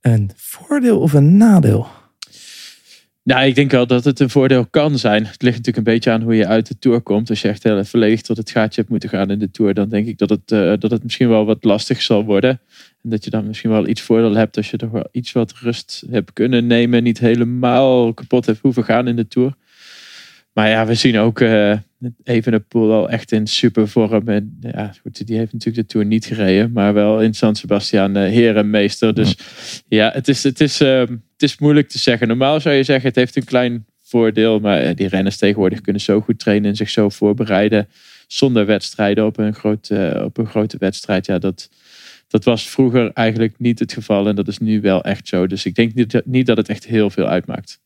een 0.00 0.30
voordeel 0.36 1.00
of 1.00 1.12
een 1.12 1.36
nadeel? 1.36 1.86
Nou, 3.22 3.46
ik 3.46 3.54
denk 3.54 3.70
wel 3.70 3.86
dat 3.86 4.04
het 4.04 4.20
een 4.20 4.30
voordeel 4.30 4.66
kan 4.66 4.98
zijn. 4.98 5.26
Het 5.26 5.42
ligt 5.42 5.56
natuurlijk 5.56 5.86
een 5.86 5.92
beetje 5.92 6.10
aan 6.10 6.22
hoe 6.22 6.34
je 6.34 6.46
uit 6.46 6.68
de 6.68 6.78
Tour 6.78 7.00
komt. 7.00 7.30
Als 7.30 7.42
je 7.42 7.48
echt 7.48 7.62
heel 7.62 7.84
volledig 7.84 8.22
tot 8.22 8.36
het 8.36 8.50
gaatje 8.50 8.80
hebt 8.80 8.90
moeten 8.90 9.08
gaan 9.08 9.30
in 9.30 9.38
de 9.38 9.50
Tour, 9.50 9.74
dan 9.74 9.88
denk 9.88 10.06
ik 10.06 10.18
dat 10.18 10.30
het, 10.30 10.52
eh, 10.52 10.72
dat 10.78 10.90
het 10.90 11.02
misschien 11.02 11.28
wel 11.28 11.44
wat 11.44 11.64
lastig 11.64 12.02
zal 12.02 12.24
worden. 12.24 12.60
En 13.02 13.10
dat 13.10 13.24
je 13.24 13.30
dan 13.30 13.46
misschien 13.46 13.70
wel 13.70 13.88
iets 13.88 14.00
voordeel 14.00 14.34
hebt 14.34 14.56
als 14.56 14.70
je 14.70 14.76
toch 14.76 14.90
wel 14.90 15.08
iets 15.12 15.32
wat 15.32 15.52
rust 15.52 16.04
hebt 16.10 16.32
kunnen 16.32 16.66
nemen. 16.66 17.02
Niet 17.02 17.18
helemaal 17.18 18.14
kapot 18.14 18.46
hebt 18.46 18.58
hoeven 18.62 18.84
gaan 18.84 19.08
in 19.08 19.16
de 19.16 19.28
Tour. 19.28 19.54
Maar 20.60 20.68
ja, 20.68 20.86
we 20.86 20.94
zien 20.94 21.18
ook 21.18 21.40
eh 21.40 21.72
Evenepoel 22.24 22.92
al 22.92 23.10
echt 23.10 23.32
in 23.32 23.46
super 23.46 23.88
vorm. 23.88 24.28
En 24.28 24.58
ja, 24.60 24.92
goed, 25.02 25.26
die 25.26 25.36
heeft 25.36 25.52
natuurlijk 25.52 25.86
de 25.86 25.92
Tour 25.92 26.06
niet 26.06 26.26
gereden. 26.26 26.72
Maar 26.72 26.94
wel 26.94 27.22
in 27.22 27.34
San 27.34 27.56
Sebastian 27.56 28.16
eh, 28.16 28.30
heer 28.30 28.56
en 28.56 28.70
meester. 28.70 29.14
Dus 29.14 29.36
ja, 29.88 30.10
het 30.12 30.28
is, 30.28 30.42
het, 30.42 30.60
is, 30.60 30.80
ehm, 30.80 31.12
het 31.32 31.42
is 31.42 31.58
moeilijk 31.58 31.88
te 31.88 31.98
zeggen. 31.98 32.28
Normaal 32.28 32.60
zou 32.60 32.74
je 32.74 32.82
zeggen, 32.82 33.08
het 33.08 33.16
heeft 33.16 33.36
een 33.36 33.44
klein 33.44 33.86
voordeel. 34.02 34.58
Maar 34.58 34.80
eh, 34.80 34.94
die 34.94 35.08
renners 35.08 35.36
tegenwoordig 35.36 35.80
kunnen 35.80 36.02
zo 36.02 36.20
goed 36.20 36.38
trainen 36.38 36.70
en 36.70 36.76
zich 36.76 36.90
zo 36.90 37.08
voorbereiden. 37.08 37.88
Zonder 38.26 38.66
wedstrijden 38.66 39.26
op 39.26 39.38
een, 39.38 39.54
groot, 39.54 39.90
eh, 39.90 40.22
op 40.24 40.38
een 40.38 40.46
grote 40.46 40.76
wedstrijd. 40.78 41.26
Ja, 41.26 41.38
dat, 41.38 41.70
dat 42.28 42.44
was 42.44 42.68
vroeger 42.68 43.10
eigenlijk 43.12 43.54
niet 43.58 43.78
het 43.78 43.92
geval. 43.92 44.28
En 44.28 44.36
dat 44.36 44.48
is 44.48 44.58
nu 44.58 44.80
wel 44.80 45.04
echt 45.04 45.28
zo. 45.28 45.46
Dus 45.46 45.64
ik 45.64 45.74
denk 45.74 45.94
niet, 45.94 46.22
niet 46.24 46.46
dat 46.46 46.56
het 46.56 46.68
echt 46.68 46.86
heel 46.86 47.10
veel 47.10 47.26
uitmaakt. 47.26 47.80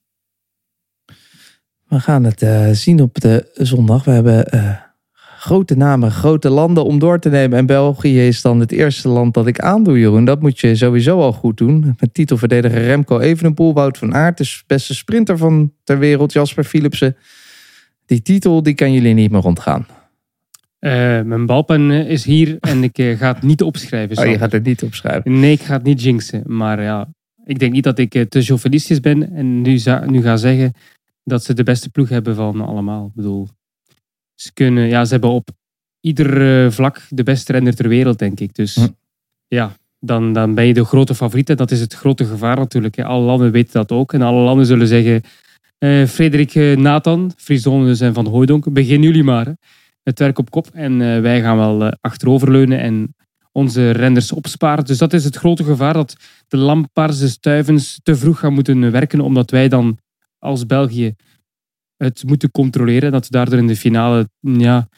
We 1.88 2.00
gaan 2.00 2.24
het 2.24 2.42
eh, 2.42 2.70
zien 2.70 3.00
op 3.00 3.20
de 3.20 3.50
zondag. 3.54 4.04
We 4.04 4.10
hebben 4.10 4.46
eh, 4.46 4.70
grote 5.38 5.76
namen, 5.76 6.10
grote 6.10 6.48
landen 6.48 6.84
om 6.84 6.98
door 6.98 7.18
te 7.18 7.28
nemen. 7.28 7.58
En 7.58 7.66
België 7.66 8.26
is 8.26 8.42
dan 8.42 8.60
het 8.60 8.72
eerste 8.72 9.08
land 9.08 9.34
dat 9.34 9.46
ik 9.46 9.60
aandoe, 9.60 9.98
Jeroen. 9.98 10.24
Dat 10.24 10.40
moet 10.40 10.60
je 10.60 10.76
sowieso 10.76 11.20
al 11.20 11.32
goed 11.32 11.56
doen. 11.56 11.94
Met 11.98 12.14
titelverdediger 12.14 12.82
Remco 12.82 13.18
Evenepoel, 13.18 13.74
Wout 13.74 13.98
van 13.98 14.14
Aert, 14.14 14.38
de 14.38 14.62
beste 14.66 14.94
sprinter 14.94 15.38
van 15.38 15.72
ter 15.84 15.98
wereld, 15.98 16.32
Jasper 16.32 16.64
Philipsen. 16.64 17.16
Die 18.06 18.22
titel, 18.22 18.62
die 18.62 18.74
kan 18.74 18.92
jullie 18.92 19.14
niet 19.14 19.30
meer 19.30 19.44
ontgaan. 19.44 19.86
Eh, 20.78 20.92
mijn 21.20 21.46
balpen 21.46 21.90
is 21.90 22.24
hier 22.24 22.56
en 22.60 22.82
ik 22.82 23.16
ga 23.18 23.32
het 23.32 23.42
niet 23.42 23.62
opschrijven. 23.62 24.16
Oh, 24.24 24.30
je 24.30 24.38
gaat 24.38 24.52
het 24.52 24.64
niet 24.64 24.82
opschrijven. 24.82 25.40
Nee, 25.40 25.52
ik 25.52 25.62
ga 25.62 25.74
het 25.74 25.82
niet 25.82 26.02
jinxen. 26.02 26.42
Maar 26.46 26.82
ja, 26.82 27.08
ik 27.44 27.58
denk 27.58 27.72
niet 27.72 27.84
dat 27.84 27.98
ik 27.98 28.26
te 28.28 28.42
chauvinistisch 28.42 29.00
ben 29.00 29.34
en 29.34 29.62
nu, 29.62 29.80
nu 30.06 30.22
ga 30.22 30.36
zeggen 30.36 30.72
dat 31.24 31.44
ze 31.44 31.54
de 31.54 31.62
beste 31.62 31.90
ploeg 31.90 32.08
hebben 32.08 32.34
van 32.34 32.60
allemaal. 32.60 33.06
Ik 33.06 33.14
bedoel, 33.14 33.48
ze, 34.34 34.52
kunnen, 34.52 34.88
ja, 34.88 35.04
ze 35.04 35.12
hebben 35.12 35.30
op 35.30 35.48
ieder 36.00 36.64
eh, 36.64 36.70
vlak 36.70 37.02
de 37.08 37.22
beste 37.22 37.52
renner 37.52 37.74
ter 37.74 37.88
wereld, 37.88 38.18
denk 38.18 38.40
ik. 38.40 38.54
Dus 38.54 38.74
Hm. 38.74 38.86
ja, 39.48 39.76
dan, 40.00 40.32
dan 40.32 40.54
ben 40.54 40.64
je 40.66 40.74
de 40.74 40.84
grote 40.84 41.14
favoriet. 41.14 41.50
En 41.50 41.56
dat 41.56 41.70
is 41.70 41.80
het 41.80 41.94
grote 41.94 42.24
gevaar 42.24 42.56
natuurlijk. 42.56 42.96
hè. 42.96 43.04
Alle 43.04 43.24
landen 43.24 43.50
weten 43.52 43.72
dat 43.72 43.92
ook. 43.92 44.12
En 44.12 44.22
alle 44.22 44.40
landen 44.42 44.66
zullen 44.66 44.86
zeggen, 44.86 45.22
eh, 45.78 46.04
Frederik 46.06 46.54
eh, 46.54 46.76
Nathan, 46.76 47.32
Frison 47.36 47.88
en 47.98 48.14
Van 48.14 48.26
Hooijdonk, 48.26 48.72
begin 48.72 49.02
jullie 49.02 49.24
maar. 49.24 49.46
hè. 49.46 49.52
Het 50.02 50.18
werk 50.18 50.38
op 50.38 50.50
kop. 50.50 50.68
En 50.72 50.98
wij 51.22 51.40
gaan 51.40 51.56
wel 51.56 51.90
achteroverleunen 52.00 52.80
en 52.80 53.14
onze 53.52 53.90
renners 53.90 54.32
opsparen. 54.32 54.84
Dus 54.84 54.98
dat 54.98 55.12
is 55.12 55.24
het 55.24 55.36
grote 55.36 55.64
gevaar 55.64 55.92
dat 55.92 56.16
de 56.48 56.56
Lampards, 56.56 57.18
de 57.18 57.28
Stuivens 57.28 58.00
te 58.02 58.16
vroeg 58.16 58.38
gaan 58.38 58.52
moeten 58.52 58.90
werken, 58.90 59.20
omdat 59.20 59.50
wij 59.50 59.68
dan 59.68 59.98
als 60.44 60.66
België 60.66 61.14
het 61.96 62.22
moeten 62.26 62.50
controleren. 62.50 63.12
Dat 63.12 63.24
we 63.24 63.30
daardoor 63.30 63.58
in 63.58 63.66
de 63.66 63.76
finale 63.76 64.28
ja, 64.40 64.88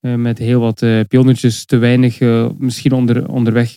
eh, 0.00 0.14
met 0.14 0.38
heel 0.38 0.60
wat 0.60 0.82
uh, 0.82 1.00
pionnetjes 1.08 1.64
te 1.64 1.76
weinig 1.76 2.20
uh, 2.20 2.48
misschien 2.58 2.92
onder, 2.92 3.28
onderweg 3.28 3.74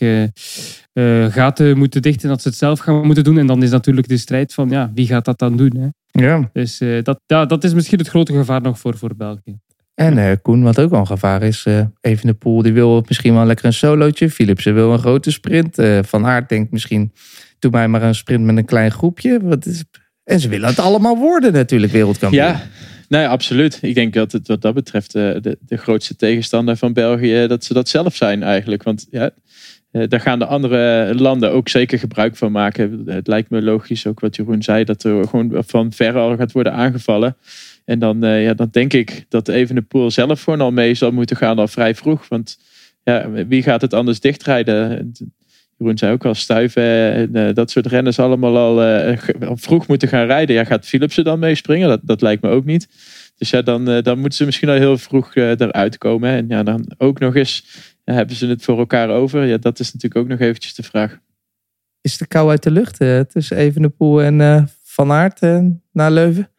gaten 1.30 1.78
moeten 1.78 2.01
dichten. 2.01 2.30
Dat 2.30 2.41
ze 2.41 2.47
het 2.47 2.57
zelf 2.57 2.80
gaan 2.80 3.05
moeten 3.05 3.24
doen. 3.24 3.38
En 3.38 3.47
dan 3.47 3.63
is 3.63 3.70
natuurlijk 3.70 4.07
de 4.07 4.17
strijd 4.17 4.53
van 4.53 4.70
ja, 4.70 4.91
wie 4.93 5.07
gaat 5.07 5.26
dat 5.26 5.39
dan 5.39 5.57
doen. 5.57 5.76
Hè? 5.78 5.88
Ja. 6.26 6.49
Dus 6.53 6.82
dat, 7.03 7.20
ja, 7.26 7.45
dat 7.45 7.63
is 7.63 7.74
misschien 7.74 7.97
het 7.97 8.07
grote 8.07 8.34
gevaar 8.34 8.61
nog 8.61 8.80
voor, 8.80 8.97
voor 8.97 9.15
België. 9.15 9.59
En 9.93 10.41
Koen, 10.41 10.63
wat 10.63 10.80
ook 10.80 10.89
wel 10.89 10.99
een 10.99 11.07
gevaar 11.07 11.41
is, 11.41 11.65
even 12.01 12.28
de 12.28 12.34
pool 12.34 12.61
die 12.61 12.74
wil 12.74 13.03
misschien 13.07 13.34
wel 13.34 13.45
lekker 13.45 13.65
een 13.65 13.74
solootje. 13.74 14.30
Philipsen 14.30 14.74
wil 14.74 14.93
een 14.93 14.99
grote 14.99 15.32
sprint. 15.32 15.78
Van 16.01 16.26
Aert 16.26 16.49
denkt 16.49 16.72
misschien, 16.72 17.11
doe 17.59 17.72
mij 17.72 17.88
maar 17.88 18.03
een 18.03 18.15
sprint 18.15 18.43
met 18.43 18.57
een 18.57 18.65
klein 18.65 18.91
groepje. 18.91 19.39
Wat 19.41 19.65
is... 19.65 19.84
En 20.30 20.39
ze 20.39 20.49
willen 20.49 20.69
het 20.69 20.80
allemaal 20.80 21.17
worden 21.17 21.53
natuurlijk, 21.53 21.91
wereldkampioen. 21.91 22.43
Ja, 22.43 22.61
Nee, 23.09 23.27
absoluut. 23.27 23.80
Ik 23.82 23.95
denk 23.95 24.13
dat 24.13 24.32
het 24.32 24.47
wat 24.47 24.61
dat 24.61 24.73
betreft 24.73 25.11
de, 25.11 25.32
eh, 25.32 25.41
de, 25.41 25.57
de 25.61 25.77
grootste 25.77 26.15
tegenstander 26.15 26.77
van 26.77 26.93
België, 26.93 27.45
dat 27.47 27.63
ze 27.63 27.73
dat 27.73 27.89
zelf 27.89 28.15
zijn 28.15 28.43
eigenlijk. 28.43 28.84
Want 28.84 29.07
ja, 29.11 29.32
eh, 29.91 30.03
daar 30.07 30.19
gaan 30.19 30.39
de 30.39 30.45
andere 30.45 31.13
landen 31.15 31.51
ook 31.51 31.69
zeker 31.69 31.99
gebruik 31.99 32.36
van 32.38 32.51
maken. 32.51 33.03
Het 33.05 33.27
lijkt 33.27 33.49
me 33.49 33.61
logisch, 33.61 34.07
ook 34.07 34.19
wat 34.19 34.36
Jeroen 34.36 34.63
zei, 34.63 34.84
dat 34.84 35.03
er 35.03 35.27
gewoon 35.27 35.63
van 35.65 35.93
ver 35.93 36.17
al 36.17 36.38
gaat 36.38 36.51
worden 36.51 36.73
aangevallen. 36.73 37.38
En 37.86 37.99
dan, 37.99 38.23
eh, 38.23 38.43
ja, 38.43 38.53
dan 38.53 38.67
denk 38.71 38.93
ik 38.93 39.25
dat 39.30 39.47
even 39.47 39.75
de 39.75 39.82
pool 39.82 40.11
zelf 40.11 40.43
gewoon 40.43 40.61
al 40.61 40.71
mee 40.71 40.93
zal 40.93 41.11
moeten 41.11 41.38
gaan 41.38 41.59
al 41.59 41.67
vrij 41.67 41.95
vroeg. 41.95 42.27
Want 42.27 42.57
ja, 43.03 43.30
wie 43.47 43.63
gaat 43.63 43.82
het 43.82 43.93
anders 43.93 44.19
dichtrijden? 44.19 45.11
Jeroen 45.80 45.97
zei 45.97 46.11
ook 46.11 46.25
al, 46.25 46.36
Stuiven 46.36 47.13
en 47.34 47.53
dat 47.53 47.71
soort 47.71 47.86
renners 47.86 48.19
allemaal 48.19 48.57
al 48.57 49.57
vroeg 49.57 49.88
moeten 49.88 50.07
gaan 50.07 50.25
rijden. 50.25 50.55
Ja, 50.55 50.63
gaat 50.63 50.86
Philipsen 50.86 51.23
dan 51.23 51.39
meespringen? 51.39 51.88
Dat, 51.88 51.99
dat 52.03 52.21
lijkt 52.21 52.41
me 52.41 52.49
ook 52.49 52.65
niet. 52.65 52.88
Dus 53.38 53.49
ja, 53.49 53.61
dan, 53.61 53.86
dan 53.86 54.19
moeten 54.19 54.38
ze 54.38 54.45
misschien 54.45 54.69
al 54.69 54.75
heel 54.75 54.97
vroeg 54.97 55.36
eruit 55.36 55.97
komen. 55.97 56.30
En 56.30 56.45
ja, 56.47 56.63
dan 56.63 56.91
ook 56.97 57.19
nog 57.19 57.36
eens 57.36 57.65
hebben 58.03 58.36
ze 58.36 58.47
het 58.47 58.63
voor 58.63 58.77
elkaar 58.77 59.09
over. 59.09 59.45
Ja, 59.45 59.57
dat 59.57 59.80
is 59.80 59.93
natuurlijk 59.93 60.21
ook 60.21 60.27
nog 60.27 60.39
eventjes 60.39 60.75
de 60.75 60.84
vraag. 60.84 61.19
Is 62.01 62.17
de 62.17 62.27
kou 62.27 62.49
uit 62.49 62.63
de 62.63 62.71
lucht 62.71 63.01
uh, 63.01 63.19
tussen 63.19 63.57
Evenepoel 63.57 64.21
en 64.21 64.39
uh, 64.39 64.63
Van 64.84 65.11
Aert 65.11 65.41
uh, 65.41 65.65
naar 65.91 66.11
Leuven? 66.11 66.49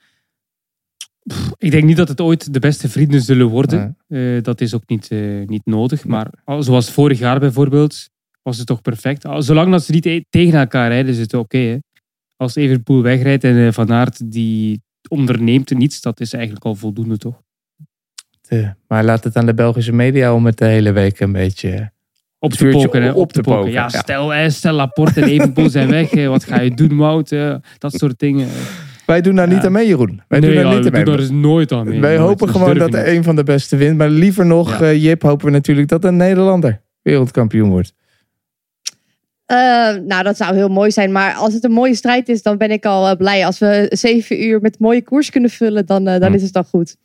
Ik 1.56 1.70
denk 1.70 1.84
niet 1.84 1.96
dat 1.96 2.08
het 2.08 2.20
ooit 2.20 2.52
de 2.52 2.58
beste 2.58 2.88
vrienden 2.88 3.20
zullen 3.20 3.46
worden. 3.46 3.96
dat 4.42 4.60
is 4.60 4.74
ook 4.74 4.82
niet, 4.86 5.10
niet 5.46 5.64
nodig. 5.64 6.04
Maar 6.04 6.30
zoals 6.58 6.90
vorig 6.90 7.18
jaar 7.18 7.40
bijvoorbeeld, 7.40 8.09
was 8.42 8.58
het 8.58 8.66
toch 8.66 8.82
perfect. 8.82 9.26
Zolang 9.38 9.70
dat 9.70 9.84
ze 9.84 9.92
niet 9.92 10.06
e- 10.06 10.22
tegen 10.30 10.58
elkaar 10.58 10.88
rijden, 10.88 11.12
is 11.12 11.18
het 11.18 11.34
oké. 11.34 11.56
Okay, 11.56 11.82
Als 12.36 12.54
Evenpoel 12.54 13.02
wegrijdt 13.02 13.44
en 13.44 13.66
eh, 13.66 13.72
Van 13.72 13.92
Aert 13.92 14.32
die 14.32 14.82
onderneemt 15.08 15.70
niets, 15.70 16.00
dat 16.00 16.20
is 16.20 16.32
eigenlijk 16.32 16.64
al 16.64 16.74
voldoende, 16.74 17.16
toch? 17.16 17.42
maar 18.86 19.04
laat 19.04 19.24
het 19.24 19.36
aan 19.36 19.46
de 19.46 19.54
Belgische 19.54 19.92
media 19.92 20.34
om 20.34 20.46
het 20.46 20.58
de 20.58 20.64
hele 20.64 20.92
week 20.92 21.20
een 21.20 21.32
beetje... 21.32 21.92
Op 22.38 22.52
te 22.52 22.68
poken, 22.68 23.14
op, 23.14 23.32
te 23.32 23.40
poken. 23.40 23.70
Ja, 23.70 23.88
Stel, 23.88 24.50
stel 24.50 24.72
Laporte 24.72 25.20
en 25.20 25.28
Evenpoel 25.28 25.68
zijn 25.68 25.90
weg. 25.90 26.26
Wat 26.26 26.44
ga 26.44 26.60
je 26.60 26.74
doen, 26.74 26.96
Wout? 26.96 27.28
Dat 27.78 27.92
soort 27.92 28.18
dingen. 28.18 28.48
Wij 29.10 29.20
doen 29.20 29.34
daar 29.34 29.48
niet 29.48 29.64
aan 29.64 29.72
mee, 29.72 29.86
Jeroen. 29.86 30.22
Wij 30.28 30.38
nee, 30.40 30.50
doen 30.50 30.62
daar 30.62 30.72
ja, 30.72 30.78
niet 30.78 30.86
aan 30.86 30.92
mee. 30.92 31.04
Doen 31.04 31.14
daar 31.14 31.22
is 31.22 31.30
nooit 31.30 31.72
aan 31.72 31.88
mee. 31.88 32.00
Wij 32.00 32.16
hopen 32.16 32.48
gewoon 32.48 32.78
dat 32.78 32.94
er 32.94 33.08
een 33.08 33.22
van 33.22 33.36
de 33.36 33.42
beste 33.42 33.76
wint. 33.76 33.96
Maar 33.96 34.08
liever 34.08 34.46
nog, 34.46 34.80
uh, 34.80 35.02
Jip, 35.02 35.22
hopen 35.22 35.46
we 35.46 35.52
natuurlijk 35.52 35.88
dat 35.88 36.04
een 36.04 36.16
Nederlander 36.16 36.82
wereldkampioen 37.02 37.68
wordt. 37.68 37.94
Uh, 39.50 39.56
nou, 40.06 40.22
dat 40.22 40.36
zou 40.36 40.54
heel 40.54 40.68
mooi 40.68 40.90
zijn. 40.90 41.12
Maar 41.12 41.34
als 41.34 41.54
het 41.54 41.64
een 41.64 41.72
mooie 41.72 41.94
strijd 41.94 42.28
is, 42.28 42.42
dan 42.42 42.56
ben 42.56 42.70
ik 42.70 42.84
al 42.84 43.10
uh, 43.10 43.16
blij. 43.16 43.46
Als 43.46 43.58
we 43.58 43.86
zeven 43.88 44.44
uur 44.44 44.60
met 44.60 44.78
mooie 44.78 45.02
koers 45.02 45.30
kunnen 45.30 45.50
vullen, 45.50 45.86
dan, 45.86 46.08
uh, 46.08 46.18
dan 46.18 46.28
hm. 46.28 46.34
is 46.34 46.42
het 46.42 46.52
dan 46.52 46.64
goed. 46.64 46.96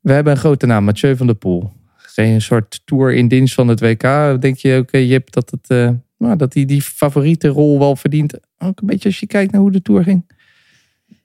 We 0.00 0.12
hebben 0.12 0.32
een 0.32 0.38
grote 0.38 0.66
naam, 0.66 0.84
Mathieu 0.84 1.16
van 1.16 1.26
der 1.26 1.36
Poel. 1.36 1.72
Geen 1.96 2.42
soort 2.42 2.80
tour 2.84 3.14
in 3.14 3.28
dienst 3.28 3.54
van 3.54 3.68
het 3.68 3.80
WK. 3.80 4.02
Denk 4.40 4.56
je 4.56 4.74
ook, 4.74 4.82
okay, 4.82 5.06
Jip, 5.06 5.32
dat, 5.32 5.50
het, 5.50 5.94
nou, 6.18 6.36
dat 6.36 6.54
hij 6.54 6.64
die 6.64 6.82
favoriete 6.82 7.48
rol 7.48 7.78
wel 7.78 7.96
verdient? 7.96 8.34
Ook 8.58 8.80
een 8.80 8.86
beetje 8.86 9.08
als 9.08 9.20
je 9.20 9.26
kijkt 9.26 9.52
naar 9.52 9.60
hoe 9.60 9.72
de 9.72 9.82
tour 9.82 10.02
ging. 10.02 10.32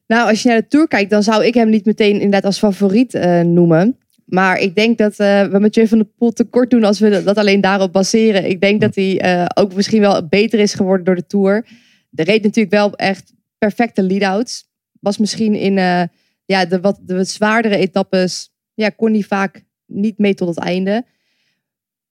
Nou, 0.08 0.30
als 0.30 0.42
je 0.42 0.50
naar 0.50 0.62
de 0.62 0.68
tour 0.68 0.88
kijkt, 0.88 1.10
dan 1.10 1.24
zou 1.24 1.46
ik 1.46 1.54
hem 1.54 1.70
niet 1.70 1.86
meteen 1.86 2.14
inderdaad 2.14 2.46
als 2.46 2.58
favoriet 2.58 3.14
noemen. 3.44 3.98
Maar 4.32 4.60
ik 4.60 4.76
denk 4.76 4.98
dat 4.98 5.12
uh, 5.12 5.44
we 5.44 5.60
Mathieu 5.60 5.88
van 5.88 5.98
der 5.98 6.08
Poel 6.18 6.32
tekort 6.32 6.70
doen 6.70 6.84
als 6.84 7.00
we 7.00 7.24
dat 7.24 7.38
alleen 7.38 7.62
daarop 7.62 7.92
baseren. 7.92 8.50
Ik 8.50 8.62
denk 8.62 8.82
dat 8.82 8.96
hij 8.96 9.42
uh, 9.42 9.46
ook 9.54 9.74
misschien 9.74 10.02
wel 10.02 10.28
beter 10.28 10.60
is 10.60 10.74
geworden 10.74 11.06
door 11.06 11.16
de 11.16 11.26
Tour. 11.26 11.68
De 12.10 12.24
reed 12.24 12.44
natuurlijk 12.44 12.74
wel 12.74 12.96
echt 12.96 13.34
perfecte 13.58 14.04
lead-outs. 14.04 14.70
Was 15.00 15.18
misschien 15.18 15.56
in 15.56 15.78
uh, 15.78 16.04
ja, 16.46 16.66
de, 16.66 16.80
wat, 16.80 17.00
de 17.02 17.24
zwaardere 17.24 17.78
etappes, 17.78 18.54
ja, 18.74 18.90
kon 18.90 19.12
hij 19.12 19.22
vaak 19.22 19.64
niet 19.86 20.18
mee 20.18 20.34
tot 20.34 20.48
het 20.48 20.60
einde. 20.60 21.06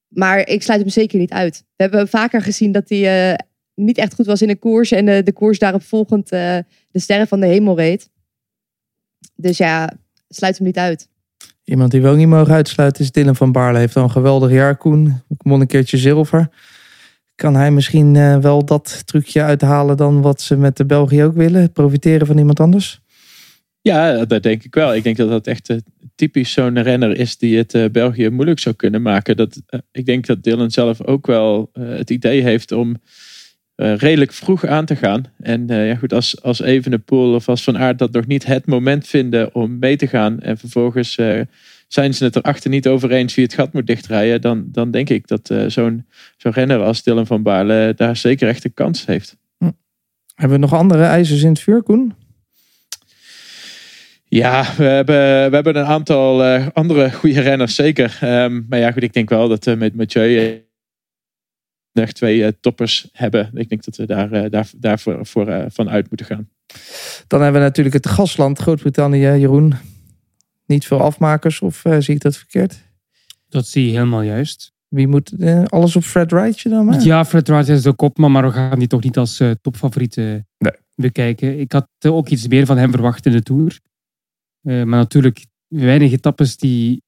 Maar 0.08 0.48
ik 0.48 0.62
sluit 0.62 0.80
hem 0.80 0.90
zeker 0.90 1.18
niet 1.18 1.32
uit. 1.32 1.64
We 1.76 1.82
hebben 1.82 2.08
vaker 2.08 2.42
gezien 2.42 2.72
dat 2.72 2.88
hij 2.88 3.38
niet 3.74 3.98
echt 3.98 4.14
goed 4.14 4.26
was 4.26 4.42
in 4.42 4.48
een 4.48 4.58
koers. 4.58 4.90
En 4.90 5.06
de, 5.06 5.22
de 5.22 5.32
koers 5.32 5.58
daarop 5.58 5.82
volgend 5.82 6.28
de 6.28 6.64
sterren 6.92 7.28
van 7.28 7.40
de 7.40 7.46
hemel 7.46 7.76
reed. 7.76 8.10
Dus 9.34 9.58
ja, 9.58 9.92
sluit 10.28 10.56
hem 10.56 10.66
niet 10.66 10.78
uit. 10.78 11.09
Iemand 11.70 11.90
die 11.90 12.02
we 12.02 12.08
ook 12.08 12.16
niet 12.16 12.28
mogen 12.28 12.54
uitsluiten 12.54 13.02
is 13.02 13.12
Dylan 13.12 13.36
van 13.36 13.52
Baarle. 13.52 13.78
Heeft 13.78 13.96
al 13.96 14.02
een 14.02 14.10
geweldig 14.10 14.50
jaar, 14.50 14.76
Koen. 14.76 15.22
Won 15.38 15.60
een 15.60 15.66
keertje 15.66 15.96
zilver. 15.96 16.48
Kan 17.34 17.54
hij 17.54 17.70
misschien 17.70 18.14
uh, 18.14 18.36
wel 18.36 18.64
dat 18.64 19.02
trucje 19.06 19.42
uithalen 19.42 19.96
dan 19.96 20.20
wat 20.22 20.40
ze 20.40 20.56
met 20.56 20.76
de 20.76 20.84
België 20.84 21.22
ook 21.22 21.34
willen? 21.34 21.72
Profiteren 21.72 22.26
van 22.26 22.38
iemand 22.38 22.60
anders? 22.60 23.00
Ja, 23.80 24.24
dat 24.24 24.42
denk 24.42 24.64
ik 24.64 24.74
wel. 24.74 24.94
Ik 24.94 25.02
denk 25.02 25.16
dat 25.16 25.28
dat 25.28 25.46
echt 25.46 25.68
uh, 25.68 25.76
typisch 26.14 26.52
zo'n 26.52 26.82
renner 26.82 27.16
is 27.16 27.38
die 27.38 27.56
het 27.56 27.74
uh, 27.74 27.84
België 27.92 28.28
moeilijk 28.28 28.58
zou 28.58 28.74
kunnen 28.74 29.02
maken. 29.02 29.36
Dat, 29.36 29.62
ik 29.92 30.06
denk 30.06 30.26
dat 30.26 30.42
Dylan 30.42 30.70
zelf 30.70 31.02
ook 31.04 31.26
wel 31.26 31.70
het 31.72 32.10
idee 32.10 32.42
heeft 32.42 32.72
om 32.72 32.96
redelijk 33.80 34.32
vroeg 34.32 34.66
aan 34.66 34.84
te 34.84 34.96
gaan. 34.96 35.24
En 35.40 35.66
ja, 35.66 35.94
goed, 35.94 36.12
als, 36.12 36.42
als 36.42 36.60
Evenepoel 36.60 37.34
of 37.34 37.48
als 37.48 37.62
Van 37.62 37.78
Aert 37.78 37.98
dat 37.98 38.12
nog 38.12 38.26
niet 38.26 38.46
het 38.46 38.66
moment 38.66 39.06
vinden 39.06 39.54
om 39.54 39.78
mee 39.78 39.96
te 39.96 40.06
gaan. 40.06 40.40
En 40.40 40.58
vervolgens 40.58 41.14
zijn 41.88 42.14
ze 42.14 42.24
het 42.24 42.36
erachter 42.36 42.70
niet 42.70 42.88
over 42.88 43.10
eens 43.10 43.34
wie 43.34 43.44
het 43.44 43.54
gat 43.54 43.72
moet 43.72 43.86
dichtrijden. 43.86 44.40
Dan, 44.40 44.64
dan 44.66 44.90
denk 44.90 45.08
ik 45.08 45.28
dat 45.28 45.54
zo'n 45.66 46.06
zo'n 46.36 46.52
renner 46.52 46.80
als 46.82 47.02
Dylan 47.02 47.26
van 47.26 47.42
Baarle 47.42 47.92
daar 47.96 48.16
zeker 48.16 48.48
echt 48.48 48.64
een 48.64 48.74
kans 48.74 49.06
heeft. 49.06 49.36
Hm. 49.58 49.70
Hebben 50.34 50.60
we 50.60 50.66
nog 50.66 50.74
andere 50.74 51.04
ijzers 51.04 51.42
in 51.42 51.48
het 51.48 51.60
vuur, 51.60 51.82
Koen? 51.82 52.14
Ja, 54.28 54.64
we 54.76 54.84
hebben, 54.84 55.16
we 55.48 55.54
hebben 55.54 55.76
een 55.76 55.84
aantal 55.84 56.44
andere 56.72 57.12
goede 57.12 57.40
renners, 57.40 57.74
zeker. 57.74 58.18
Um, 58.22 58.66
maar 58.68 58.78
ja, 58.78 58.92
goed, 58.92 59.02
ik 59.02 59.12
denk 59.12 59.28
wel 59.28 59.48
dat 59.48 59.76
met 59.76 59.94
Mathieu 59.94 60.62
echt 61.92 62.14
twee 62.14 62.38
uh, 62.38 62.48
toppers 62.60 63.08
hebben. 63.12 63.50
Ik 63.54 63.68
denk 63.68 63.84
dat 63.84 63.96
we 63.96 64.06
daar, 64.06 64.32
uh, 64.32 64.50
daar, 64.50 64.70
daarvoor 64.76 65.26
voor, 65.26 65.64
van 65.68 65.90
uit 65.90 66.08
moeten 66.08 66.26
gaan. 66.26 66.48
Dan 67.26 67.42
hebben 67.42 67.60
we 67.60 67.66
natuurlijk 67.66 67.94
het 67.94 68.08
gasland 68.08 68.58
Groot-Brittannië, 68.58 69.18
Jeroen. 69.18 69.74
Niet 70.66 70.86
veel 70.86 71.00
afmakers, 71.00 71.60
of 71.60 71.82
zie 71.98 72.14
ik 72.14 72.20
dat 72.20 72.36
verkeerd? 72.36 72.82
Dat 73.48 73.66
zie 73.66 73.86
je 73.86 73.90
helemaal 73.90 74.22
juist. 74.22 74.72
Wie 74.88 75.08
moet 75.08 75.32
alles 75.66 75.96
op 75.96 76.02
Fred 76.02 76.30
Wright 76.30 76.70
dan 76.70 76.84
maar? 76.84 77.02
Ja, 77.02 77.24
Fred 77.24 77.48
Wright 77.48 77.68
is 77.68 77.82
de 77.82 77.92
kopman, 77.92 78.32
maar 78.32 78.46
we 78.46 78.52
gaan 78.52 78.78
die 78.78 78.88
toch 78.88 79.02
niet 79.02 79.18
als 79.18 79.42
topfavoriet 79.60 80.16
nee. 80.16 80.42
bekijken. 80.94 81.58
Ik 81.58 81.72
had 81.72 81.88
ook 82.06 82.28
iets 82.28 82.48
meer 82.48 82.66
van 82.66 82.78
hem 82.78 82.90
verwacht 82.90 83.26
in 83.26 83.32
de 83.32 83.42
Tour. 83.42 83.80
Uh, 84.62 84.84
maar 84.84 84.98
natuurlijk 84.98 85.46
weinig 85.66 86.12
etappes 86.12 86.56
die 86.56 87.02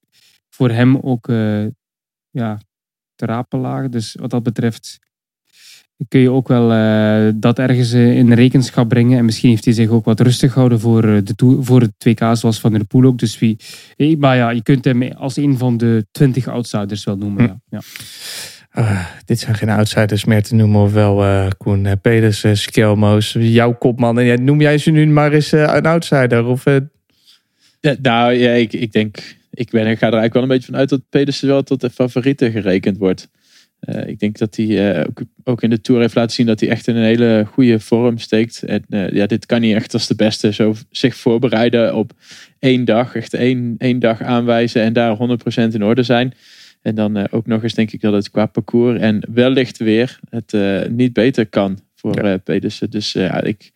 voor 0.51 0.71
hem 0.71 0.97
ook 0.97 1.29
uh, 1.29 1.67
ja, 2.31 2.61
lagen. 3.49 3.91
Dus 3.91 4.17
wat 4.21 4.31
dat 4.31 4.43
betreft 4.43 5.01
kun 6.09 6.21
je 6.21 6.31
ook 6.31 6.49
wel 6.49 6.73
uh, 6.73 7.33
dat 7.35 7.59
ergens 7.59 7.93
in 7.93 8.33
rekenschap 8.33 8.89
brengen. 8.89 9.19
En 9.19 9.25
misschien 9.25 9.51
heeft 9.51 9.65
hij 9.65 9.75
zich 9.75 9.89
ook 9.89 10.05
wat 10.05 10.21
rustig 10.21 10.53
gehouden 10.53 10.81
voor, 10.81 11.03
de 11.03 11.35
toer, 11.37 11.65
voor 11.65 11.81
het 11.81 11.93
2K 12.09 12.33
zoals 12.33 12.61
Van 12.61 12.73
der 12.73 12.85
Poel 12.85 13.05
ook. 13.05 13.19
Dus 13.19 13.39
wie, 13.39 13.59
maar 14.19 14.37
ja, 14.37 14.51
je 14.51 14.63
kunt 14.63 14.85
hem 14.85 15.03
als 15.03 15.37
een 15.37 15.59
van 15.59 15.77
de 15.77 16.07
20 16.11 16.49
outsiders 16.49 17.05
wel 17.05 17.17
noemen. 17.17 17.45
Hm. 17.45 17.51
Ja. 17.51 17.59
ja. 17.71 17.81
Uh, 18.75 19.07
dit 19.25 19.41
zijn 19.41 19.55
geen 19.55 19.69
outsiders 19.69 20.25
meer 20.25 20.43
te 20.43 20.55
noemen, 20.55 20.81
of 20.81 20.93
wel 20.93 21.25
uh, 21.25 21.47
Koen 21.57 21.85
uh, 21.85 21.93
Peders, 22.03 22.45
Skelmo's, 22.53 23.37
jouw 23.39 23.75
kopman. 23.75 24.19
En 24.19 24.45
noem 24.45 24.61
jij 24.61 24.79
ze 24.79 24.91
nu 24.91 25.07
maar 25.07 25.33
eens 25.33 25.53
een 25.53 25.87
outsider? 25.87 26.45
Of 26.45 26.65
ja, 27.81 27.95
nou 28.03 28.33
ja, 28.33 28.51
ik, 28.51 28.73
ik 28.73 28.93
denk, 28.93 29.19
ik, 29.53 29.71
ben, 29.71 29.87
ik 29.87 29.99
ga 29.99 30.07
er 30.07 30.13
eigenlijk 30.13 30.33
wel 30.33 30.43
een 30.43 30.49
beetje 30.49 30.67
van 30.67 30.77
uit 30.77 30.89
dat 30.89 31.09
Pedersen 31.09 31.49
wel 31.49 31.63
tot 31.63 31.81
de 31.81 31.91
favoriete 31.91 32.51
gerekend 32.51 32.97
wordt. 32.97 33.29
Uh, 33.89 34.07
ik 34.07 34.19
denk 34.19 34.39
dat 34.39 34.57
hij 34.57 34.97
uh, 34.97 35.05
ook, 35.09 35.23
ook, 35.45 35.63
in 35.63 35.71
de 35.71 35.81
Tour 35.81 36.01
heeft 36.01 36.15
laten 36.15 36.35
zien 36.35 36.47
dat 36.47 36.61
hij 36.61 36.69
echt 36.69 36.87
in 36.87 36.97
een 36.97 37.05
hele 37.05 37.45
goede 37.53 37.81
vorm 37.81 38.19
steekt. 38.19 38.63
En 38.63 38.85
uh, 38.89 39.11
ja, 39.11 39.27
dit 39.27 39.47
kan 39.47 39.63
hij 39.63 39.75
echt 39.75 39.93
als 39.93 40.07
de 40.07 40.15
beste 40.15 40.53
zo 40.53 40.75
zich 40.91 41.17
voorbereiden 41.17 41.95
op 41.95 42.13
één 42.59 42.85
dag. 42.85 43.15
Echt 43.15 43.35
één, 43.35 43.75
één 43.79 43.99
dag 43.99 44.23
aanwijzen 44.23 44.83
en 44.83 44.93
daar 44.93 45.17
100% 45.17 45.55
in 45.55 45.85
orde 45.85 46.03
zijn. 46.03 46.35
En 46.83 46.95
dan 46.95 47.17
eh, 47.17 47.25
ook 47.31 47.47
nog 47.47 47.63
eens 47.63 47.75
denk 47.75 47.93
ik 47.93 48.01
dat 48.01 48.13
het 48.13 48.31
qua 48.31 48.47
parcours 48.47 49.01
en 49.01 49.23
wellicht 49.33 49.79
weer 49.79 50.19
het 50.31 50.55
eh, 50.55 50.87
niet 50.89 51.13
beter 51.13 51.47
kan 51.47 51.79
voor 51.95 52.17
eh 52.17 52.35
Pedersen. 52.45 52.91
Dus 52.91 53.15
eh, 53.15 53.25
ja, 53.25 53.43
ik, 53.43 53.73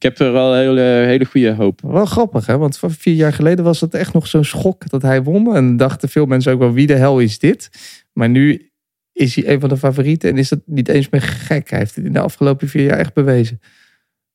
ik 0.00 0.06
heb 0.06 0.18
er 0.18 0.32
wel 0.32 0.52
een 0.52 0.58
hele, 0.58 0.80
hele 0.80 1.24
goede 1.24 1.54
hoop. 1.54 1.80
Wel 1.80 2.04
grappig, 2.04 2.46
hè? 2.46 2.58
Want 2.58 2.80
vier 2.82 3.14
jaar 3.14 3.32
geleden 3.32 3.64
was 3.64 3.80
het 3.80 3.94
echt 3.94 4.12
nog 4.12 4.26
zo'n 4.26 4.44
schok 4.44 4.90
dat 4.90 5.02
hij 5.02 5.22
won. 5.22 5.54
En 5.54 5.76
dachten 5.76 6.08
veel 6.08 6.26
mensen 6.26 6.52
ook 6.52 6.58
wel, 6.58 6.72
wie 6.72 6.86
de 6.86 6.94
hel 6.94 7.18
is 7.18 7.38
dit? 7.38 7.70
Maar 8.12 8.28
nu 8.28 8.70
is 9.12 9.34
hij 9.34 9.48
een 9.48 9.60
van 9.60 9.68
de 9.68 9.76
favorieten 9.76 10.30
en 10.30 10.38
is 10.38 10.48
dat 10.48 10.60
niet 10.64 10.88
eens 10.88 11.08
meer 11.08 11.22
gek. 11.22 11.70
Hij 11.70 11.78
heeft 11.78 11.94
het 11.94 12.04
in 12.04 12.12
de 12.12 12.20
afgelopen 12.20 12.68
vier 12.68 12.84
jaar 12.84 12.98
echt 12.98 13.14
bewezen. 13.14 13.60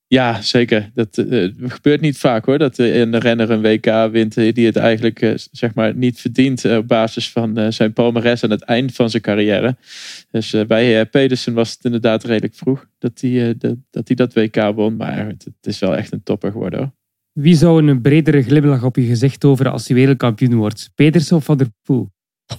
Ja, 0.08 0.42
zeker. 0.42 0.92
Dat 0.94 1.18
eh, 1.18 1.50
gebeurt 1.60 2.02
niet 2.02 2.18
vaak 2.18 2.46
hoor. 2.46 2.58
Dat 2.58 2.80
eh, 2.80 3.00
een 3.00 3.18
renner 3.18 3.52
een 3.52 3.62
WK 3.62 4.12
wint 4.12 4.38
eh, 4.38 4.54
die 4.54 4.66
het 4.66 4.76
eigenlijk 4.76 5.22
eh, 5.22 5.34
zeg 5.52 5.74
maar 5.74 5.96
niet 5.96 6.22
verdient 6.22 6.66
eh, 6.66 6.78
op 6.78 6.88
basis 6.88 7.32
van 7.32 7.58
eh, 7.58 7.72
zijn 7.72 7.94
palmares 7.94 8.44
aan 8.44 8.50
het 8.50 8.62
eind 8.62 8.94
van 8.94 9.10
zijn 9.10 9.22
carrière. 9.22 9.78
Dus 10.32 10.54
eh, 10.54 10.66
bij 10.66 11.00
eh, 11.00 11.10
Pedersen 11.10 11.54
was 11.54 11.72
het 11.72 11.84
inderdaad 11.86 12.24
redelijk 12.24 12.56
vroeg 12.56 12.88
dat 13.00 13.22
hij, 13.22 13.50
eh, 13.50 13.56
dat, 13.90 14.08
dat 14.08 14.34
WK 14.34 14.56
won. 14.76 14.96
Maar 14.96 15.28
het, 15.28 15.48
is 15.62 15.80
wel 15.80 15.96
echt 15.96 16.14
een 16.14 16.24
topper 16.24 16.52
geworden 16.52 16.80
hoor. 16.80 16.92
Wie 17.34 17.56
zou 17.56 17.88
een 17.88 18.02
bredere 18.02 18.42
glimlach 18.42 18.84
op 18.84 18.96
je 18.96 19.06
gezicht 19.06 19.40
toveren 19.40 19.72
als 19.72 19.88
hij 19.88 19.98
wereldkampioen 19.98 20.56
wordt? 20.56 20.92
Pedersen 20.96 21.36
of 21.38 21.46
Van 21.46 21.58
der 21.58 21.68
Poel? 21.84 22.10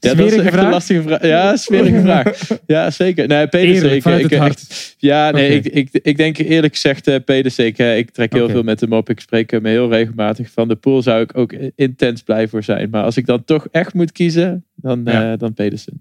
Ja, 0.00 0.14
dat 0.14 0.26
is 0.26 0.36
echt 0.36 0.48
vraag? 0.48 0.64
een 0.64 0.70
lastige 0.70 1.02
vraag. 1.02 1.22
Ja, 1.26 1.56
smerige 1.56 2.00
vraag. 2.00 2.38
Ja, 2.66 2.90
zeker. 2.90 3.26
Nee, 3.28 3.46
Pedersen. 3.48 3.74
Eerlijk, 3.76 3.94
ik, 3.94 4.02
vanuit 4.02 4.32
ik, 4.32 4.38
hart. 4.38 4.94
ja, 4.98 5.30
nee, 5.30 5.50
ik, 5.50 5.66
ik, 5.66 5.88
ik 6.02 6.16
denk 6.16 6.38
eerlijk 6.38 6.72
gezegd 6.74 7.06
eh, 7.06 7.16
Pedersen. 7.24 7.66
Ik, 7.66 7.78
eh, 7.78 7.98
ik 7.98 8.10
trek 8.10 8.32
heel 8.32 8.48
veel 8.48 8.62
met 8.62 8.80
hem 8.80 8.92
op. 8.92 9.10
Ik 9.10 9.20
spreek 9.20 9.50
hem 9.50 9.64
heel 9.64 9.90
regelmatig. 9.90 10.50
Van 10.50 10.68
de 10.68 10.74
Poel 10.76 11.02
zou 11.02 11.20
ik 11.20 11.36
ook 11.36 11.52
intens 11.74 12.22
blij 12.22 12.48
voor 12.48 12.62
zijn. 12.62 12.90
Maar 12.90 13.02
als 13.02 13.16
ik 13.16 13.26
dan 13.26 13.44
toch 13.44 13.66
echt 13.70 13.94
moet 13.94 14.12
kiezen, 14.12 14.64
dan, 14.74 15.00
Ja. 15.04 15.32
eh, 15.32 15.38
dan 15.38 15.54
Pedersen. 15.54 15.92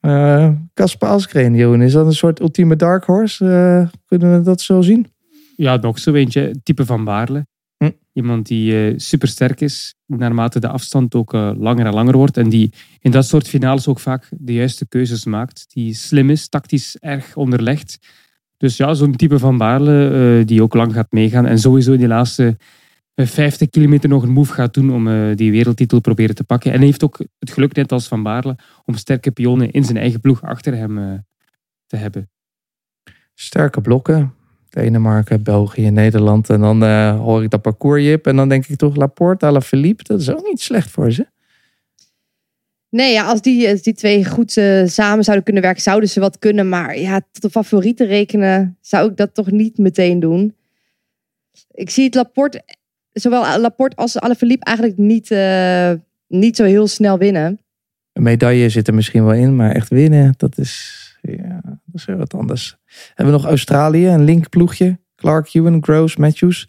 Eh, 0.00 0.48
Casper 0.74 1.08
Asgreen, 1.08 1.54
Johan, 1.54 1.82
is 1.82 1.92
dat 1.92 2.06
een 2.06 2.12
soort 2.12 2.40
ultieme 2.40 2.76
dark 2.76 3.04
horse? 3.04 3.44
Eh, 3.44 3.98
kunnen 4.06 4.38
we 4.38 4.44
dat 4.44 4.60
zo 4.60 4.80
zien? 4.80 5.06
Ja, 5.56 5.76
nog 5.76 5.98
zo 5.98 6.12
eentje. 6.14 6.54
Type 6.62 6.84
van 6.86 7.04
Baarle. 7.04 7.46
Iemand 8.12 8.46
die 8.46 8.98
super 8.98 9.28
sterk 9.28 9.60
is, 9.60 9.94
naarmate 10.06 10.60
de 10.60 10.68
afstand 10.68 11.14
ook 11.14 11.34
eh, 11.34 11.50
langer 11.56 11.86
en 11.86 11.94
langer 11.94 12.16
wordt. 12.16 12.36
En 12.36 12.48
die 12.48 12.72
in 13.00 13.10
dat 13.10 13.26
soort 13.26 13.48
finales 13.48 13.86
ook 13.86 13.98
vaak 13.98 14.28
de 14.38 14.52
juiste 14.52 14.88
keuzes 14.88 15.24
maakt. 15.24 15.66
Die 15.68 15.94
slim 15.94 16.30
is, 16.30 16.48
tactisch 16.48 16.96
erg 16.96 17.36
onderlegd. 17.36 17.98
Dus 18.56 18.76
ja, 18.76 18.94
zo'n 18.94 19.16
type 19.16 19.38
van 19.38 19.58
Baarle 19.58 20.10
eh, 20.38 20.46
die 20.46 20.62
ook 20.62 20.74
lang 20.74 20.92
gaat 20.92 21.12
meegaan. 21.12 21.46
En 21.46 21.58
sowieso 21.58 21.92
in 21.92 21.98
die 21.98 22.08
laatste 22.08 22.56
eh, 23.14 23.26
50 23.26 23.68
kilometer 23.68 24.08
nog 24.08 24.22
een 24.22 24.32
move 24.32 24.52
gaat 24.52 24.74
doen 24.74 24.92
om 24.92 25.34
die 25.36 25.50
wereldtitel 25.50 26.00
proberen 26.00 26.34
te 26.34 26.44
pakken. 26.44 26.72
En 26.72 26.80
heeft 26.80 27.04
ook 27.04 27.18
het 27.38 27.50
geluk, 27.50 27.74
net 27.74 27.92
als 27.92 28.08
Van 28.08 28.22
Baarle, 28.22 28.58
om 28.84 28.94
sterke 28.94 29.30
pionnen 29.30 29.70
in 29.70 29.84
zijn 29.84 29.96
eigen 29.96 30.20
ploeg 30.20 30.42
achter 30.42 30.76
hem 30.76 31.24
te 31.86 31.96
hebben. 31.96 32.30
Sterke 33.34 33.80
blokken. 33.80 34.34
Denemarken, 34.70 35.42
België, 35.42 35.90
Nederland. 35.90 36.50
En 36.50 36.60
dan 36.60 36.84
eh, 36.84 37.18
hoor 37.18 37.42
ik 37.42 37.50
dat 37.50 37.62
parcours, 37.62 38.02
Jip. 38.02 38.26
En 38.26 38.36
dan 38.36 38.48
denk 38.48 38.66
ik 38.66 38.76
toch 38.76 38.96
Laporte, 38.96 39.46
Alaphilippe. 39.46 40.02
Dat 40.06 40.20
is 40.20 40.30
ook 40.30 40.46
niet 40.46 40.60
slecht 40.60 40.90
voor 40.90 41.12
ze. 41.12 41.26
Nee, 42.90 43.12
ja, 43.12 43.24
als 43.24 43.42
die, 43.42 43.68
als 43.68 43.82
die 43.82 43.94
twee 43.94 44.24
goed 44.24 44.56
eh, 44.56 44.86
samen 44.86 45.24
zouden 45.24 45.44
kunnen 45.44 45.62
werken, 45.62 45.82
zouden 45.82 46.08
ze 46.08 46.20
wat 46.20 46.38
kunnen. 46.38 46.68
Maar 46.68 46.98
ja, 46.98 47.20
tot 47.32 47.42
de 47.42 47.50
favorieten 47.50 48.06
rekenen 48.06 48.76
zou 48.80 49.10
ik 49.10 49.16
dat 49.16 49.34
toch 49.34 49.50
niet 49.50 49.78
meteen 49.78 50.20
doen. 50.20 50.54
Ik 51.72 51.90
zie 51.90 52.04
het 52.04 52.14
Laporte, 52.14 52.62
zowel 53.12 53.60
Laporte 53.60 53.96
als 53.96 54.20
Alaphilippe 54.20 54.64
eigenlijk 54.64 54.98
niet, 54.98 55.30
eh, 55.30 55.92
niet 56.28 56.56
zo 56.56 56.64
heel 56.64 56.86
snel 56.86 57.18
winnen. 57.18 57.60
Een 58.12 58.22
medaille 58.22 58.68
zit 58.68 58.88
er 58.88 58.94
misschien 58.94 59.24
wel 59.24 59.34
in, 59.34 59.56
maar 59.56 59.70
echt 59.70 59.88
winnen, 59.88 60.34
dat 60.36 60.58
is, 60.58 60.98
dat 61.92 62.00
is 62.00 62.06
weer 62.06 62.16
wat 62.16 62.34
anders. 62.34 62.76
Hebben 63.14 63.34
we 63.34 63.40
nog 63.40 63.50
Australië, 63.50 64.08
een 64.08 64.24
linkploegje. 64.24 64.98
Clark, 65.16 65.54
Ewan, 65.54 65.82
Groves, 65.82 66.16
Matthews. 66.16 66.68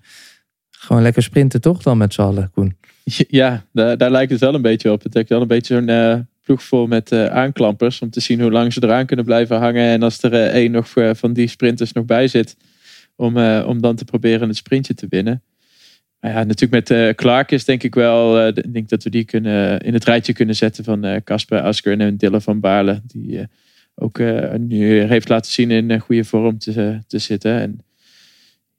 Gewoon 0.70 1.02
lekker 1.02 1.24
sprinten 1.24 1.62
toch 1.62 1.82
dan 1.82 1.98
met 1.98 2.14
z'n 2.14 2.22
allen, 2.22 2.52
Koen? 2.52 2.78
Ja, 3.28 3.66
daar, 3.72 3.98
daar 3.98 4.12
lijkt 4.12 4.32
het 4.32 4.40
wel 4.40 4.54
een 4.54 4.62
beetje 4.62 4.92
op. 4.92 5.04
Het 5.04 5.14
lijkt 5.14 5.30
wel 5.30 5.42
een 5.42 5.48
beetje 5.48 5.76
zo'n 5.76 5.90
eh, 5.90 6.20
ploeg 6.42 6.64
vol 6.64 6.88
met 6.88 7.12
eh, 7.12 7.26
aanklampers. 7.26 8.02
Om 8.02 8.10
te 8.10 8.20
zien 8.20 8.42
hoe 8.42 8.52
lang 8.52 8.74
ze 8.74 8.84
eraan 8.84 9.06
kunnen 9.06 9.26
blijven 9.26 9.58
hangen. 9.58 9.86
En 9.86 10.04
als 10.04 10.24
er 10.24 10.34
eh, 10.34 10.54
één 10.54 10.72
nog 10.72 10.94
van 11.12 11.34
die 11.34 11.48
sprinters 11.48 11.92
nog 11.92 12.06
bij 12.06 12.28
zit. 12.28 12.58
Om, 13.16 13.38
om 13.64 13.82
dan 13.82 13.96
te 13.96 14.06
proberen 14.06 14.48
het 14.48 14.58
sprintje 14.58 14.94
te 14.94 15.06
winnen. 15.10 15.44
Maar 16.20 16.32
ja, 16.32 16.44
natuurlijk 16.44 16.90
met 16.90 17.16
Clark 17.16 17.52
is 17.52 17.66
denk 17.66 17.84
ik 17.84 17.96
wel. 17.96 18.48
ik 18.48 18.74
denk 18.74 18.90
dat 18.90 19.04
we 19.04 19.10
die 19.10 19.24
kunnen, 19.24 19.80
in 19.80 19.94
het 19.94 20.04
rijtje 20.04 20.34
kunnen 20.34 20.56
zetten 20.56 20.84
van 20.84 21.22
Casper 21.24 21.62
Asker 21.62 22.00
en 22.00 22.18
Dylan 22.18 22.42
van 22.42 22.60
Baarle. 22.60 23.02
Die 23.06 23.48
ook 23.96 24.20
eh, 24.20 24.54
nu 24.54 25.02
heeft 25.02 25.30
laten 25.30 25.52
zien 25.52 25.72
in 25.72 25.92
eh, 25.92 26.00
goede 26.00 26.24
vorm 26.24 26.58
te, 26.58 27.00
te 27.08 27.20
zitten. 27.20 27.60
En 27.60 27.82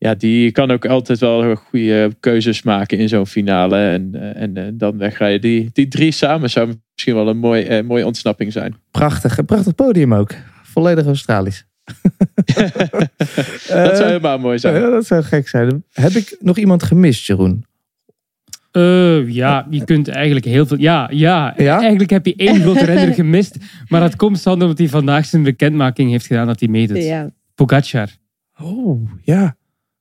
ja, 0.03 0.15
die 0.15 0.53
kan 0.53 0.71
ook 0.71 0.87
altijd 0.87 1.19
wel 1.19 1.55
goede 1.55 2.17
keuzes 2.21 2.63
maken 2.63 2.99
in 2.99 3.09
zo'n 3.09 3.27
finale. 3.27 3.77
En, 3.77 4.11
eh, 4.13 4.43
en, 4.43 4.79
dan 4.79 4.99
wegrijden. 4.99 5.41
Die, 5.41 5.71
die 5.73 5.89
drie 5.89 6.13
samen 6.13 6.51
zou 6.51 6.75
misschien 6.93 7.15
wel 7.15 7.29
een 7.29 7.39
mooi, 7.39 7.63
eh, 7.63 7.85
mooie 7.85 8.07
ontsnapping 8.07 8.53
zijn. 8.53 8.77
Prachtig, 8.91 9.39
een 9.39 9.45
prachtig 9.45 9.75
podium 9.75 10.15
ook. 10.15 10.35
Volledig 10.63 11.07
Australisch. 11.07 11.67
dat 13.69 13.97
zou 13.97 14.05
helemaal 14.05 14.39
mooi 14.39 14.59
zijn. 14.59 14.75
Ja, 14.75 14.91
dat 14.91 15.07
zou 15.07 15.23
gek 15.23 15.49
zijn. 15.49 15.85
Heb 15.93 16.13
ik 16.13 16.37
nog 16.41 16.59
iemand 16.59 16.83
gemist, 16.83 17.27
Jeroen? 17.27 17.65
Eh, 18.73 19.29
ja, 19.29 19.67
je 19.71 19.85
kunt 19.85 20.09
eigenlijk 20.09 20.45
heel 20.47 20.67
veel. 20.67 20.79
Ja, 20.79 21.09
ja, 21.13 21.55
Ja? 21.57 21.81
eigenlijk 21.81 22.11
heb 22.11 22.27
je 22.27 22.35
één 22.37 22.61
grote 22.61 22.85
renner 22.95 23.15
gemist. 23.15 23.57
Maar 23.89 24.01
dat 24.01 24.17
komt 24.17 24.39
Sander 24.39 24.63
omdat 24.63 24.79
hij 24.79 24.89
vandaag 24.89 25.25
zijn 25.27 25.43
bekendmaking 25.43 26.11
heeft 26.11 26.27
gedaan 26.27 26.47
dat 26.47 26.61
hij 26.61 26.69
meedoet. 26.69 27.03
Ja. 27.05 27.31
Pogacar. 27.55 28.09
Oh, 28.61 29.11
ja. 29.23 29.57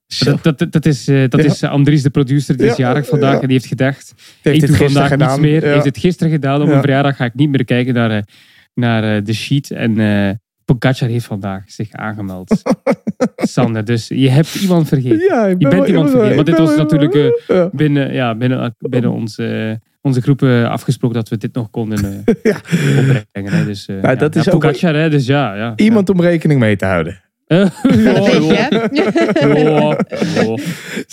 Zo. 0.07 0.37
Dat, 0.41 0.59
dat, 0.59 0.71
dat 0.71 0.85
is, 0.85 1.07
eh, 1.07 1.29
dat 1.29 1.43
Ja. 1.43 1.49
is 1.49 1.61
eh, 1.61 1.69
Andries, 1.71 2.01
de 2.03 2.09
producer, 2.09 2.57
die 2.57 2.65
is 2.69 2.75
Ja, 2.75 2.85
jarig 2.87 3.07
vandaag. 3.07 3.33
ja. 3.33 3.39
En 3.41 3.47
die 3.47 3.55
heeft 3.57 3.65
gedacht, 3.69 4.13
heeft 4.41 4.61
ik 4.63 4.67
doe 4.67 4.77
vandaag 4.77 5.07
gedaan. 5.07 5.27
niets 5.29 5.41
meer. 5.41 5.65
Ja. 5.65 5.73
heeft 5.73 5.85
het 5.85 5.97
gisteren 5.97 6.31
gedaan. 6.31 6.61
Op 6.61 6.67
Ja. 6.67 6.73
een 6.73 6.79
verjaardag 6.81 7.15
ga 7.15 7.25
ik 7.25 7.33
niet 7.35 7.49
meer 7.49 7.65
kijken 7.65 7.93
naar, 7.93 8.11
eh, 8.11 8.21
naar 8.73 9.23
de 9.23 9.33
sheet. 9.33 9.71
En 9.71 9.99
eh 9.99 10.29
Pogacar 10.65 11.09
heeft 11.09 11.25
vandaag 11.25 11.63
zich 11.65 11.91
aangemeld. 11.91 12.61
Sander, 13.35 13.85
dus 13.85 14.07
je 14.07 14.29
hebt 14.29 14.55
iemand 14.55 14.87
vergeten. 14.87 15.19
Ja, 15.19 15.45
ik 15.45 15.49
Je 15.51 15.57
ben 15.57 15.69
bent 15.69 15.73
wel- 15.81 15.85
iemand 15.87 16.09
vergeten. 16.09 16.35
Want 16.35 16.47
dit 16.47 16.57
was 16.57 16.75
natuurlijk 16.75 17.15
eh, 17.15 17.29
Ja. 17.47 17.69
binnen, 17.71 18.13
ja, 18.13 18.35
binnen, 18.35 18.75
binnen 18.79 19.11
onze, 19.11 19.79
onze 20.01 20.21
groep 20.21 20.41
eh, 20.41 20.69
afgesproken 20.69 21.15
dat 21.17 21.29
we 21.29 21.37
dit 21.37 21.53
nog 21.53 21.69
konden 21.69 22.23
eh, 22.25 22.33
Ja. 22.51 22.55
opbrengen. 22.99 23.51
Hè. 23.59 23.65
Dus, 23.65 23.85
eh, 23.87 24.17
dat 24.17 24.35
is 24.35 24.49
ook- 24.51 24.59
Pogacar, 24.59 24.95
hè, 24.95 25.09
dus 25.09 25.25
ja. 25.25 25.55
ja. 25.55 25.73
Iemand 25.75 26.09
om 26.09 26.21
rekening 26.21 26.59
mee 26.59 26.75
te 26.75 26.85
houden. 26.85 27.21
Dat 27.51 28.27
weet 28.27 28.43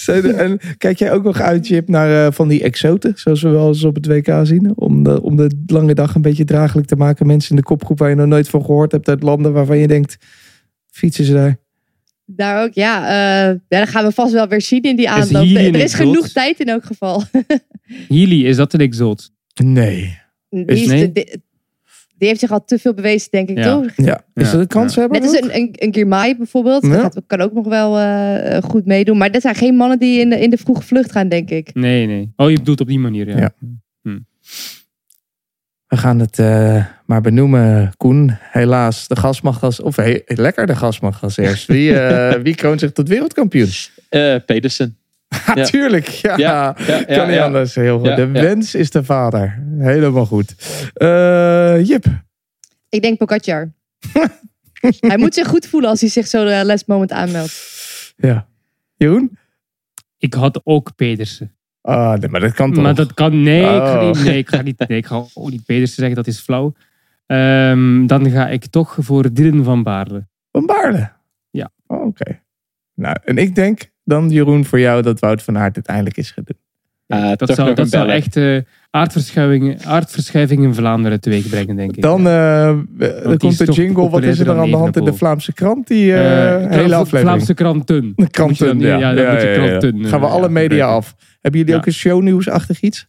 je, 0.07 0.33
En 0.37 0.59
kijk 0.77 0.99
jij 0.99 1.13
ook 1.13 1.25
nog 1.25 1.41
uit, 1.41 1.67
Jip, 1.67 1.89
naar 1.89 2.27
eh, 2.27 2.33
van 2.33 2.49
die 2.49 2.63
exoten, 2.63 3.13
zoals 3.17 3.43
we 3.43 3.49
wel 3.49 3.69
eens 3.69 3.85
op 3.85 3.95
het 3.95 4.07
WK 4.07 4.31
zien? 4.43 4.73
Om 4.75 5.03
de, 5.03 5.23
om 5.23 5.37
de 5.37 5.51
lange 5.67 5.95
dag 5.95 6.15
een 6.15 6.23
beetje 6.23 6.45
draaglijk 6.45 6.87
te 6.87 6.97
maken. 6.97 7.27
Mensen 7.27 7.51
in 7.51 7.57
de 7.57 7.63
kopgroep 7.63 7.99
waar 7.99 8.09
je 8.09 8.15
nog 8.15 8.27
nooit 8.27 8.49
van 8.49 8.65
gehoord 8.65 8.93
hebt 8.93 9.09
uit 9.09 9.23
landen 9.23 9.53
waarvan 9.53 9.79
je 9.79 9.87
denkt, 9.87 10.17
fietsen 10.91 11.25
ze 11.25 11.33
daar? 11.33 11.59
Daar 12.25 12.63
ook, 12.65 12.73
ja. 12.73 13.03
eh, 13.09 13.57
ja. 13.69 13.79
Dat 13.79 13.89
gaan 13.89 14.05
we 14.05 14.13
vast 14.13 14.33
wel 14.33 14.49
weer 14.49 14.63
zien 14.63 14.83
in 14.83 14.97
die 14.97 15.11
aanloop. 15.11 15.43
hier 15.43 15.75
Er 15.75 15.81
is 15.81 15.95
genoeg 15.95 16.29
tijd 16.29 16.61
in 16.61 16.67
elk 16.67 16.85
geval. 16.85 17.23
Healy, 18.09 18.45
is 18.47 18.57
dat 18.57 18.73
een 18.73 18.81
exoot? 18.81 19.31
Nee. 19.65 20.19
Die, 20.51 20.65
Is- 20.65 20.81
is- 20.81 20.87
nee? 20.87 21.13
die- 21.13 21.43
die 22.19 22.29
heeft 22.29 22.41
zich 22.41 22.51
al 22.51 22.65
te 22.65 22.79
veel 22.79 22.95
bewezen, 22.95 23.31
denk 23.31 23.49
ik, 23.49 23.59
Ja. 23.59 23.81
toch? 23.81 23.93
Ja, 23.97 24.21
is 24.35 24.51
dat 24.51 24.61
een 24.61 24.67
kans 24.67 24.95
hebben? 24.97 25.21
Net 25.21 25.31
als 25.31 25.41
een, 25.41 25.55
een, 25.57 25.71
een 25.73 25.95
Girmay 25.95 26.37
bijvoorbeeld. 26.37 26.87
Ja. 26.87 27.03
Dat 27.09 27.23
kan 27.27 27.41
ook 27.41 27.53
nog 27.53 27.67
wel 27.67 27.99
eh, 27.99 28.63
goed 28.63 28.87
meedoen. 28.87 29.19
Maar 29.19 29.31
dat 29.31 29.43
zijn 29.43 29.55
geen 29.55 29.75
mannen 29.75 29.99
die 29.99 30.21
in 30.21 30.29
de, 30.31 30.41
in 30.41 30.51
de 30.51 30.57
vroege 30.57 30.83
vlucht 30.83 31.13
gaan, 31.13 31.29
denk 31.29 31.51
ik. 31.51 31.75
Nee, 31.75 32.07
nee. 32.07 32.33
Oh, 32.37 32.51
je 32.51 32.57
bedoelt 32.57 32.81
op 32.81 32.87
die 32.87 32.99
manier, 32.99 33.29
ja. 33.29 33.37
Ja. 33.39 33.51
We 35.87 35.97
gaan 35.97 36.19
het 36.19 36.39
eh, 36.39 36.85
maar 37.07 37.21
benoemen, 37.21 37.93
Koen. 37.97 38.37
Helaas, 38.41 39.09
de 39.09 39.17
gas 39.17 39.41
mag 39.41 39.63
als... 39.63 39.81
Of 39.81 39.97
hey, 39.97 40.23
lekker, 40.27 40.67
de 40.67 40.77
gas 40.77 41.01
mag 41.01 41.23
als 41.23 41.37
eerst. 41.37 41.67
Wie, 41.67 41.99
eh, 41.99 42.41
wie 42.43 42.55
kroont 42.55 42.81
zich 42.81 42.93
tot 42.93 43.09
wereldkampioen? 43.09 43.69
Eh, 44.09 44.37
Pedersen. 44.47 44.98
Ja, 45.55 45.65
tuurlijk. 45.71 46.07
Ja, 46.07 46.37
Ja, 46.37 46.77
ja, 46.87 46.97
ja, 46.97 47.05
kan 47.05 47.27
niet 47.27 47.37
ja. 47.37 47.45
anders. 47.45 47.75
Heel 47.75 47.99
goed. 47.99 48.07
Ja, 48.09 48.15
de 48.15 48.23
ja. 48.33 48.43
wens 48.43 48.75
is 48.75 48.91
de 48.91 49.05
vader. 49.05 49.63
Helemaal 49.79 50.27
goed. 50.27 50.55
Eh, 50.95 51.87
Jip. 51.87 52.05
Ik 52.89 53.03
denk 53.03 53.19
Pogacar. 53.19 53.73
hij 55.01 55.19
moet 55.19 55.35
zich 55.35 55.47
goed 55.47 55.67
voelen 55.67 55.91
als 55.91 56.01
hij 56.01 56.11
zich 56.11 56.27
zo 56.27 56.45
de 56.45 56.63
last 56.65 56.87
moment 56.87 57.13
aanmeldt. 57.13 57.53
Ja. 58.17 58.47
Jeroen? 58.97 59.39
Ik 60.19 60.35
had 60.35 60.61
ook 60.65 60.95
Pedersen. 60.97 61.53
Ah, 61.81 62.19
nee, 62.19 62.29
maar 62.29 62.41
dat 62.41 62.53
kan 62.53 62.73
toch? 62.73 62.83
Maar 62.83 62.95
dat 62.95 63.15
kan... 63.15 63.43
Nee, 63.43 63.61
ik 63.61 63.67
ga 63.67 64.01
Oh. 64.01 64.07
niet, 64.07 64.25
nee, 64.25 64.39
ik 64.39 64.49
ga 64.49 64.63
niet, 64.63 64.89
nee, 64.89 64.99
ik 64.99 65.07
ga 65.07 65.15
ook 65.35 65.51
niet 65.51 65.65
Pedersen 65.65 65.97
zeggen, 65.97 66.15
dat 66.17 66.27
is 66.27 66.41
flauw. 66.41 66.75
Ehm, 67.27 68.07
dan 68.07 68.31
ga 68.31 68.49
ik 68.49 68.67
toch 68.67 68.97
voor 69.01 69.33
Dylan 69.33 69.65
van 69.65 69.83
Baarle. 69.83 70.27
Van 70.53 70.67
Baarle? 70.67 71.13
Ja. 71.51 71.71
Oh, 71.87 72.07
Oké. 72.07 72.41
Nou, 72.95 73.17
en 73.25 73.39
ik 73.39 73.55
denk 73.55 73.91
dan, 74.09 74.31
Jeroen, 74.31 74.65
voor 74.65 74.81
jou 74.81 75.03
dat 75.03 75.19
Wout 75.21 75.43
van 75.43 75.59
Aert 75.59 75.75
uiteindelijk 75.75 76.17
is 76.17 76.31
gaan 76.31 76.45
doen. 76.47 76.57
Ah, 77.21 77.33
Dat 77.37 77.55
zou, 77.55 77.75
dat 77.75 77.93
echt... 78.09 78.37
eh, 78.37 78.59
aardverschuivingen, 78.91 79.79
aardverschuiving 79.85 80.63
in 80.63 80.75
Vlaanderen 80.75 81.21
teweeg 81.21 81.49
brengen, 81.49 81.77
denk 81.77 81.97
ik. 81.97 82.03
Dan, 82.03 82.27
eh, 82.29 82.77
dan 83.23 83.37
komt 83.37 83.59
de 83.67 83.73
jingle. 83.73 84.09
Wat 84.11 84.23
is 84.23 84.39
er 84.39 84.45
dan 84.45 84.59
aan 84.59 84.71
de 84.71 84.77
hand 84.77 84.97
in 84.97 85.05
de. 85.05 85.13
Vlaamse 85.13 85.53
krant? 85.53 85.87
Die 85.87 86.13
eh, 86.15 86.55
Eh, 86.65 86.71
hele 86.71 86.95
aflevering. 86.95 87.29
Vlaamse 87.29 87.55
kranten. 87.55 88.13
De 88.17 88.31
kranten, 88.31 88.81
ja. 88.81 88.99
ja, 88.99 89.15
dan 89.15 89.33
moet 89.33 89.43
je 89.43 89.53
kranten, 89.53 90.07
Gaan 90.07 90.21
we 90.21 90.27
eh, 90.27 90.33
alle 90.33 90.43
ja, 90.47 90.53
media 90.53 90.87
af. 90.87 91.15
Hebben 91.41 91.61
jullie 91.61 91.75
Ja. 91.75 91.81
ook 91.81 91.87
een 91.87 91.93
shownieuwsachtig 91.93 92.81
iets? 92.81 93.07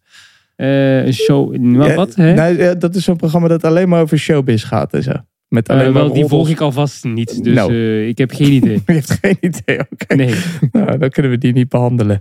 Eh, 0.56 1.06
een 1.06 1.14
show. 1.14 1.56
Wat? 1.78 1.88
Ja, 1.88 1.96
wat 1.96 2.16
hè? 2.16 2.34
nee, 2.34 2.58
eh, 2.58 2.80
dat 2.80 2.96
is 2.96 3.04
zo'n 3.04 3.18
programma 3.18 3.48
dat 3.48 3.64
alleen 3.64 3.90
maar 3.90 4.02
over 4.02 4.18
showbiz 4.18 4.66
gaat 4.68 4.94
en 4.94 5.04
zo. 5.04 5.12
Met 5.50 5.70
Eh, 5.70 5.76
alleen 5.80 5.94
wel, 5.94 6.14
die 6.14 6.26
volg 6.26 6.50
ik 6.50 6.60
alvast 6.60 7.04
niet. 7.04 7.44
Dus 7.44 7.56
Nou. 7.56 7.72
eh, 7.74 8.08
ik 8.08 8.18
heb 8.18 8.32
geen 8.32 8.52
idee. 8.62 8.82
Je 8.86 8.94
hebt 8.94 9.18
geen 9.22 9.38
idee, 9.40 9.80
oké. 9.80 10.16
Nee. 10.16 10.36
Nou, 10.72 10.98
dan 10.98 11.10
kunnen 11.10 11.32
we 11.32 11.38
die 11.38 11.54
niet 11.54 11.70
behandelen. 11.70 12.20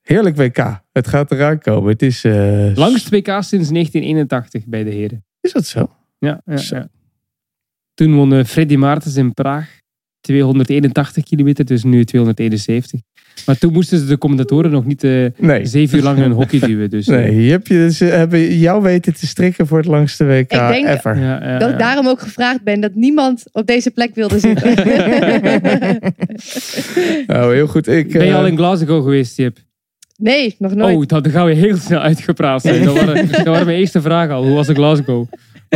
Heerlijk 0.00 0.36
WK. 0.36 0.82
Het 0.92 1.08
gaat 1.08 1.30
eraan 1.30 1.58
komen. 1.58 1.92
Het 1.92 2.02
is... 2.02 2.24
eh, 2.24 2.70
Langst 2.74 3.08
WK 3.08 3.26
sinds 3.26 3.68
1981 3.68 4.66
bij 4.66 4.84
de 4.84 4.90
heren. 4.90 5.24
Is 5.40 5.52
dat 5.52 5.66
zo? 5.66 5.90
Ja, 6.18 6.40
ja, 6.44 6.56
Zo. 6.56 6.76
ja. 6.76 6.88
Toen 7.94 8.14
won 8.14 8.44
Freddy 8.44 8.76
Maartens 8.76 9.16
in 9.16 9.32
Praag 9.34 9.80
281 10.24 11.24
kilometer, 11.24 11.64
dus 11.64 11.82
nu 11.82 12.04
271. 12.04 13.00
Maar 13.46 13.58
toen 13.58 13.72
moesten 13.72 13.98
ze 13.98 14.06
de 14.06 14.18
commentatoren 14.18 14.70
nog 14.70 14.84
niet 14.84 15.04
eh, 15.04 15.24
Nee. 15.38 15.66
zeven 15.66 15.98
uur 15.98 16.04
lang 16.04 16.18
een 16.18 16.32
hockey 16.32 16.58
duwen. 16.58 16.90
Dus, 16.90 17.06
eh, 17.08 17.16
Nee, 17.16 17.44
je 17.44 17.50
hebt 17.50 17.68
je, 17.68 17.92
ze 17.92 18.04
hebben 18.04 18.58
jou 18.58 18.82
weten 18.82 19.14
te 19.14 19.26
strikken 19.26 19.66
voor 19.66 19.78
het 19.78 19.86
langste 19.86 20.24
WK 20.24 20.38
Ik 20.38 20.48
denk 20.50 20.86
ever. 20.86 21.18
ja, 21.18 21.44
ja, 21.44 21.58
Dat 21.58 21.68
ik 21.68 21.74
ja. 21.78 21.80
daarom 21.80 22.08
ook 22.08 22.20
gevraagd 22.20 22.62
ben 22.62 22.80
dat 22.80 22.94
niemand 22.94 23.44
op 23.52 23.66
deze 23.66 23.90
plek 23.90 24.14
wilde 24.14 24.38
zitten. 24.38 24.74
Nou, 27.26 27.54
heel 27.54 27.66
goed. 27.66 27.88
Ik, 27.88 28.12
Ben 28.12 28.24
je 28.24 28.30
eh, 28.30 28.36
al 28.38 28.46
in 28.46 28.56
Glasgow 28.56 29.02
geweest, 29.02 29.36
Jip? 29.36 29.58
nee, 30.16 30.54
nog 30.58 30.74
nooit. 30.74 31.12
Oh, 31.12 31.22
dan 31.22 31.32
gaan 31.32 31.46
we 31.46 31.52
heel 31.52 31.76
snel 31.76 32.00
uitgepraat 32.00 32.62
zijn. 32.62 32.84
Dat 32.84 32.94
waren, 32.98 33.28
dat 33.30 33.44
waren 33.46 33.66
mijn 33.66 33.78
eerste 33.78 34.00
vragen 34.00 34.34
al. 34.34 34.44
Hoe 34.44 34.54
was 34.54 34.68
in 34.68 34.74
Glasgow? 34.74 35.26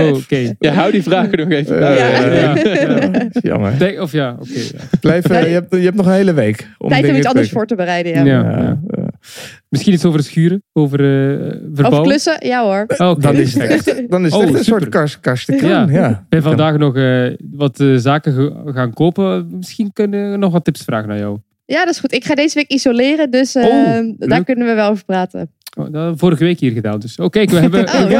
Oh, 0.03 0.16
oké. 0.16 0.55
Ja, 0.59 0.72
hou 0.72 0.90
die 0.92 1.03
vragen 1.03 1.38
nog 1.38 1.49
even 1.51 1.78
bij. 1.78 1.96
Ja, 1.96 2.20
ja, 2.24 2.55
ja. 2.55 3.28
Jammer. 3.32 3.78
Denk- 3.78 4.01
Of 4.01 4.12
ja, 4.12 4.36
oké. 4.40 4.49
ja. 4.55 4.99
Blijf, 5.01 5.24
eh, 5.28 5.42
je, 5.42 5.49
hebt, 5.49 5.74
je 5.74 5.80
hebt 5.82 5.96
nog 5.96 6.07
een 6.07 6.12
hele 6.12 6.32
week. 6.34 6.68
Om 6.78 6.88
Tijd 6.88 7.01
om 7.01 7.07
dingen 7.07 7.16
iets 7.16 7.26
te- 7.26 7.28
anders 7.28 7.51
voor 7.51 7.66
te 7.66 7.74
bereiden. 7.74 8.12
Ja. 8.12 8.24
Ja. 8.24 8.42
Ja, 8.51 8.78
ja. 8.90 9.09
Misschien 9.68 9.92
iets 9.92 10.05
over 10.05 10.22
schuren, 10.22 10.62
over 10.72 11.01
eh 11.01 11.44
Over 11.46 11.61
verbouwen. 11.74 12.03
klussen? 12.09 12.36
Ja 12.46 12.62
hoor. 12.64 12.84
Oh, 12.96 13.09
oké. 13.11 13.20
Dan 13.20 13.34
is 13.34 13.55
het 13.55 13.62
echt, 13.62 13.84
dan 14.11 14.24
is 14.24 14.32
het 14.32 14.40
Oh, 14.40 14.46
echt 14.49 14.59
een 14.59 14.64
super. 14.64 14.80
soort 14.80 15.20
kast, 15.20 15.53
Ja. 15.61 16.09
Ik 16.11 16.16
ben 16.28 16.42
vandaag 16.42 16.76
nog 16.78 16.96
eh, 16.96 17.26
wat 17.51 17.80
eh, 17.80 17.94
zaken 17.96 18.32
ge- 18.32 18.62
gaan 18.72 18.92
kopen. 18.92 19.49
Misschien 19.57 19.92
kunnen 19.92 20.30
we 20.30 20.36
nog 20.36 20.53
wat 20.53 20.64
tips 20.64 20.82
vragen 20.84 21.09
naar 21.09 21.18
jou. 21.18 21.38
Ja, 21.64 21.84
dat 21.84 21.94
is 21.94 22.01
goed. 22.01 22.12
Ik 22.12 22.24
ga 22.24 22.34
deze 22.34 22.55
week 22.55 22.68
isoleren, 22.68 23.30
dus 23.30 23.55
eh, 23.55 23.64
Oh, 23.64 23.70
daar 24.18 24.28
leuk. 24.28 24.44
kunnen 24.44 24.66
we 24.66 24.74
wel 24.74 24.90
over 24.90 25.05
praten. 25.05 25.51
Oh, 25.78 25.86
dat 25.92 26.18
vorige 26.18 26.44
week 26.44 26.60
hier 26.60 26.72
gedaan. 26.72 26.98
Dus 26.98 27.16
oh, 27.16 27.28
kijk, 27.28 27.50
we 27.50 27.58
hebben. 27.58 27.84
Oh, 27.88 27.92
nou. 27.94 28.10
we 28.10 28.14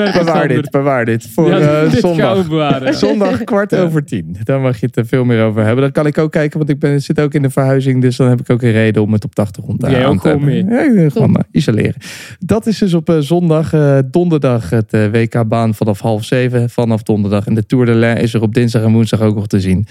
hebben 0.00 0.24
Bewaar 0.24 0.48
dit, 0.48 0.70
bewaar 0.70 1.04
dit. 1.04 1.28
Voor 1.34 1.48
Ja, 1.50 1.58
eh, 1.82 1.90
dit 1.90 2.00
zondag. 2.00 2.42
we 2.42 2.48
bewaren. 2.48 2.86
ja. 2.86 2.92
Zondag 2.92 3.44
kwart 3.44 3.74
over 3.76 4.04
tien. 4.04 4.36
Daar 4.42 4.60
mag 4.60 4.80
je 4.80 4.86
het 4.86 4.96
er 4.96 5.06
veel 5.06 5.24
meer 5.24 5.42
over 5.44 5.62
hebben. 5.64 5.82
Dan 5.82 5.92
kan 5.92 6.06
ik 6.06 6.18
ook 6.18 6.32
kijken, 6.32 6.58
want 6.58 6.70
ik 6.70 6.78
ben, 6.78 7.02
zit 7.02 7.20
ook 7.20 7.34
in 7.34 7.42
de 7.42 7.50
verhuizing. 7.50 8.00
Dus 8.02 8.16
dan 8.16 8.28
heb 8.28 8.40
ik 8.40 8.50
ook 8.50 8.62
een 8.62 8.70
reden 8.72 9.02
om 9.02 9.12
het 9.12 9.24
op 9.24 9.34
de 9.34 9.42
achtergrond 9.42 9.80
te 9.80 9.90
Jij 9.90 10.04
aan 10.04 10.10
ook 10.12 10.22
te 10.22 10.28
gewoon 10.28 10.44
mee. 10.44 10.64
Ja, 10.64 11.10
gewoon 11.10 11.36
eh, 11.36 11.42
isoleren. 11.50 11.94
Dat 12.38 12.66
is 12.66 12.78
dus 12.78 12.94
op 12.94 13.08
eh, 13.08 13.18
zondag. 13.18 13.72
eh, 13.72 13.98
donderdag 14.10 14.70
het 14.70 14.90
WK-baan 15.12 15.74
vanaf 15.74 16.00
half 16.00 16.24
zeven. 16.24 16.70
Vanaf 16.70 17.02
donderdag. 17.02 17.46
En 17.46 17.54
de 17.54 17.66
Tour 17.66 17.86
de 17.86 17.94
Lens 17.94 18.20
is 18.20 18.34
er 18.34 18.42
op 18.42 18.54
dinsdag 18.54 18.82
en 18.82 18.92
woensdag 18.92 19.20
ook 19.20 19.34
nog 19.34 19.46
te 19.46 19.60
zien. 19.60 19.86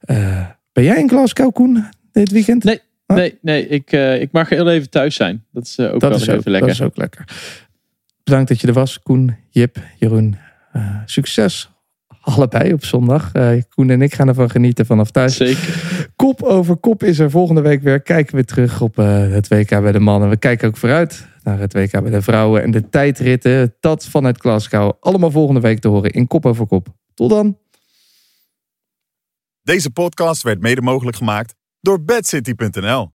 Eh, 0.00 0.40
ben 0.72 0.84
jij 0.84 0.98
in 1.00 1.08
Glasgow, 1.08 1.52
Koen, 1.52 1.84
dit 2.12 2.30
weekend? 2.30 2.64
Nee, 2.64 2.80
nee, 3.06 3.38
nee 3.40 3.68
ik, 3.68 3.92
eh, 3.92 4.20
ik 4.20 4.32
mag 4.32 4.48
heel 4.48 4.70
even 4.70 4.90
thuis 4.90 5.14
zijn. 5.14 5.44
Dat 5.52 5.64
is 5.64 5.78
eh, 5.78 5.94
ook 5.94 6.00
dat 6.00 6.10
wel 6.10 6.18
is 6.18 6.26
nog 6.26 6.34
ook, 6.34 6.40
even 6.40 6.50
lekker. 6.50 6.68
Dat 6.68 6.78
is 6.78 6.86
ook 6.86 6.96
lekker. 6.96 7.24
Bedankt 8.24 8.48
dat 8.48 8.60
je 8.60 8.66
er 8.66 8.72
was, 8.72 9.02
Koen, 9.02 9.36
Jip, 9.50 9.78
Jeroen. 9.98 10.36
Eh, 10.72 10.96
succes 11.04 11.68
allebei 12.24 12.72
op 12.72 12.84
zondag. 12.84 13.32
Eh, 13.32 13.62
Koen 13.68 13.90
en 13.90 14.02
ik 14.02 14.14
gaan 14.14 14.28
ervan 14.28 14.50
genieten 14.50 14.86
vanaf 14.86 15.10
thuis. 15.10 15.36
Zeker. 15.36 16.10
Kop 16.16 16.42
over 16.42 16.76
kop 16.76 17.02
is 17.02 17.18
er 17.18 17.30
volgende 17.30 17.60
week 17.60 17.82
weer. 17.82 18.00
Kijken 18.00 18.36
we 18.36 18.44
terug 18.44 18.80
op 18.80 18.98
eh, 18.98 19.28
het 19.28 19.48
WK 19.48 19.68
bij 19.68 19.92
de 19.92 20.00
mannen. 20.00 20.28
We 20.28 20.36
kijken 20.36 20.68
ook 20.68 20.76
vooruit 20.76 21.26
naar 21.42 21.58
het 21.58 21.72
WK 21.72 21.90
bij 21.90 22.10
de 22.10 22.22
vrouwen. 22.22 22.62
En 22.62 22.70
de 22.70 22.88
tijdritten, 22.88 23.74
dat 23.80 24.06
vanuit 24.06 24.38
Glasgow. 24.38 24.92
Allemaal 25.00 25.30
volgende 25.30 25.60
week 25.60 25.78
te 25.78 25.88
horen 25.88 26.10
in 26.10 26.26
Kop 26.26 26.46
over 26.46 26.66
Kop. 26.66 26.88
Tot 27.14 27.30
dan. 27.30 27.58
Deze 29.62 29.90
podcast 29.90 30.42
werd 30.42 30.60
mede 30.60 30.80
mogelijk 30.80 31.16
gemaakt 31.16 31.54
door 31.84 31.98
bedcity.nl. 31.98 33.12